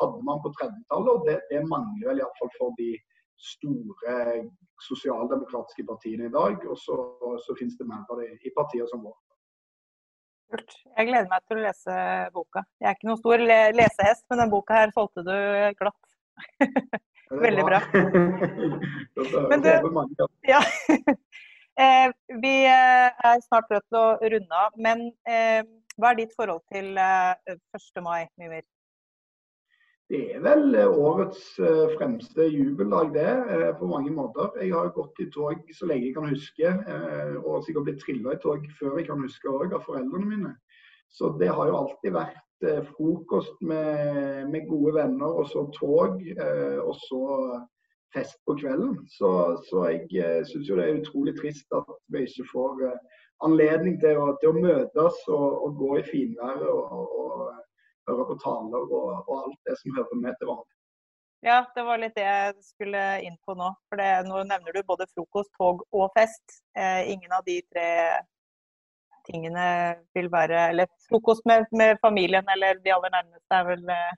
hadde 0.00 0.22
man 0.26 0.40
på 0.42 0.50
30-tallet, 0.58 1.10
og 1.12 1.28
det, 1.28 1.36
det 1.52 1.60
mangler 1.70 2.08
vel 2.10 2.22
iallfall 2.24 2.50
for 2.56 2.74
de 2.80 2.96
store 3.40 4.16
sosialdemokratiske 4.84 5.86
partiene 5.88 6.28
i 6.28 6.34
dag. 6.34 6.58
Og 6.70 6.78
så, 6.80 6.96
så 7.44 7.56
finnes 7.58 7.78
det 7.78 7.88
mer 7.88 8.04
av 8.10 8.20
det 8.22 8.32
i 8.44 8.52
partier 8.56 8.88
som 8.90 9.04
vårt. 9.04 9.22
Kult. 10.52 10.76
Jeg 10.96 11.08
gleder 11.08 11.30
meg 11.30 11.46
til 11.48 11.58
å 11.58 11.64
lese 11.64 11.94
boka. 12.34 12.62
Jeg 12.80 12.90
er 12.90 12.98
ikke 12.98 13.08
noen 13.08 13.22
stor 13.22 13.46
lesehest, 13.78 14.26
men 14.30 14.44
den 14.44 14.52
boka 14.52 14.76
her 14.82 14.92
solgte 14.94 15.24
du 15.26 15.34
glatt. 15.80 16.12
Veldig 17.34 17.64
bra. 17.66 17.80
men 19.50 19.64
du, 19.64 19.72
ja. 20.46 20.60
Eh, 21.74 22.12
vi 22.38 22.52
eh, 22.70 23.08
er 23.26 23.40
snart 23.42 23.72
nødt 23.72 23.82
til 23.90 23.98
å 23.98 24.30
runde 24.30 24.58
av, 24.60 24.76
men 24.78 25.00
eh, 25.26 25.64
hva 25.98 26.12
er 26.12 26.20
ditt 26.20 26.34
forhold 26.38 26.62
til 26.70 26.92
1. 26.94 27.98
mai, 28.04 28.28
Mimir? 28.38 28.62
Det 30.12 30.18
er 30.36 30.40
vel 30.44 30.74
eh, 30.76 30.96
årets 31.00 31.44
eh, 31.64 31.92
fremste 31.96 32.44
jubeldag, 32.52 33.14
det, 33.14 33.30
eh, 33.54 33.70
på 33.78 33.86
mange 33.88 34.12
måter. 34.12 34.50
Jeg 34.60 34.74
har 34.74 34.92
gått 34.92 35.20
i 35.24 35.30
tog 35.32 35.70
så 35.72 35.88
lenge 35.88 36.10
jeg 36.10 36.16
kan 36.18 36.28
huske, 36.28 36.72
og 37.40 37.64
sikkert 37.64 37.88
blitt 37.88 38.02
trilla 38.04 38.34
i 38.34 38.40
tog 38.42 38.66
før 38.78 38.98
jeg 39.00 39.08
kan 39.08 39.24
huske 39.24 39.48
òg, 39.48 39.72
av 39.72 39.86
foreldrene 39.86 40.28
mine. 40.28 40.52
Så 41.08 41.32
det 41.40 41.48
har 41.48 41.70
jo 41.70 41.78
alltid 41.78 42.12
vært 42.18 42.40
frokost 42.90 43.56
med, 43.64 44.44
med 44.52 44.68
gode 44.68 44.94
venner, 44.98 45.40
og 45.40 45.48
så 45.48 45.64
tog, 45.72 46.20
og 46.20 46.94
så 47.06 47.24
fest 48.14 48.38
på 48.46 48.58
kvelden. 48.60 48.98
Så, 49.16 49.30
så 49.70 49.88
jeg 49.88 50.44
syns 50.50 50.68
jo 50.68 50.78
det 50.78 50.88
er 50.88 51.00
utrolig 51.00 51.36
trist 51.38 51.76
at 51.76 51.88
vi 52.12 52.26
ikke 52.28 52.48
får 52.52 52.88
anledning 53.46 53.96
til 54.04 54.20
å, 54.20 54.32
til 54.42 54.52
å 54.52 54.64
møtes 54.66 55.20
og, 55.28 55.48
og, 55.64 55.78
gå 55.80 55.92
i 56.00 56.08
finværet 56.10 56.68
og, 56.68 57.20
og 57.24 57.63
høre 58.08 58.26
på 58.30 58.38
taler 58.42 58.86
og, 58.86 59.10
og, 59.26 59.34
alt 59.42 59.68
det 59.68 59.76
som 59.80 59.96
hører 59.98 60.20
med 60.20 60.38
til 60.40 60.50
vanlig. 60.52 60.70
Ja, 61.44 61.58
det 61.76 61.82
var 61.84 62.00
litt 62.00 62.14
det 62.16 62.24
jeg 62.24 62.54
skulle 62.64 63.00
inn 63.24 63.36
på 63.44 63.56
nå. 63.58 63.68
For 63.90 64.00
det, 64.00 64.10
nå 64.28 64.44
nevner 64.48 64.72
du 64.72 64.80
både 64.88 65.06
frokost, 65.12 65.52
tog 65.58 65.82
og 65.92 66.06
fest. 66.16 66.62
Eh, 66.72 67.10
ingen 67.12 67.34
av 67.36 67.44
de 67.44 67.58
tre 67.68 67.88
tingene 69.28 69.66
vil 70.16 70.30
være 70.32 70.70
Eller 70.70 70.88
frokost 71.08 71.44
med, 71.48 71.66
med 71.72 71.96
familien 72.02 72.48
eller 72.54 72.80
de 72.84 72.92
aller 72.92 73.12
nærmeste 73.12 73.58
er 73.58 73.68
vel 73.68 73.92
eh, 73.92 74.16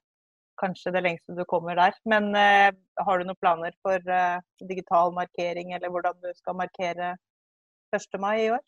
kanskje 0.61 0.93
det 0.95 1.03
lengste 1.05 1.37
du 1.37 1.45
kommer 1.49 1.77
der. 1.79 1.95
Men 2.09 2.31
eh, 2.39 2.71
har 3.07 3.19
du 3.19 3.27
noen 3.27 3.41
planer 3.41 3.75
for 3.85 4.15
eh, 4.19 4.39
digital 4.69 5.13
markering, 5.15 5.75
eller 5.77 5.93
hvordan 5.93 6.19
du 6.23 6.31
skal 6.39 6.59
markere 6.59 7.15
1. 7.95 8.21
mai 8.21 8.47
i 8.47 8.51
år? 8.55 8.65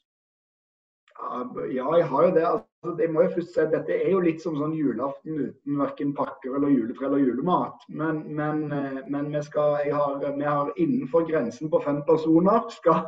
Ja, 1.19 1.97
jeg 1.97 2.07
har 2.07 2.27
jo 2.27 2.35
det. 2.35 2.45
Altså, 2.47 3.03
jeg 3.03 3.11
må 3.13 3.23
jo 3.23 3.31
først 3.35 3.55
si 3.55 3.61
at 3.61 3.73
Dette 3.75 3.95
er 3.95 4.13
jo 4.13 4.21
litt 4.23 4.43
som 4.43 4.55
sånn 4.61 4.77
julaften 4.79 5.41
uten 5.43 5.81
verken 5.81 6.13
pakker 6.15 6.55
eller 6.55 6.71
juletre 6.71 7.09
eller 7.09 7.25
julemat. 7.25 7.83
Men, 8.01 8.21
men, 8.39 8.61
eh, 8.73 9.01
men 9.11 9.33
vi, 9.35 9.43
skal, 9.43 9.75
har, 9.91 10.15
vi, 10.23 10.47
har, 10.47 10.71
innenfor 10.85 11.27
grensen 11.31 11.73
på 11.73 11.81
fem 11.83 11.99
personer 12.07 12.69
skal 12.77 13.03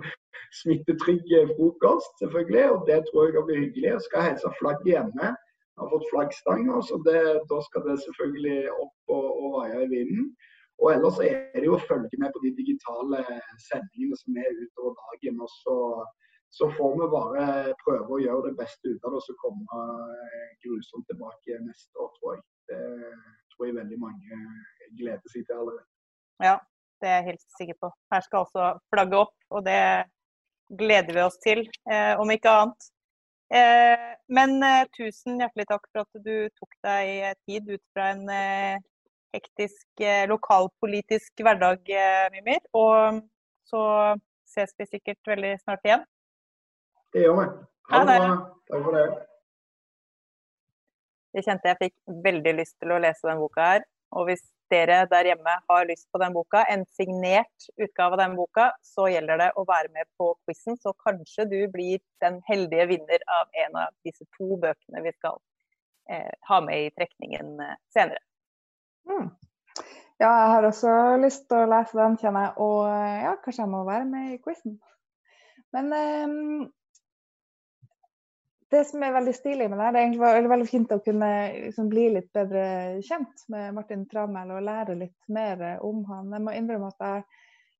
smittetrygg 0.60 1.32
frokost, 1.54 2.12
selvfølgelig. 2.20 2.66
Og 2.74 2.84
det 2.90 3.00
tror 3.08 3.32
jeg 3.32 3.46
blir 3.48 3.62
hyggelig. 3.64 3.88
Jeg 3.94 4.04
skal 4.08 4.28
helse 4.28 4.52
flagget 4.60 4.92
hjemme. 4.92 5.32
Jeg 5.32 5.82
har 5.84 5.90
fått 5.92 6.10
flaggstanger, 6.12 6.84
så 6.88 7.00
det, 7.08 7.22
da 7.48 7.62
skal 7.64 7.88
det 7.88 7.96
selvfølgelig 8.04 8.60
opp 8.76 9.16
og, 9.16 9.26
og 9.40 9.56
vaie 9.56 9.80
i 9.80 9.90
vinden. 9.96 10.28
Og 10.84 10.92
ellers 10.92 11.18
er 11.24 11.40
det 11.56 11.64
jo 11.64 11.76
å 11.76 11.84
følge 11.88 12.20
med 12.20 12.36
på 12.36 12.44
de 12.44 12.52
digitale 12.60 13.24
sendingene 13.64 14.16
som 14.20 14.36
er 14.44 14.56
utover 14.60 14.96
dagen. 15.00 15.40
og 15.40 15.52
så 15.64 15.76
så 16.50 16.70
får 16.78 16.92
vi 17.00 17.08
bare 17.12 17.74
prøve 17.82 18.16
å 18.16 18.22
gjøre 18.22 18.50
det 18.50 18.58
beste 18.60 18.92
ut 18.92 19.04
av 19.04 19.12
det 19.12 19.20
og 19.20 19.26
så 19.26 19.34
komme 19.42 19.82
eh, 20.16 20.48
grusomt 20.64 21.06
tilbake 21.10 21.58
neste 21.64 22.00
år, 22.00 22.10
tror 22.16 22.36
jeg. 22.36 22.44
Det 22.70 22.80
tror 23.52 23.68
jeg 23.68 23.76
veldig 23.76 23.98
mange 24.00 24.40
gleder 24.98 25.32
seg 25.32 25.46
til 25.46 25.60
allerede. 25.60 25.86
Ja, 26.44 26.56
det 27.02 27.10
er 27.10 27.18
jeg 27.20 27.28
helt 27.30 27.46
sikker 27.58 27.78
på. 27.84 27.90
Her 28.12 28.24
skal 28.24 28.44
også 28.44 28.68
flagget 28.92 29.22
opp, 29.26 29.36
og 29.52 29.64
det 29.66 29.80
gleder 30.80 31.12
vi 31.18 31.24
oss 31.24 31.38
til, 31.44 31.64
eh, 31.90 32.14
om 32.20 32.32
ikke 32.32 32.54
annet. 32.62 32.88
Eh, 33.56 34.08
men 34.38 34.58
tusen 34.96 35.38
hjertelig 35.42 35.68
takk 35.70 35.84
for 35.92 36.02
at 36.02 36.24
du 36.24 36.48
tok 36.58 36.72
deg 36.88 37.36
tid 37.46 37.68
ut 37.70 37.84
fra 37.94 38.10
en 38.14 38.82
hektisk 39.36 40.02
lokalpolitisk 40.32 41.44
hverdag, 41.44 41.92
Mimir. 42.32 42.64
Og 42.74 43.20
så 43.68 43.82
ses 44.50 44.72
vi 44.78 44.88
sikkert 44.88 45.20
veldig 45.28 45.52
snart 45.60 45.84
igjen. 45.86 46.04
Det 47.16 47.22
gjør 47.24 47.38
vi. 47.38 47.44
Ha 47.88 47.98
det 48.04 48.14
bra. 48.20 48.32
Takk 48.68 48.82
for 48.84 48.92
det. 48.92 49.04
Jeg 51.36 51.44
kjente 51.46 51.70
jeg 51.70 51.78
fikk 51.80 51.94
veldig 52.26 52.52
lyst 52.58 52.74
til 52.82 52.92
å 52.92 52.98
lese 53.00 53.24
den 53.24 53.40
boka 53.40 53.68
her. 53.70 53.86
Og 54.16 54.28
hvis 54.28 54.44
dere 54.72 54.98
der 55.08 55.30
hjemme 55.30 55.54
har 55.70 55.88
lyst 55.88 56.10
på 56.12 56.20
den 56.20 56.36
boka, 56.36 56.66
en 56.68 56.84
signert 56.98 57.68
utgave 57.80 58.18
av 58.18 58.20
den 58.20 58.36
boka, 58.36 58.68
så 58.84 59.08
gjelder 59.08 59.40
det 59.40 59.48
å 59.56 59.64
være 59.64 59.94
med 59.96 60.10
på 60.20 60.28
quizen. 60.44 60.76
Så 60.76 60.92
kanskje 61.06 61.48
du 61.48 61.58
blir 61.72 62.04
den 62.20 62.42
heldige 62.50 62.88
vinner 62.92 63.26
av 63.38 63.60
en 63.64 63.80
av 63.86 63.96
disse 64.04 64.28
to 64.36 64.60
bøkene 64.60 65.04
vi 65.08 65.16
skal 65.16 65.40
eh, 66.12 66.32
ha 66.52 66.62
med 66.68 66.84
i 66.84 66.94
trekningen 67.00 67.56
eh, 67.64 67.76
senere. 67.96 68.20
Mm. 69.08 69.30
Ja, 70.20 70.28
jeg 70.28 70.52
har 70.58 70.68
også 70.68 70.96
lyst 71.24 71.48
til 71.48 71.64
å 71.64 71.72
lese 71.78 71.96
den, 71.96 72.20
kjenner 72.20 72.50
jeg. 72.50 72.58
Og 72.60 72.80
eh, 72.92 73.20
ja, 73.24 73.38
kanskje 73.40 73.64
jeg 73.64 73.72
må 73.72 73.86
være 73.88 74.08
med 74.12 74.34
i 74.34 74.42
quizen. 74.44 74.82
Men 75.72 75.96
eh, 75.96 76.74
det 78.70 78.82
som 78.88 79.02
er 79.02 79.14
veldig 79.14 79.34
stilig 79.34 79.68
med 79.70 79.78
det, 79.78 79.88
det 79.94 80.00
er 80.00 80.04
egentlig 80.08 80.50
veldig, 80.50 80.68
fint 80.70 80.94
å 80.94 81.02
kunne 81.04 81.30
liksom, 81.54 81.90
bli 81.92 82.06
litt 82.16 82.30
bedre 82.34 82.66
kjent 83.06 83.44
med 83.52 83.74
Martin 83.76 84.06
Tramæl 84.10 84.50
og 84.56 84.64
lære 84.66 84.96
litt 84.98 85.30
mer 85.32 85.62
om 85.86 86.02
han. 86.10 86.32
Jeg 86.34 86.42
må 86.42 86.54
innrømme 86.56 86.90
at 86.90 87.04
jeg, 87.06 87.26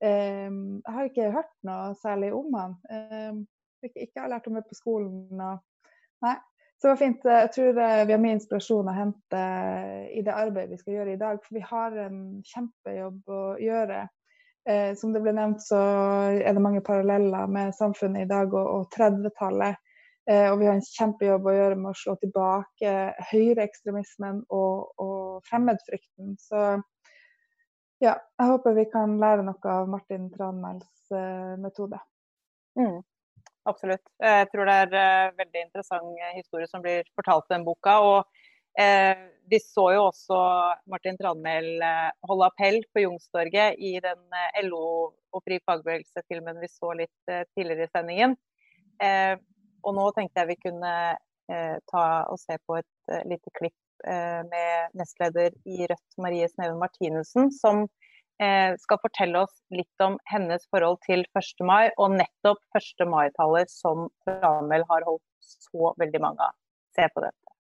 eh, 0.07 0.59
har 0.87 1.09
ikke 1.09 1.33
hørt 1.35 1.55
noe 1.67 1.95
særlig 2.03 2.31
om 2.37 2.55
han. 2.55 2.77
Eh, 2.91 3.41
ikke, 3.87 4.07
ikke 4.07 4.23
har 4.23 4.31
lært 4.31 4.47
om 4.47 4.59
det 4.59 4.67
på 4.69 4.79
skolen. 4.79 5.41
Og, 5.41 5.91
nei. 6.23 6.37
Så 6.77 6.87
det 6.87 6.93
var 6.93 7.01
fint. 7.01 7.25
Jeg 7.25 7.51
tror 7.55 7.81
eh, 7.81 8.05
vi 8.05 8.15
har 8.15 8.21
mye 8.23 8.37
inspirasjon 8.37 8.91
å 8.93 8.97
hente 8.97 9.43
i 10.13 10.23
det 10.23 10.35
arbeidet 10.35 10.77
vi 10.77 10.83
skal 10.83 10.99
gjøre 10.99 11.17
i 11.17 11.21
dag. 11.21 11.41
For 11.43 11.57
vi 11.57 11.65
har 11.65 11.97
en 12.05 12.21
kjempejobb 12.47 13.33
å 13.33 13.43
gjøre. 13.63 14.05
Eh, 14.69 14.93
som 14.99 15.13
det 15.15 15.23
ble 15.25 15.33
nevnt, 15.35 15.63
så 15.63 15.81
er 16.37 16.53
det 16.53 16.63
mange 16.63 16.83
paralleller 16.85 17.47
med 17.51 17.75
samfunnet 17.75 18.27
i 18.27 18.31
dag 18.31 18.55
og, 18.55 18.67
og 18.67 18.89
30-tallet. 18.95 19.83
Eh, 20.27 20.49
og 20.51 20.59
vi 20.59 20.67
har 20.67 20.75
en 20.75 20.83
kjempejobb 20.83 21.45
å 21.47 21.55
gjøre 21.55 21.79
med 21.79 21.93
å 21.93 21.99
slå 21.99 22.17
tilbake 22.19 22.93
høyreekstremismen 23.29 24.41
og, 24.51 24.89
og 24.99 25.45
fremmedfrykten. 25.47 26.35
Så 26.43 26.63
ja, 28.03 28.17
jeg 28.19 28.49
håper 28.51 28.75
vi 28.77 28.89
kan 28.91 29.15
lære 29.23 29.45
noe 29.47 29.71
av 29.73 29.87
Martin 29.89 30.27
Tranmæls 30.35 31.15
uh, 31.15 31.55
metode. 31.63 32.01
Mm, 32.77 32.99
absolutt. 33.71 34.05
Jeg 34.21 34.51
tror 34.51 34.69
det 34.69 34.75
er 34.83 34.93
uh, 34.99 35.37
veldig 35.39 35.63
interessant 35.63 36.27
historie 36.35 36.69
som 36.69 36.83
blir 36.85 37.07
fortalt 37.17 37.47
i 37.49 37.55
den 37.55 37.65
boka. 37.65 37.97
Og 38.05 38.19
uh, 38.83 39.25
vi 39.49 39.63
så 39.63 39.87
jo 39.95 40.05
også 40.11 40.43
Martin 40.93 41.17
Tranmæl 41.23 41.71
holde 42.27 42.51
appell 42.51 42.83
på 42.91 43.07
Youngstorget 43.07 43.79
i 43.79 43.95
den 44.03 44.41
LO 44.67 44.87
og 45.07 45.47
Fri 45.47 45.63
fagbevegelse-filmen 45.63 46.59
vi 46.59 46.69
så 46.75 46.91
litt 46.99 47.37
tidligere 47.55 47.87
i 47.87 47.93
sendingen. 47.95 48.35
Og 49.87 49.95
nå 49.95 50.07
tenkte 50.17 50.43
jeg 50.43 50.51
vi 50.51 50.59
kunne 50.67 50.93
eh, 51.15 51.77
ta 51.91 52.07
og 52.31 52.41
se 52.43 52.59
på 52.67 52.79
et 52.81 53.13
uh, 53.13 53.23
lite 53.31 53.53
klipp 53.55 54.07
eh, 54.07 54.43
med 54.51 54.99
nestleder 54.99 55.55
i 55.65 55.87
Rødt, 55.87 56.19
Marie 56.23 56.49
Sneven 56.51 56.81
Martinussen, 56.81 57.53
som 57.55 57.85
eh, 58.43 58.75
skal 58.83 59.01
fortelle 59.03 59.45
oss 59.47 59.55
litt 59.75 60.05
om 60.05 60.19
hennes 60.33 60.67
forhold 60.75 60.99
til 61.07 61.23
1. 61.39 61.65
mai, 61.69 61.91
og 61.97 62.17
nettopp 62.19 62.63
1. 62.79 63.07
mai-taller 63.11 63.71
som 63.71 64.09
Ramel 64.27 64.87
har 64.91 65.07
holdt 65.07 65.25
så 65.47 65.95
veldig 66.01 66.23
mange 66.25 66.51
av. 66.51 66.59
Se 66.97 67.07
på 67.13 67.23
dette. 67.23 67.55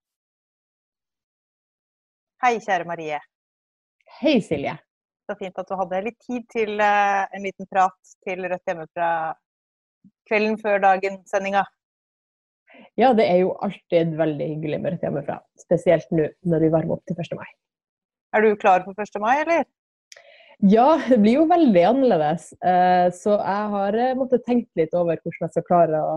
Hei, 2.42 2.56
kjære 2.60 2.88
Marie. 2.88 3.22
Hei, 4.18 4.40
Silje. 4.44 4.76
Så 5.26 5.34
fint 5.38 5.56
at 5.58 5.68
du 5.70 5.74
hadde 5.78 6.04
litt 6.04 6.18
tid 6.22 6.44
til 6.52 6.76
uh, 6.78 7.24
en 7.34 7.42
liten 7.42 7.66
prat 7.70 8.14
til 8.26 8.44
Rødt 8.46 8.68
hjemmefra 8.68 9.08
kvelden 10.28 10.58
før 10.60 10.82
dagen-sendinga. 10.84 11.64
Ja, 12.96 13.12
det 13.16 13.26
er 13.28 13.42
jo 13.42 13.54
alltid 13.64 14.14
veldig 14.16 14.46
hyggelig 14.54 14.78
med 14.80 14.94
rett 14.94 15.02
hjemmefra. 15.04 15.40
Spesielt 15.60 16.08
nå 16.16 16.30
når 16.48 16.64
vi 16.64 16.70
varmer 16.72 16.96
opp 16.96 17.04
til 17.08 17.18
1. 17.20 17.34
mai. 17.36 17.48
Er 18.36 18.44
du 18.44 18.56
klar 18.60 18.84
for 18.84 18.96
1. 18.96 19.20
mai, 19.22 19.34
eller? 19.42 19.66
Ja, 20.64 20.96
det 21.08 21.18
blir 21.20 21.42
jo 21.42 21.44
veldig 21.50 21.82
annerledes. 21.84 22.48
Eh, 22.64 23.10
så 23.12 23.36
jeg 23.36 23.68
har 23.74 23.98
eh, 24.00 24.14
måttet 24.16 24.46
tenke 24.48 24.80
litt 24.80 24.96
over 24.96 25.20
hvordan 25.20 25.44
jeg 25.44 25.52
skal 25.52 25.66
klare 25.68 26.00
å, 26.00 26.14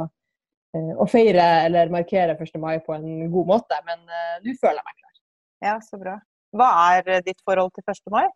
eh, 0.77 0.93
å 0.95 1.07
feire 1.11 1.47
eller 1.65 1.91
markere 1.91 2.37
1. 2.39 2.55
mai 2.63 2.77
på 2.85 2.95
en 2.95 3.27
god 3.33 3.51
måte. 3.51 3.79
Men 3.87 4.05
nå 4.07 4.55
føler 4.61 4.79
jeg 4.79 4.87
meg 4.87 4.99
klar. 5.01 5.17
Ja, 5.67 5.75
så 5.83 5.99
bra. 5.99 6.15
Hva 6.55 6.69
er 6.95 7.25
ditt 7.25 7.43
forhold 7.43 7.75
til 7.75 7.83
1. 7.83 8.07
mai? 8.15 8.27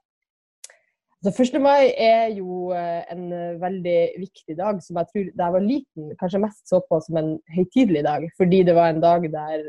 Altså, 1.24 1.46
1. 1.56 1.62
mai 1.64 1.94
er 1.96 2.34
jo 2.36 2.74
en 2.76 3.30
veldig 3.62 4.00
viktig 4.20 4.58
dag 4.58 4.82
som 4.84 4.98
jeg 5.00 5.08
tror 5.12 5.30
da 5.32 5.46
jeg 5.46 5.56
var 5.56 5.64
liten 5.64 6.10
kanskje 6.20 6.42
mest 6.44 6.66
så 6.68 6.82
på 6.84 7.00
som 7.06 7.20
en 7.22 7.30
høytidelig 7.56 8.04
dag. 8.04 8.26
Fordi 8.36 8.60
det 8.68 8.76
var 8.76 8.92
en 8.92 9.00
dag 9.04 9.30
der 9.32 9.64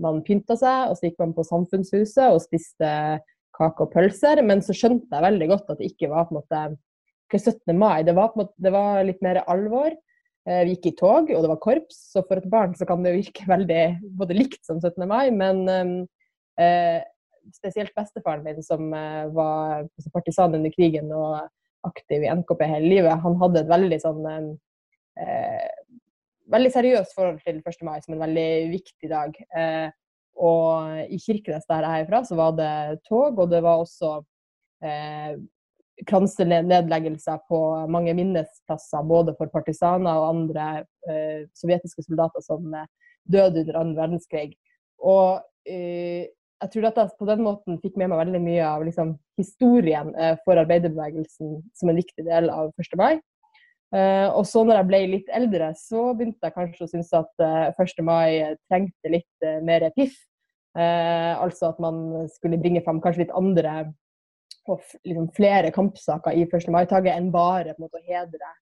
man 0.00 0.22
pynta 0.22 0.54
seg, 0.56 0.86
og 0.86 0.96
så 0.96 1.08
gikk 1.08 1.18
man 1.20 1.34
på 1.34 1.44
Samfunnshuset 1.48 2.30
og 2.30 2.38
spiste 2.44 2.92
kake 3.58 3.84
og 3.86 3.90
pølser. 3.90 4.42
Men 4.46 4.62
så 4.62 4.76
skjønte 4.76 5.10
jeg 5.10 5.26
veldig 5.26 5.50
godt 5.50 5.74
at 5.74 5.82
det 5.82 5.90
ikke 5.90 6.12
var 6.12 6.28
på 6.28 6.36
en 6.36 6.40
måte 6.40 6.62
ikke 7.30 7.42
17. 7.42 7.74
mai. 7.78 8.06
Det 8.06 8.14
var, 8.14 8.30
måte, 8.38 8.54
det 8.62 8.72
var 8.74 9.02
litt 9.06 9.20
mer 9.26 9.42
alvor. 9.50 9.90
Eh, 10.46 10.62
vi 10.66 10.76
gikk 10.76 10.92
i 10.92 10.96
tog, 10.98 11.34
og 11.34 11.42
det 11.42 11.50
var 11.50 11.62
korps, 11.62 11.98
så 12.14 12.22
for 12.26 12.40
et 12.40 12.48
barn 12.50 12.72
så 12.78 12.86
kan 12.88 13.02
det 13.02 13.18
virke 13.18 13.46
veldig 13.54 13.84
både 14.18 14.38
likt 14.38 14.62
som 14.66 14.78
17. 14.78 15.04
mai. 15.10 15.26
Men 15.34 15.66
eh, 16.54 17.02
spesielt 17.56 17.94
bestefaren 17.96 18.44
min, 18.44 18.62
som 18.62 18.92
eh, 18.94 19.26
var 19.34 19.88
partisan 20.14 20.54
under 20.56 20.72
krigen 20.74 21.12
og 21.14 21.48
aktiv 21.86 22.24
i 22.24 22.32
NKP 22.32 22.66
hele 22.68 22.92
livet, 22.92 23.22
han 23.24 23.38
hadde 23.40 23.62
et 23.62 23.70
veldig 23.70 23.98
sånn 24.02 24.26
eh, 24.30 25.70
veldig 26.50 26.72
seriøst 26.74 27.14
forhold 27.16 27.40
til 27.44 27.60
1. 27.62 27.80
mai 27.86 28.00
som 28.02 28.16
en 28.16 28.24
veldig 28.24 28.50
viktig 28.72 29.10
dag. 29.10 29.36
Eh, 29.56 29.88
og 30.40 31.12
i 31.12 31.18
Kirkenes, 31.20 31.66
der 31.68 31.84
jeg 31.84 32.04
er 32.04 32.10
fra, 32.10 32.22
så 32.24 32.36
var 32.38 32.54
det 32.58 32.74
tog, 33.08 33.38
og 33.38 33.50
det 33.52 33.60
var 33.64 33.82
også 33.82 34.12
eh, 34.84 35.36
kransenedleggelser 36.08 37.42
på 37.50 37.60
mange 37.92 38.14
minnesplasser, 38.16 39.04
både 39.06 39.34
for 39.38 39.52
partisaner 39.52 40.16
og 40.16 40.28
andre 40.30 40.66
eh, 41.10 41.46
sovjetiske 41.58 42.06
soldater 42.06 42.44
som 42.44 42.72
eh, 42.74 42.88
døde 43.30 43.64
under 43.64 43.80
annen 43.82 43.98
verdenskrig. 43.98 44.54
Og 45.04 45.42
eh, 45.68 46.30
jeg 46.60 46.72
tror 46.74 46.86
at 46.90 47.00
jeg 47.00 47.16
på 47.18 47.28
den 47.28 47.42
måten 47.44 47.80
fikk 47.82 47.98
med 48.00 48.12
meg 48.12 48.22
veldig 48.22 48.40
mye 48.44 48.64
av 48.68 48.84
liksom, 48.86 49.14
historien 49.40 50.14
eh, 50.14 50.36
for 50.44 50.60
arbeiderbevegelsen 50.60 51.58
som 51.76 51.92
en 51.92 52.00
viktig 52.00 52.26
del 52.26 52.50
av 52.52 52.72
1. 52.80 52.96
mai. 53.00 53.14
Uh, 53.90 54.30
og 54.38 54.44
så 54.46 54.60
når 54.62 54.76
jeg 54.76 54.86
ble 54.86 54.98
litt 55.10 55.30
eldre, 55.34 55.72
så 55.74 56.12
begynte 56.14 56.46
jeg 56.46 56.54
kanskje 56.54 56.84
å 56.86 56.90
synes 56.92 57.08
at 57.18 57.42
uh, 57.42 57.72
1. 57.74 58.04
mai 58.06 58.54
trengte 58.70 59.10
litt 59.10 59.48
mer 59.66 59.88
piff. 59.96 60.14
Eh, 60.78 61.32
altså 61.42 61.72
at 61.72 61.80
man 61.82 62.28
skulle 62.30 62.60
bringe 62.60 62.82
fram 62.84 63.00
kanskje 63.02 63.24
litt 63.24 63.34
andre 63.34 63.90
og 64.70 64.84
liksom 65.02 65.26
flere 65.34 65.72
kampsaker 65.74 66.36
i 66.36 66.44
1. 66.46 66.68
mai-taget 66.70 67.16
enn 67.16 67.32
bare 67.34 67.74
på 67.74 67.80
en 67.80 67.88
måte 67.88 67.98
å 67.98 68.06
hedre 68.06 68.52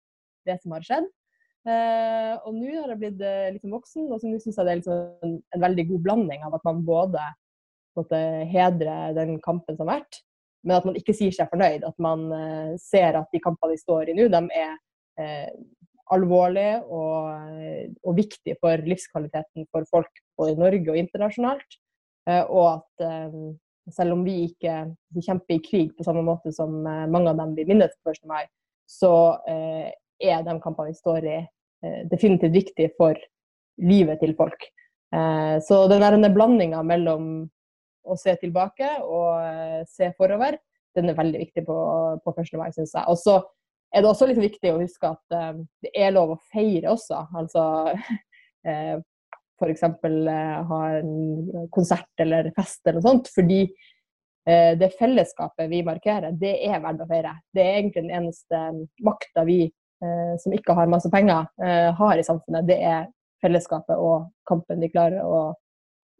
det 0.47 0.55
som 0.63 0.73
har 0.73 0.85
skjedd. 0.87 1.09
Eh, 1.69 2.33
og 2.47 2.55
nå 2.55 2.71
har 2.79 2.89
jeg 2.95 3.01
blitt 3.03 3.21
eh, 3.21 3.51
liksom 3.53 3.75
voksen, 3.75 4.07
og 4.09 4.21
så 4.21 4.31
nå 4.31 4.39
syns 4.41 4.57
jeg 4.57 4.65
det 4.65 4.73
er 4.73 4.79
liksom 4.79 5.27
en, 5.27 5.35
en, 5.53 5.63
veldig 5.67 5.85
god 5.91 6.03
blanding 6.07 6.47
av 6.47 6.55
at 6.57 6.65
man 6.65 6.81
både 6.87 7.27
måte, 7.99 8.19
hedre 8.51 8.97
den 9.17 9.37
kampen 9.43 9.77
som 9.77 9.87
har 9.87 10.01
vært, 10.01 10.21
men 10.67 10.75
at 10.75 10.87
man 10.87 10.97
ikke 10.99 11.15
sier 11.15 11.35
seg 11.35 11.51
fornøyd. 11.51 11.85
At 11.87 11.95
man 12.03 12.25
eh, 12.35 12.71
ser 12.81 13.19
at 13.19 13.29
de 13.35 13.43
kampene 13.43 13.75
de 13.75 13.83
står 13.83 14.11
i 14.11 14.17
nå, 14.17 14.27
de 14.31 14.41
er 14.59 14.73
eh, 15.21 15.51
alvorlige 16.13 16.79
og, 16.89 17.93
og 18.03 18.17
viktige 18.17 18.57
for 18.61 18.81
livskvaliteten 18.89 19.67
for 19.73 19.85
folk 19.91 20.23
både 20.39 20.55
i 20.55 20.59
Norge 20.59 20.93
og 20.93 20.99
internasjonalt. 20.99 21.77
Eh, 22.29 22.43
og 22.45 22.65
at 22.77 23.05
eh, 23.05 23.37
selv 23.93 24.17
om 24.17 24.23
vi 24.25 24.43
ikke 24.49 24.75
vi 25.15 25.25
kjemper 25.25 25.55
i 25.55 25.63
krig 25.65 25.93
på 25.97 26.05
samme 26.05 26.23
måte 26.25 26.53
som 26.55 26.81
eh, 26.85 27.05
mange 27.11 27.31
av 27.31 27.39
dem 27.41 27.55
vi 27.57 27.67
minnes 27.69 27.93
på 28.03 28.13
1. 28.13 28.25
mai, 28.29 28.43
så 28.89 29.11
er 29.45 30.41
de 30.41 30.53
kampene 30.63 30.89
vi 30.89 30.95
står 30.97 31.25
i, 31.29 31.39
definitivt 32.09 32.55
viktige 32.55 32.89
for 32.97 33.13
livet 33.85 34.17
til 34.17 34.31
folk. 34.33 34.63
Så 35.61 35.77
den 35.91 36.25
blandinga 36.33 36.79
mellom 36.81 37.27
å 38.03 38.17
se 38.19 38.35
tilbake 38.41 38.89
og 39.03 39.85
se 39.89 40.11
forover, 40.17 40.57
den 40.97 41.11
er 41.11 41.17
veldig 41.17 41.41
viktig 41.43 41.63
på, 41.67 41.77
på 42.23 42.33
1. 42.33 42.53
mai, 42.59 42.69
syns 42.75 42.95
jeg. 42.95 43.05
Og 43.11 43.19
så 43.19 43.37
er 43.93 44.03
det 44.03 44.09
også 44.09 44.27
litt 44.29 44.41
viktig 44.41 44.71
å 44.73 44.79
huske 44.81 45.11
at 45.11 45.61
det 45.83 45.91
er 45.97 46.13
lov 46.15 46.33
å 46.33 46.41
feire 46.53 46.91
også. 46.93 47.23
Altså 47.37 47.63
f.eks. 49.59 49.83
Eh, 49.83 50.65
ha 50.67 50.81
en 50.97 51.67
konsert 51.71 52.21
eller 52.21 52.51
fest 52.55 52.81
eller 52.85 52.99
noe 52.99 53.07
sånt. 53.07 53.29
Fordi 53.35 53.61
eh, 53.65 54.73
det 54.79 54.93
fellesskapet 54.99 55.69
vi 55.71 55.83
markerer, 55.85 56.35
det 56.39 56.55
er 56.67 56.81
verdt 56.83 57.03
å 57.03 57.09
feire. 57.09 57.35
Det 57.53 57.63
er 57.63 57.79
egentlig 57.81 58.05
den 58.07 58.17
eneste 58.21 58.63
makta 59.05 59.45
vi 59.47 59.61
eh, 59.67 60.35
som 60.41 60.55
ikke 60.55 60.75
har 60.77 60.91
masse 60.91 61.11
penger, 61.13 61.49
har 61.99 62.19
i 62.19 62.25
samfunnet. 62.25 62.67
Det 62.69 62.79
er 62.79 63.09
fellesskapet 63.43 63.99
og 63.99 64.29
kampen 64.49 64.81
de 64.83 64.91
klarer 64.91 65.23
å, 65.23 65.49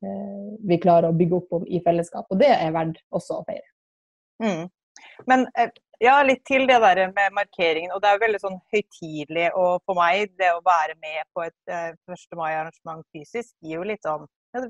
vi 0.01 0.77
klarer 0.81 1.09
å 1.09 1.15
bygge 1.15 1.37
opp 1.41 1.59
om 1.59 1.67
i 1.67 1.81
fellesskap. 1.83 2.27
Og 2.31 2.39
det 2.41 2.51
er 2.55 2.73
verdt 2.75 3.01
også 3.15 3.39
å 3.39 3.45
feire. 3.47 3.67
Mm. 4.43 4.67
Men 5.27 5.45
ja, 5.99 6.15
litt 6.23 6.45
til 6.47 6.63
det 6.67 6.79
der 6.79 7.01
med 7.11 7.35
markeringen. 7.35 7.91
Og 7.91 8.01
det 8.03 8.11
er 8.11 8.21
veldig 8.21 8.41
sånn 8.41 8.57
høytidelig. 8.73 9.49
Og 9.59 9.83
for 9.83 9.99
meg, 9.99 10.31
det 10.39 10.53
å 10.55 10.63
være 10.65 10.95
med 11.03 11.27
på 11.35 11.43
et 11.43 11.71
eh, 11.73 11.91
1. 12.07 12.37
mai-arrangement 12.39 13.03
fysisk 13.15 13.51
gir 13.59 13.79
jo 13.79 13.87
litt 13.87 14.07
sånn 14.07 14.27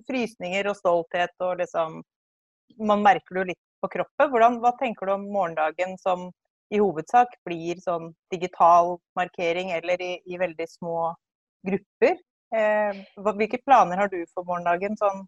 frysninger 0.09 0.67
og 0.67 0.77
stolthet 0.79 1.31
og 1.45 1.61
liksom 1.61 2.01
Man 2.85 3.01
merker 3.01 3.33
det 3.33 3.39
jo 3.39 3.47
litt 3.49 3.61
på 3.81 3.89
kroppen. 3.91 4.29
Hvordan, 4.31 4.59
hva 4.61 4.71
tenker 4.77 5.09
du 5.09 5.15
om 5.15 5.23
morgendagen 5.33 5.95
som 5.99 6.27
i 6.69 6.77
hovedsak 6.77 7.31
blir 7.47 7.79
sånn 7.81 8.11
digital 8.31 8.99
markering 9.17 9.71
eller 9.73 9.99
i, 10.05 10.11
i 10.29 10.37
veldig 10.37 10.67
små 10.69 11.09
grupper? 11.65 12.13
Eh, 12.55 13.01
hvilke 13.37 13.59
planer 13.61 13.99
har 14.01 14.09
du 14.09 14.23
for 14.33 14.47
morgendagen 14.47 14.97
sånn 14.97 15.27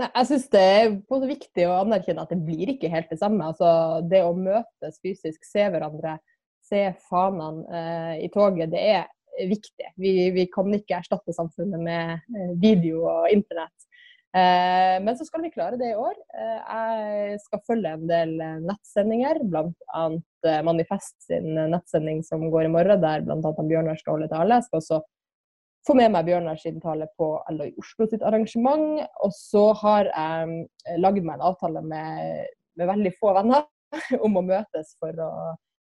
Nei, 0.00 0.06
jeg 0.14 0.28
syns 0.30 0.46
det 0.48 0.60
er 0.64 1.26
viktig 1.28 1.64
å 1.68 1.74
anerkjenne 1.82 2.22
at 2.24 2.30
det 2.32 2.38
blir 2.40 2.70
ikke 2.72 2.88
helt 2.88 3.10
det 3.12 3.18
samme. 3.20 3.50
Altså, 3.50 4.00
det 4.08 4.22
å 4.24 4.30
møtes 4.32 4.96
fysisk, 5.04 5.42
se 5.44 5.66
hverandre, 5.68 6.14
se 6.64 6.86
fanene 7.10 7.66
eh, 7.68 8.14
i 8.24 8.30
toget, 8.32 8.70
det 8.72 8.80
er 8.94 9.50
viktig. 9.50 9.90
Vi, 10.00 10.30
vi, 10.32 10.46
kan 10.54 10.72
ikke 10.72 11.02
erstatte 11.02 11.34
samfunnet 11.36 11.84
med 11.84 12.14
eh, 12.16 12.54
video 12.62 13.04
og 13.10 13.28
internett. 13.34 13.76
Eh, 14.30 14.96
men 15.02 15.16
så 15.18 15.26
skal 15.26 15.42
vi 15.42 15.50
klare 15.50 15.76
det 15.76 15.90
i 15.90 15.98
år. 15.98 16.16
Eh, 16.38 16.58
jeg 16.62 17.40
skal 17.44 17.64
følge 17.66 17.94
en 17.96 18.08
del 18.08 18.36
eh, 18.40 18.58
nettsendinger, 18.62 19.42
bl.a. 19.50 20.08
Manifest 20.64 21.16
sin 21.26 21.52
nettsending 21.58 22.22
som 22.24 22.46
går 22.52 22.68
i 22.68 22.72
morgen, 22.72 23.02
der 23.02 23.26
bl.a. 23.26 23.40
Bjørnar 23.42 23.98
skal 24.00 24.16
holde 24.16 24.30
tale. 24.30 24.60
Jeg 24.60 24.68
skal 24.68 24.80
også 24.80 25.00
få 25.86 25.96
med 25.96 26.12
meg 26.12 26.28
Bjørnar 26.28 26.60
sin 26.60 26.80
tale 26.82 27.08
på 27.18 27.32
LO 27.54 27.66
i 27.68 27.74
Oslo 27.80 28.06
sitt 28.08 28.24
arrangement. 28.26 29.00
Og 29.24 29.32
så 29.36 29.70
har 29.82 30.10
jeg 30.10 30.60
eh, 30.86 31.00
lagd 31.00 31.24
meg 31.24 31.38
en 31.38 31.48
avtale 31.50 31.82
med, 31.84 32.46
med, 32.76 32.86
veldig 32.90 33.14
få 33.20 33.34
venner 33.38 33.66
om 34.24 34.38
å 34.38 34.46
møtes 34.46 34.94
for 35.00 35.24
å 35.24 35.32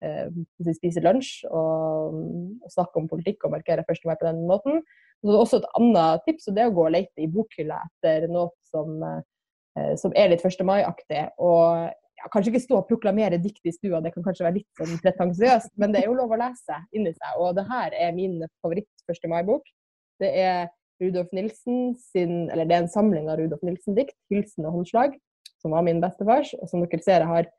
eh, 0.05 0.29
spise 0.75 1.05
lunsj 1.05 1.47
og, 1.51 2.19
og, 2.63 2.71
snakke 2.73 3.03
om 3.03 3.11
politikk 3.11 3.47
og 3.47 3.57
markere 3.57 3.87
1. 3.87 4.03
mai 4.09 4.17
på 4.17 4.29
den 4.29 4.43
måten. 4.51 4.83
Og 5.25 5.33
så 5.33 5.39
også 5.43 5.63
et 5.63 5.71
annet 5.79 6.27
tips, 6.27 6.51
og 6.51 6.57
det 6.57 6.65
er 6.65 6.71
å 6.71 6.77
gå 6.77 6.85
og 6.85 6.93
lete 6.93 7.25
i 7.25 7.31
bokhylla 7.33 7.79
etter 7.87 8.27
noe 8.31 8.53
som, 8.69 8.99
eh, 9.07 9.95
som 10.01 10.13
er 10.19 10.35
litt 10.35 10.45
1. 10.45 10.67
mai-aktig. 10.67 11.23
Og 11.41 11.87
ja, 12.17 12.31
kanskje 12.33 12.53
ikke 12.53 12.65
stå 12.65 12.79
og 12.81 12.89
proklamere 12.89 13.39
dikt 13.43 13.69
i 13.69 13.75
stua, 13.75 14.01
det 14.05 14.15
kan 14.15 14.25
kanskje 14.25 14.47
være 14.47 14.59
litt 14.59 14.81
sånn 14.81 15.01
pretensiøst, 15.03 15.75
men 15.81 15.93
det 15.93 16.03
er 16.03 16.09
jo 16.11 16.17
lov 16.17 16.33
å 16.33 16.41
lese 16.41 16.81
inni 16.97 17.13
seg. 17.15 17.37
Og 17.43 17.55
det 17.59 17.67
her 17.69 17.97
er 17.97 18.17
min 18.17 18.41
favoritt 18.65 18.89
1. 19.13 19.29
mai-bok. 19.33 19.69
Det 20.23 20.33
er 20.41 20.69
Rudolf 21.03 21.33
Nilsen 21.37 21.95
sin, 22.01 22.47
eller 22.51 22.65
det 22.65 22.77
er 22.77 22.85
en 22.85 22.93
samling 22.93 23.29
av 23.29 23.41
Rudolf 23.41 23.65
Nilsen-dikt, 23.67 24.17
'Hilsen 24.31 24.65
og 24.65 24.79
håndslag', 24.79 25.19
som 25.61 25.77
var 25.77 25.85
min 25.85 26.01
bestefars. 26.01 26.55
Og 26.61 26.71
som 26.71 26.85
dere 26.85 27.05
ser 27.05 27.21
jeg 27.21 27.33
har 27.33 27.51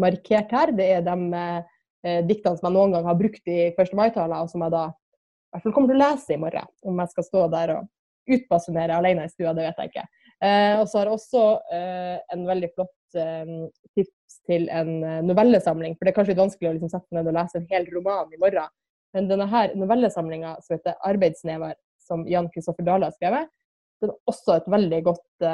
markert 0.00 0.52
her, 0.52 0.72
det 0.72 0.86
er 0.98 1.02
de 1.04 1.16
eh, 1.36 2.22
diktene 2.24 2.56
som 2.56 2.70
jeg 2.70 2.76
noen 2.78 2.96
gang 2.96 3.08
har 3.08 3.18
brukt 3.18 3.52
i 3.52 3.58
1. 3.68 3.92
mai-taler, 3.98 4.40
og 4.40 4.52
som 4.52 4.64
jeg 4.64 4.72
da 4.72 4.86
i 4.88 5.56
hvert 5.56 5.66
fall 5.66 5.76
kommer 5.76 5.92
til 5.92 6.00
å 6.00 6.04
lese 6.04 6.34
i 6.34 6.40
morgen. 6.40 6.72
Om 6.84 7.04
jeg 7.04 7.12
skal 7.12 7.28
stå 7.28 7.44
der 7.52 7.74
og 7.76 8.36
utbasunere 8.36 8.96
alene 8.96 9.26
i 9.26 9.32
stua, 9.32 9.52
det 9.54 9.68
vet 9.68 9.82
jeg 9.82 9.92
ikke. 9.92 10.06
Eh, 10.44 10.74
og 10.80 10.88
så 10.88 10.98
har 10.98 11.08
jeg 11.08 11.16
også 11.16 11.44
eh, 11.72 12.16
en 12.34 12.48
veldig 12.48 12.72
flott 12.74 12.95
tips 13.14 14.40
til 14.48 14.66
en 14.74 14.98
novellesamling. 15.26 15.94
For 15.96 16.06
det 16.06 16.12
er 16.12 16.16
kanskje 16.16 16.34
litt 16.34 16.42
vanskelig 16.42 16.70
å 16.70 16.74
liksom 16.76 16.92
sette 16.92 17.16
ned 17.16 17.30
og 17.30 17.36
lese 17.36 17.60
en 17.60 17.68
hel 17.70 17.86
roman 17.94 18.32
i 18.34 18.40
morgen. 18.42 18.72
Men 19.14 19.28
denne 19.30 19.46
her 19.48 19.74
novellesamlinga 19.78 20.56
som 20.64 20.76
heter 20.76 20.96
'Arbeidsnever', 20.98 21.78
som 22.02 22.26
Jan 22.28 22.50
Kristoffer 22.52 22.84
Dale 22.84 23.08
har 23.08 23.14
skrevet, 23.16 23.48
den 24.02 24.10
er 24.10 24.16
også 24.28 24.56
et 24.56 24.68
veldig 24.68 25.02
godt 25.04 25.46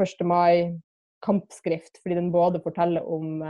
1. 0.00 0.24
mai-kampskrift. 0.24 2.00
Fordi 2.02 2.14
den 2.14 2.32
både 2.32 2.62
forteller 2.64 3.02
om 3.04 3.42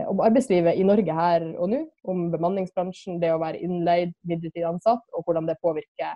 Eh, 0.00 0.08
om 0.08 0.20
arbeidslivet 0.20 0.76
i 0.76 0.84
Norge 0.84 1.16
her 1.16 1.44
og 1.56 1.70
nå, 1.72 1.82
om 2.10 2.26
bemanningsbransjen, 2.32 3.20
det 3.22 3.32
å 3.32 3.40
være 3.40 3.62
innleid, 3.64 4.12
midlertidig 4.28 4.66
ansatt, 4.68 5.04
og 5.16 5.24
hvordan 5.24 5.48
det 5.48 5.56
påvirker 5.64 6.12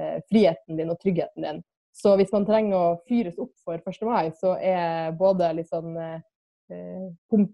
eh, 0.00 0.18
friheten 0.28 0.80
din 0.80 0.92
og 0.92 1.00
tryggheten 1.02 1.46
din. 1.46 1.62
Så 1.94 2.14
hvis 2.18 2.32
man 2.34 2.46
trenger 2.46 2.76
å 2.76 3.02
fyres 3.08 3.36
opp 3.38 3.52
for 3.62 3.78
1. 3.78 4.00
mai, 4.08 4.32
så 4.34 4.56
er 4.58 5.14
både 5.18 5.52
litt 5.54 5.70
sånn 5.70 5.94
eh, 6.00 7.12
pom 7.30 7.46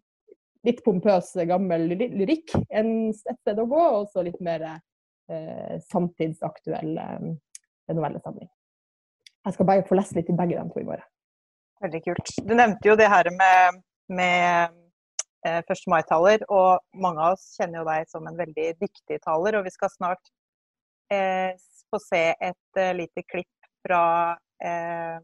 litt 0.67 0.83
pompøs 0.85 1.31
gammel 1.49 1.87
lyrikk 1.89 2.53
en, 2.69 2.91
et 3.09 3.39
sted 3.41 3.61
å 3.63 3.65
gå, 3.69 3.81
og 3.81 4.03
også 4.03 4.25
litt 4.27 4.41
mer 4.45 4.67
eh, 4.67 5.79
samtidsaktuell 5.89 6.99
eh, 7.01 7.31
novellesamling. 7.95 8.51
Jeg 9.47 9.57
skal 9.57 9.69
bare 9.71 9.87
få 9.89 9.97
lese 9.97 10.19
litt 10.19 10.29
i 10.29 10.37
begge 10.37 10.59
de 10.59 10.75
to 10.75 10.83
i 10.83 10.85
morgen. 10.85 11.07
Veldig 11.81 12.03
kult. 12.05 12.35
Du 12.45 12.53
nevnte 12.53 12.91
jo 12.91 12.97
det 13.01 13.09
her 13.09 13.31
med, 13.33 13.81
med 14.13 14.77
1. 15.49 15.71
Eh, 15.71 15.87
mai-taler. 15.89 16.45
Og 16.53 17.01
mange 17.01 17.25
av 17.25 17.39
oss 17.39 17.55
kjenner 17.57 17.81
jo 17.81 17.87
deg 17.89 18.11
som 18.11 18.29
en 18.29 18.37
veldig 18.37 18.75
dyktig 18.83 19.21
taler. 19.25 19.57
Og 19.57 19.65
vi 19.65 19.73
skal 19.73 19.93
snart 19.95 20.33
eh, 21.13 21.57
få 21.89 22.03
se 22.05 22.23
et 22.37 22.81
eh, 22.83 22.93
lite 22.99 23.25
klipp 23.25 23.60
fra 23.85 24.05
eh, 24.65 25.19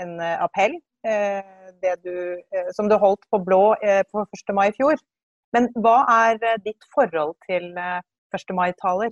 en 0.00 0.12
appell 0.20 0.76
eh, 1.06 1.94
du, 2.04 2.14
eh, 2.38 2.68
som 2.76 2.90
du 2.90 2.96
holdt 3.00 3.24
på 3.30 3.40
Blå 3.44 3.62
på 4.12 4.26
1. 4.26 4.54
mai 4.56 4.68
i 4.70 4.76
fjor. 4.76 5.00
Men 5.54 5.66
hva 5.82 6.04
er 6.30 6.60
ditt 6.62 6.84
forhold 6.94 7.34
til 7.48 7.72
1. 7.74 8.54
mai-taler? 8.54 9.10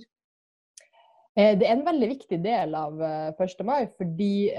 Det 1.39 1.63
er 1.63 1.71
en 1.71 1.85
veldig 1.85 2.07
viktig 2.09 2.39
del 2.43 2.73
av 2.75 2.99
1. 2.99 3.59
mai, 3.67 3.87
fordi 3.99 4.49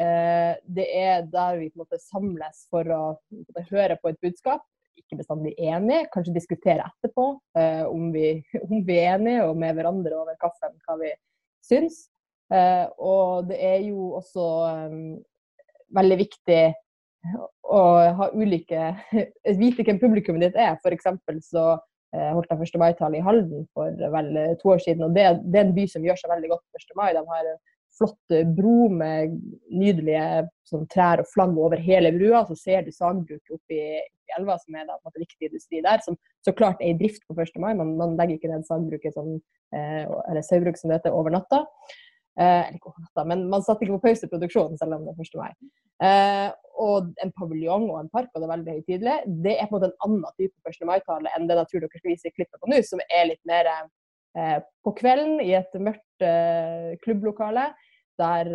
det 0.64 0.86
er 0.96 1.24
der 1.28 1.58
vi 1.60 1.68
på 1.68 1.80
en 1.80 1.82
måte 1.82 2.00
samles 2.00 2.62
for 2.72 2.92
å 2.94 3.02
høre 3.72 3.96
på 4.00 4.12
et 4.12 4.20
budskap 4.24 4.64
ikke 5.00 5.20
bestandig 5.20 5.54
enige, 5.58 6.06
kanskje 6.14 6.36
diskutere 6.36 6.86
etterpå 6.86 7.26
eh, 7.58 7.84
om, 7.88 8.10
vi, 8.14 8.40
om, 8.68 8.80
vi, 8.86 8.98
er 8.98 9.16
enige 9.16 9.48
og 9.48 9.58
med 9.60 9.76
hverandre 9.78 10.22
over 10.22 10.38
kaffen 10.42 10.76
hva 10.86 10.98
vi 11.00 11.12
syns. 11.66 12.04
Eh, 12.50 12.86
og 12.98 13.48
det 13.50 13.58
er 13.62 13.78
jo 13.86 14.12
også 14.18 14.46
um, 14.90 15.02
veldig 15.94 16.18
viktig 16.24 16.62
å 17.70 17.80
ha 18.16 18.26
ulike 18.32 18.88
Vite 19.60 19.84
hvem 19.86 20.00
publikummet 20.02 20.48
ditt 20.48 20.58
er. 20.58 20.78
F.eks. 20.80 21.10
så 21.46 21.66
eh, 21.76 22.30
holdt 22.34 22.50
jeg 22.50 22.70
1. 22.72 22.78
mai-tale 22.82 23.20
i 23.20 23.24
Halden 23.24 23.66
for 23.76 23.94
vel 24.16 24.32
to 24.62 24.72
år 24.74 24.82
siden. 24.82 25.06
og 25.06 25.14
det, 25.16 25.28
det, 25.44 25.58
er 25.58 25.68
en 25.68 25.76
by 25.76 25.86
som 25.90 26.06
gjør 26.06 26.22
seg 26.22 26.32
veldig 26.34 26.54
godt 26.54 26.64
på 26.66 26.82
1. 26.82 26.96
mai. 26.98 27.10
De 27.14 27.26
har 27.28 27.52
flott 28.00 28.34
bro 28.56 28.88
med 28.94 29.36
nydelige 29.68 30.46
sånn, 30.70 30.86
trær 30.90 31.20
og 31.22 31.28
flagg 31.30 31.58
over 31.58 31.82
hele 31.82 32.12
brua. 32.16 32.42
Så 32.48 32.56
ser 32.58 32.86
du 32.86 32.90
sagbruket 32.94 33.54
oppi 33.54 33.78
i 33.78 34.02
elva, 34.38 34.56
som 34.62 34.76
er 34.78 34.86
da, 34.86 34.96
på 34.96 35.08
en 35.08 35.10
måte, 35.10 35.24
viktig 35.24 35.50
industri 35.50 35.80
der, 35.84 36.02
som 36.04 36.18
så 36.46 36.54
klart 36.56 36.82
er 36.82 36.92
i 36.92 36.98
drift 36.98 37.24
på 37.26 37.36
1. 37.36 37.58
mai. 37.62 37.72
Man, 37.78 37.96
man 38.00 38.16
legger 38.18 38.38
ikke 38.38 38.52
ned 38.52 38.66
sagbruket 38.68 39.16
som, 39.16 39.34
eh, 39.76 40.04
eller 40.06 40.46
saubruk 40.46 40.78
som 40.78 40.90
det 40.90 41.00
heter, 41.00 41.16
over 41.16 41.34
natta. 41.34 41.64
Eh, 42.38 42.60
eller 42.68 42.78
ikke 42.78 42.92
over 42.92 43.04
natta, 43.04 43.24
men 43.26 43.46
man 43.50 43.64
satte 43.66 43.84
ikke 43.84 43.98
på 43.98 44.04
pause 44.08 44.28
produksjonen 44.30 44.78
selv 44.78 44.96
om 44.96 45.06
det 45.06 45.14
er 45.14 45.24
1. 45.26 45.38
mai. 45.40 45.70
Eh, 46.06 46.48
og 46.80 47.10
en 47.20 47.32
paviljong 47.36 47.88
og 47.90 47.98
en 48.00 48.12
park, 48.12 48.30
og 48.32 48.40
det 48.40 48.46
er 48.46 48.54
veldig 48.54 48.76
høytidelig. 48.78 49.16
Det 49.46 49.56
er 49.56 49.68
på 49.68 49.74
en 49.74 49.76
måte 49.76 49.90
en 49.90 50.06
annen 50.06 50.36
type 50.38 50.72
1. 50.72 50.86
mai-tale 50.88 51.34
enn 51.36 51.50
det 51.50 51.58
jeg 51.58 51.72
tror 51.72 51.84
dere 51.84 52.02
skal 52.02 52.14
vise 52.14 52.30
i 52.30 52.34
klippet 52.36 52.62
på 52.62 52.70
nå, 52.70 52.80
som 52.86 53.02
er 53.08 53.28
litt 53.32 53.42
mer 53.50 53.68
eh, 53.74 54.58
på 54.86 54.94
kvelden 55.00 55.42
i 55.44 55.52
et 55.58 55.80
mørkt 55.80 56.26
klubblokale 57.00 57.70
der 58.20 58.48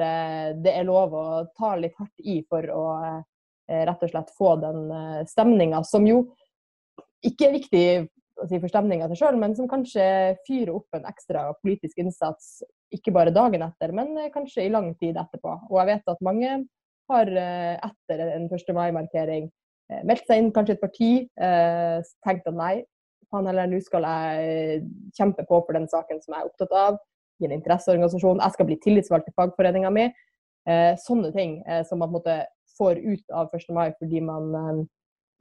det 0.61 0.71
er 0.77 0.85
lov 0.85 1.15
å 1.17 1.27
ta 1.57 1.71
litt 1.79 1.95
hardt 1.97 2.21
i 2.21 2.35
for 2.45 2.67
å 2.69 2.83
rett 3.67 4.03
og 4.03 4.11
slett 4.11 4.33
få 4.37 4.55
den 4.61 4.91
eh, 4.91 5.21
stemninga, 5.29 5.83
som 5.83 6.05
jo 6.07 6.23
ikke 7.25 7.47
er 7.47 7.55
viktig 7.55 7.87
for 8.35 8.69
stemninga 8.69 9.07
til 9.09 9.19
sjøl, 9.21 9.37
men 9.39 9.55
som 9.57 9.69
kanskje 9.71 10.35
fyrer 10.45 10.73
opp 10.75 10.97
en 10.97 11.07
ekstra 11.09 11.47
politisk 11.63 12.01
innsats, 12.03 12.59
ikke 12.95 13.13
bare 13.15 13.33
dagen 13.35 13.63
etter, 13.65 13.93
men 13.95 14.15
kanskje 14.33 14.65
i 14.65 14.71
lang 14.73 14.93
tid 15.01 15.19
etterpå. 15.19 15.53
Og 15.69 15.77
jeg 15.81 15.91
vet 15.91 16.11
at 16.13 16.25
mange 16.25 16.55
har 17.11 17.31
etter 17.35 18.23
en 18.25 18.47
1. 18.49 18.73
mai-markering 18.73 19.49
meldt 20.09 20.25
seg 20.25 20.41
inn 20.41 20.53
kanskje 20.53 20.73
et 20.77 20.81
parti, 20.81 21.09
tenkt 22.25 22.47
at 22.49 22.57
nei, 22.57 22.79
faen 23.29 23.49
heller, 23.49 23.69
nå 23.69 23.81
skal 23.85 24.07
jeg 24.07 24.79
kjempe 25.17 25.45
på 25.45 25.59
for 25.67 25.77
den 25.77 25.85
saken 25.91 26.23
som 26.23 26.33
jeg 26.33 26.41
er 26.41 26.49
opptatt 26.49 26.73
av 26.79 26.97
i 27.41 27.47
en 27.47 27.55
interesseorganisasjon, 27.55 28.41
jeg 28.41 28.55
skal 28.55 28.69
bli 28.69 28.77
tillitsvalgt 28.83 29.29
i 29.29 29.35
fagforeninga 29.35 29.91
mi. 29.93 30.05
Eh, 30.65 30.93
sånne 30.97 31.29
ting 31.35 31.59
eh, 31.69 31.83
som 31.85 31.99
man 32.01 32.09
på 32.09 32.15
en 32.15 32.19
måte 32.19 32.37
får 32.77 32.99
ut 33.03 33.35
av 33.37 33.51
1. 33.53 33.67
mai 33.75 33.91
fordi 33.99 34.21
man, 34.25 34.47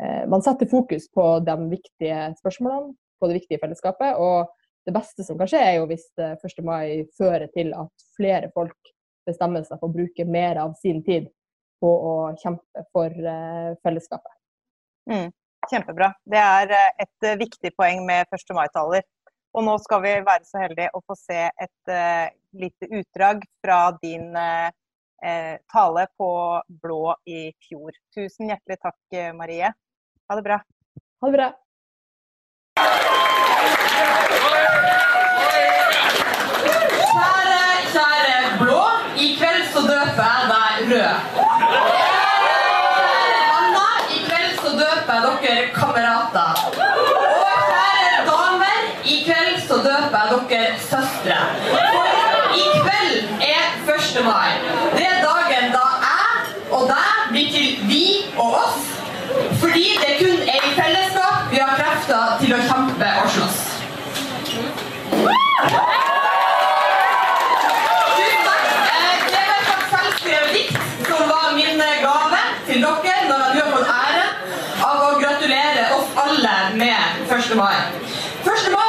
eh, 0.03 0.25
man 0.31 0.45
setter 0.45 0.69
fokus 0.71 1.07
på 1.15 1.25
de 1.47 1.57
viktige 1.71 2.27
spørsmålene, 2.41 2.93
på 3.21 3.31
det 3.31 3.39
viktige 3.41 3.63
fellesskapet. 3.63 4.19
Og 4.21 4.51
det 4.87 4.93
beste 4.93 5.25
som 5.25 5.39
kan 5.41 5.49
skje, 5.49 5.61
er 5.61 5.79
jo 5.79 5.87
hvis 5.89 6.07
1. 6.21 6.45
Eh, 6.45 6.65
mai 6.67 7.07
fører 7.19 7.49
til 7.55 7.73
at 7.77 8.07
flere 8.19 8.51
folk 8.55 8.93
bestemmer 9.25 9.65
seg 9.65 9.81
for 9.81 9.89
å 9.89 9.95
bruke 9.95 10.27
mer 10.29 10.61
av 10.61 10.75
sin 10.81 11.01
tid 11.07 11.31
på 11.81 11.89
å 11.89 12.15
kjempe 12.41 12.85
for 12.93 13.09
eh, 13.09 13.73
fellesskapet. 13.85 14.37
Mm, 15.11 15.33
kjempebra. 15.71 16.13
Det 16.29 16.41
er 16.41 16.77
eh, 16.77 17.07
et 17.07 17.31
viktig 17.41 17.73
poeng 17.79 18.05
med 18.07 18.29
1. 18.29 18.55
mai-taler. 18.57 19.07
Og 19.55 19.63
nå 19.65 19.79
skal 19.81 20.03
vi 20.03 20.15
være 20.27 20.45
så 20.49 20.65
heldige 20.65 20.91
å 20.99 21.03
få 21.07 21.15
se 21.15 21.45
et 21.47 21.93
uh, 21.95 22.27
lite 22.59 22.89
utdrag 22.91 23.45
fra 23.63 23.77
din 24.03 24.35
uh, 24.35 24.67
tale 25.71 26.09
på 26.19 26.31
Blå 26.83 27.15
i 27.31 27.53
fjor. 27.63 27.95
Tusen 28.19 28.51
hjertelig 28.51 28.81
takk, 28.83 28.99
Marie. 29.39 29.71
Ha 30.27 30.41
det 30.41 30.43
bra. 30.51 30.59
Ha 31.23 31.31
det 31.31 31.39
bra. 31.39 31.53
Blå. 38.61 38.83
I 39.17 39.37
kveld 39.39 39.65
så 39.73 39.81
døper 39.87 40.25
jeg 40.25 40.43
deg 40.53 40.93
rød. 40.93 41.15
Anna. 43.59 43.87
I 44.11 44.19
kveld 44.27 44.53
så 44.63 44.71
døper 44.81 45.15
jeg 45.15 45.23
dere 45.45 45.67
kamerater. 45.75 46.53
Og 46.75 47.57
kjære 47.71 48.25
damer, 48.31 48.81
i 49.05 49.17
kveld 49.27 49.55
så 49.69 49.77
døper 49.89 50.19
jeg 50.21 50.41
dere 50.51 50.73
søstre. 50.91 51.39
For 51.71 52.59
i 52.63 52.67
kveld 52.81 53.15
er 53.53 53.63
1. 53.97 54.25
mai. 54.29 54.51
Det 54.97 55.07
er 55.13 55.19
dagen 55.29 55.67
da 55.77 55.87
jeg 56.07 56.73
og 56.75 56.89
deg 56.91 57.31
blir 57.31 57.49
til 57.55 57.69
vi 57.91 58.05
og 58.37 58.55
oss. 58.65 58.85
Fordi 59.61 59.87
det 60.03 60.13
kun 60.21 60.39
er 60.55 60.61
i 60.71 60.75
fellesskap 60.81 61.51
vi 61.51 61.59
har 61.63 61.75
krefter 61.79 62.37
til 62.43 62.55
å 62.55 62.61
kjempe 62.69 63.09
og 63.23 63.31
slåss. 63.37 63.61
Tusen 68.17 68.43
takk. 68.47 68.65
Eh, 68.95 69.15
det 69.31 69.43
var 69.49 69.61
et 69.63 69.87
selvskrevet 69.93 70.53
dikt 70.57 70.79
som 71.09 71.23
var 71.31 71.47
min 71.57 71.83
gave 72.05 72.41
til 72.69 72.85
dere 72.87 73.17
når 73.31 73.45
du 73.55 73.61
har 73.61 73.71
fått 73.75 73.91
æren 73.97 74.31
av 74.89 75.03
å 75.09 75.11
gratulere 75.23 75.89
oss 75.99 76.09
alle 76.27 76.57
med 76.81 77.25
1. 77.55 77.57
mai. 77.57 77.75
1. 78.45 78.73
mai 78.73 78.85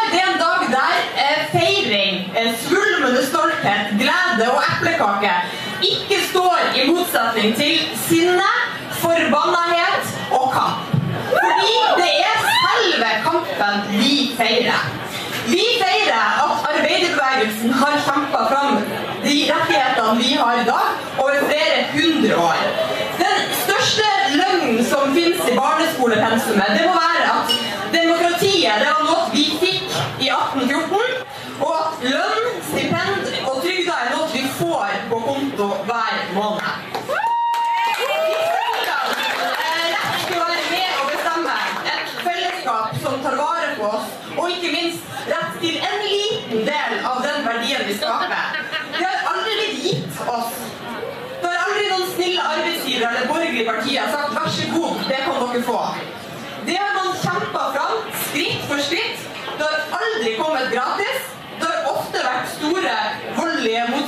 svulmende 2.66 3.26
stolthet, 3.26 3.88
glede 4.02 4.52
og 4.52 4.62
eplekake 4.72 5.34
ikke 5.92 6.18
står 6.30 6.58
i 6.80 6.88
motsetning 6.90 7.56
til 7.56 7.80
sinne, 8.08 8.50
forbannethet 9.04 10.06
og 10.32 10.52
kamp. 10.56 10.94
Fordi 11.30 11.76
det 12.00 12.12
er 12.30 12.38
selve 12.48 13.12
kampen 13.28 13.76
vi 14.00 14.14
feirer. 14.38 14.82
Vi 15.46 15.64
feirer 15.82 16.26
at 16.46 16.54
arbeiderbevegelsen 16.72 17.74
har 17.82 17.98
kjempa 18.08 18.42
fram 18.52 18.80
de 19.26 19.36
rettighetene 19.52 20.18
vi 20.18 20.32
har 20.42 20.62
i 20.62 20.66
dag, 20.72 20.88
over 21.20 21.38
flere 21.50 21.78
hundre 21.94 22.38
år. 22.50 22.58
Den 23.22 23.38
største 23.64 24.08
løgnen 24.40 24.86
som 24.92 25.14
finnes 25.18 25.52
i 25.52 25.58
barneskolepensumet, 25.60 26.70
det 26.78 26.88
må 26.88 26.94
være 26.94 27.05
det 28.82 28.92
var 28.92 29.04
noe 29.06 29.30
vi 29.34 29.46
fikk 29.62 29.98
i 30.26 30.32
1814, 30.34 31.26
og 31.62 31.74
at 31.78 32.06
lønn 32.10 32.46
konto 35.26 35.68
hver 35.86 35.95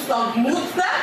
motstand 0.07 0.43
mot 0.43 0.75
det. 0.75 0.95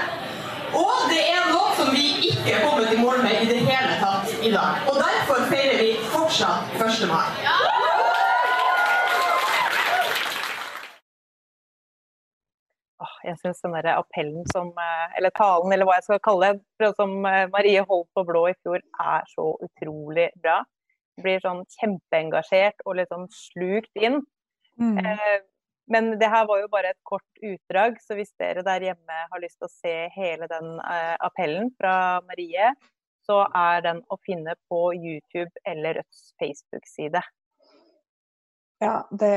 Og 0.74 1.10
det 1.10 1.22
er 1.30 1.50
noe 1.52 1.72
som 1.76 1.90
vi 1.94 2.06
ikke 2.30 2.56
er 2.56 2.64
kommet 2.64 2.92
i 2.92 2.98
mål 2.98 3.20
med 3.22 3.44
i 3.44 3.48
det 3.50 3.60
hele 3.66 3.98
tatt 4.00 4.32
i 4.42 4.50
dag. 4.52 4.80
Og 4.88 4.96
derfor 4.98 5.44
feirer 5.50 5.78
vi 5.82 5.90
fortsatt 6.12 6.74
1. 6.80 7.08
mai. 7.10 7.28
Jeg 13.24 13.38
syns 13.40 13.62
den 13.64 13.72
der 13.72 13.86
appellen 13.94 14.44
som 14.52 14.66
eh, 14.76 15.14
Eller 15.16 15.32
talen, 15.32 15.72
eller 15.72 15.88
hva 15.88 15.94
jeg 15.96 16.04
skal 16.04 16.18
kalle 16.24 16.50
det, 16.80 16.90
som 16.98 17.24
eh, 17.24 17.46
Marie 17.52 17.80
holdt 17.88 18.10
på 18.12 18.24
blå 18.28 18.42
i 18.50 18.56
fjor, 18.60 18.82
er 19.00 19.24
så 19.32 19.46
utrolig 19.64 20.28
bra. 20.42 20.58
Blir 21.24 21.40
sånn 21.40 21.62
kjempeengasjert 21.78 22.84
og 22.84 22.98
litt 22.98 23.08
sånn 23.12 23.24
slukt 23.32 23.92
inn. 23.96 24.20
Mm. 24.76 24.98
Eh, 25.00 25.40
men 25.90 26.14
det 26.18 26.30
her 26.32 26.46
var 26.48 26.62
jo 26.62 26.68
bare 26.72 26.94
et 26.94 27.02
kort 27.06 27.42
utdrag, 27.42 27.98
så 28.00 28.16
hvis 28.16 28.32
dere 28.40 28.64
der 28.64 28.88
hjemme 28.88 29.20
har 29.30 29.42
lyst 29.42 29.58
til 29.60 29.68
å 29.68 29.74
se 29.74 29.94
hele 30.14 30.48
den 30.50 30.76
eh, 30.80 31.14
appellen 31.24 31.70
fra 31.78 31.94
Marie, 32.24 32.72
så 33.24 33.42
er 33.56 33.82
den 33.84 34.02
å 34.12 34.18
finne 34.24 34.56
på 34.68 34.80
YouTube 34.94 35.50
eller 35.64 36.00
Rødts 36.00 36.30
Facebook-side. 36.40 37.22
Ja, 38.84 38.96
det, 39.10 39.34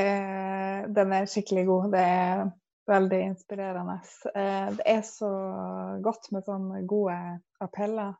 den 0.95 1.13
er 1.15 1.27
skikkelig 1.29 1.65
god. 1.69 1.91
Det 1.93 2.03
er 2.03 2.47
veldig 2.87 3.19
inspirerende. 3.29 3.99
Eh, 4.35 4.69
det 4.79 4.87
er 4.87 5.03
så 5.07 5.31
godt 6.03 6.31
med 6.35 6.47
sånne 6.47 6.83
gode 6.89 7.17
appeller 7.63 8.15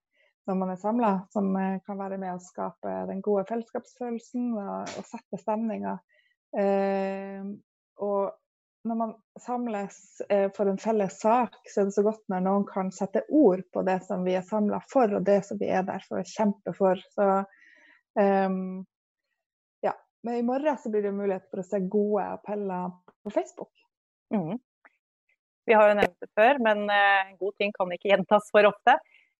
når 0.47 0.55
man 0.55 0.71
er 0.71 0.79
samla, 0.79 1.13
som 1.33 1.49
eh, 1.59 1.79
kan 1.87 1.99
være 1.99 2.19
med 2.21 2.35
å 2.35 2.43
skape 2.43 2.93
den 3.09 3.23
gode 3.25 3.43
fellesskapsfølelsen 3.49 4.53
og, 4.55 4.93
og 4.99 5.07
sette 5.09 5.39
stemninga. 5.41 5.97
Eh, 6.55 7.43
og 7.97 8.35
når 8.87 8.95
man 8.95 9.13
samles 9.39 10.21
eh, 10.29 10.51
for 10.55 10.69
en 10.69 10.77
felles 10.77 11.19
sak, 11.19 11.55
så 11.69 11.81
er 11.81 11.89
det 11.89 11.95
så 11.95 12.03
godt 12.05 12.23
når 12.31 12.43
noen 12.45 12.67
kan 12.69 12.91
sette 12.95 13.23
ord 13.27 13.63
på 13.73 13.83
det 13.87 13.99
som 14.07 14.23
vi 14.27 14.37
er 14.37 14.45
samla 14.47 14.79
for, 14.91 15.11
og 15.17 15.25
det 15.27 15.41
som 15.47 15.59
vi 15.59 15.69
er 15.73 15.83
der 15.87 16.03
for 16.07 16.21
å 16.21 16.27
kjempe 16.27 16.73
for. 16.77 17.01
Så 17.15 17.27
um, 18.21 18.85
ja. 19.83 19.93
Men 20.23 20.39
i 20.39 20.45
morgen 20.47 20.79
så 20.79 20.91
blir 20.93 21.03
det 21.03 21.15
mulighet 21.15 21.49
for 21.51 21.63
å 21.63 21.67
se 21.67 21.81
gode 21.83 22.23
appeller 22.37 22.95
på 23.25 23.33
Facebook. 23.35 23.73
Mm. 24.33 24.55
Vi 25.67 25.75
har 25.75 25.91
jo 25.91 25.99
nevnt 25.99 26.23
det 26.23 26.31
før, 26.37 26.61
men 26.63 26.85
en 26.87 27.35
god 27.41 27.57
ting 27.59 27.73
kan 27.75 27.91
ikke 27.91 28.13
gjentas 28.13 28.47
for 28.53 28.69
ofte. 28.71 28.95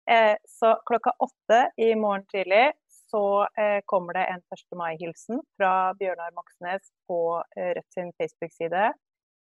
Uh, 0.08 0.36
så 0.50 0.76
klokka 0.88 1.16
åtte 1.24 1.64
i 1.84 1.94
morgen 2.00 2.28
tidlig 2.32 2.66
så 3.12 3.48
eh, 3.60 3.82
kommer 3.86 4.14
det 4.14 4.26
en 4.26 4.42
1. 4.54 4.78
mai-hilsen 4.78 5.42
fra 5.58 5.94
Bjørnar 6.00 6.34
Moxnes 6.36 6.90
på 7.08 7.20
eh, 7.56 7.72
Rødt 7.78 7.94
sin 7.94 8.12
Facebook-side. 8.20 8.90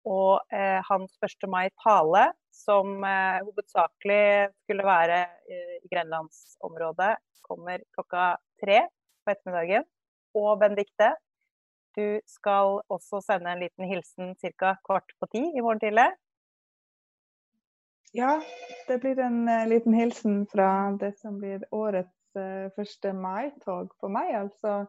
Og 0.05 0.53
eh, 0.53 0.81
hans 0.89 1.15
1. 1.23 1.47
mai-tale, 1.49 2.25
som 2.55 3.03
hovedsakelig 3.03 4.51
skulle 4.63 4.85
være 4.87 5.17
i 5.51 5.89
grenlandsområdet, 5.91 7.15
kommer 7.43 7.81
klokka 7.97 8.27
tre 8.63 8.77
på 9.25 9.33
ettermiddagen. 9.33 9.83
Og 10.39 10.53
Benedicte, 10.61 11.09
du 11.99 12.21
skal 12.31 12.79
også 12.91 13.19
sende 13.25 13.51
en 13.51 13.63
liten 13.65 13.89
hilsen 13.89 14.35
ca. 14.39 14.75
kvart 14.87 15.11
på 15.19 15.29
ti 15.33 15.43
i 15.51 15.63
morgen 15.63 15.83
tidlig. 15.83 16.07
Ja, 18.15 18.37
det 18.87 19.01
blir 19.03 19.19
en 19.19 19.43
liten 19.67 19.93
hilsen 19.99 20.45
fra 20.47 20.69
det 20.99 21.17
som 21.19 21.41
blir 21.43 21.67
årets 21.75 22.24
1. 22.39 23.13
mai-tog 23.19 23.93
for 23.99 24.11
meg. 24.13 24.31
Altså 24.39 24.85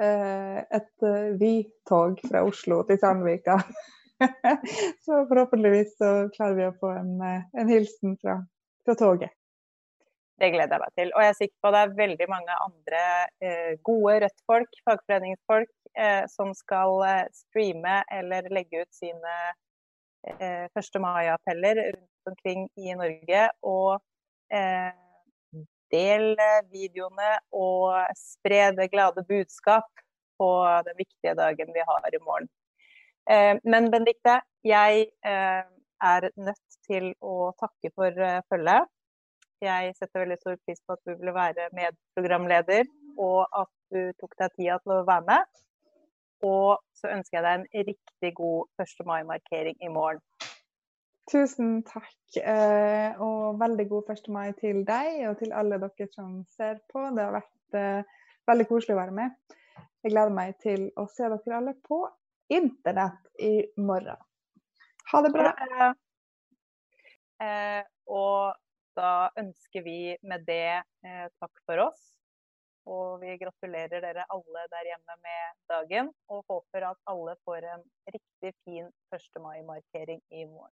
eh, 0.00 0.58
et 0.62 1.06
eh, 1.06 1.30
Vy-tog 1.40 2.20
fra 2.28 2.44
Oslo 2.46 2.82
til 2.88 3.00
Sandvika. 3.00 3.58
så 5.04 5.24
forhåpentligvis 5.30 5.96
så 5.98 6.12
klarer 6.34 6.56
vi 6.58 6.68
å 6.68 6.76
få 6.80 6.92
en, 6.96 7.12
eh, 7.22 7.44
en 7.60 7.70
hilsen 7.70 8.16
fra, 8.22 8.38
fra, 8.84 8.96
toget. 8.98 9.34
Det 10.38 10.52
gleder 10.54 10.76
jeg 10.76 10.84
meg 10.84 10.98
til. 10.98 11.12
Og 11.14 11.22
jeg 11.24 11.32
er 11.32 11.38
sikker 11.38 11.56
på 11.62 11.70
at 11.70 11.74
det 11.74 11.80
er 11.84 11.96
veldig 11.98 12.28
mange 12.30 12.58
andre 12.66 13.04
eh, 13.42 13.72
gode 13.86 14.20
Rødt-folk, 14.22 14.76
fagforeningsfolk, 14.86 15.72
eh, 15.98 16.24
som 16.30 16.52
skal 16.54 17.02
eh, 17.08 17.24
streame 17.34 17.96
eller 18.14 18.46
legge 18.54 18.84
ut 18.84 18.92
sine 18.94 19.34
eh, 20.30 20.68
1. 20.70 21.02
mai-appeller 21.02 21.82
rundt 21.88 22.30
omkring 22.30 22.68
i 22.78 22.94
Norge. 22.94 23.42
Og 23.66 23.98
eh, 24.54 24.94
Del 25.92 26.34
eh, 26.36 26.60
videoene 26.72 27.38
og 27.56 27.94
spre 28.18 28.68
det 28.76 28.90
glade 28.92 29.24
budskap 29.28 29.88
på 30.38 30.50
den 30.86 30.98
viktige 30.98 31.34
dagen 31.38 31.72
vi 31.74 31.84
har 31.88 32.12
i 32.12 32.20
morgen. 32.24 32.48
Eh, 33.30 33.56
men 33.64 33.90
Benedicte, 33.92 34.40
jeg 34.64 35.08
eh, 35.26 35.64
er 36.12 36.28
nødt 36.36 36.78
til 36.86 37.10
å 37.24 37.52
takke 37.58 37.90
for 37.94 38.24
følget. 38.52 38.90
Jeg 39.64 39.94
setter 39.98 40.22
veldig 40.22 40.38
stor 40.38 40.58
pris 40.62 40.78
på 40.86 40.94
at 40.94 41.00
du 41.02 41.16
ville 41.16 41.34
være 41.34 41.66
medprogramleder, 41.74 42.84
og 43.18 43.48
at 43.50 43.72
du 43.90 44.12
tok 44.20 44.36
deg 44.38 44.54
tida 44.54 44.76
til 44.84 44.94
å 44.94 45.06
være 45.08 45.26
med. 45.26 45.64
Og 46.46 46.78
så 46.94 47.10
ønsker 47.10 47.40
jeg 47.40 47.46
deg 47.46 47.56
en 47.56 47.88
riktig 47.88 48.30
god 48.38 48.84
1. 48.84 49.02
mai-markering 49.08 49.80
i 49.82 49.90
morgen. 49.90 50.22
Tusen 51.28 51.82
takk, 51.84 52.38
eh, 52.40 53.18
og 53.20 53.58
veldig 53.60 53.84
god 53.90 54.12
1. 54.14 54.28
mai 54.32 54.46
til 54.56 54.80
deg 54.88 55.26
og 55.28 55.34
til 55.42 55.52
alle 55.52 55.76
dere 55.82 56.06
som 56.14 56.38
ser 56.56 56.78
på. 56.88 57.02
Det 57.12 57.26
har 57.26 57.34
vært 57.34 57.76
eh, 57.76 58.14
veldig 58.48 58.66
koselig 58.70 58.96
å 58.96 59.00
være 59.02 59.16
med. 59.18 59.58
Jeg 60.06 60.14
gleder 60.14 60.32
meg 60.32 60.56
til 60.62 60.86
å 60.96 61.04
se 61.12 61.28
dere 61.28 61.58
alle 61.58 61.74
på 61.84 62.00
internett 62.48 63.28
i 63.44 63.52
morgen. 63.76 64.16
Ha 65.12 65.22
det 65.24 65.32
bra. 65.34 65.52
Eh, 67.44 67.82
og 68.08 68.56
da 68.96 69.12
ønsker 69.38 69.84
vi 69.84 70.16
med 70.24 70.48
det 70.48 70.80
eh, 70.80 71.28
takk 71.38 71.60
for 71.68 71.84
oss. 71.90 72.00
Og 72.88 73.20
vi 73.20 73.36
gratulerer 73.36 74.00
dere 74.00 74.24
alle 74.32 74.64
der 74.72 74.94
hjemme 74.94 75.20
med 75.20 75.56
dagen, 75.68 76.12
og 76.32 76.48
håper 76.48 76.88
at 76.94 77.00
alle 77.12 77.36
får 77.44 77.68
en 77.74 77.84
riktig 78.08 78.56
fin 78.64 78.88
1. 79.12 79.42
mai-markering 79.44 80.24
i 80.32 80.48
morgen. 80.48 80.72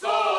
So 0.00 0.37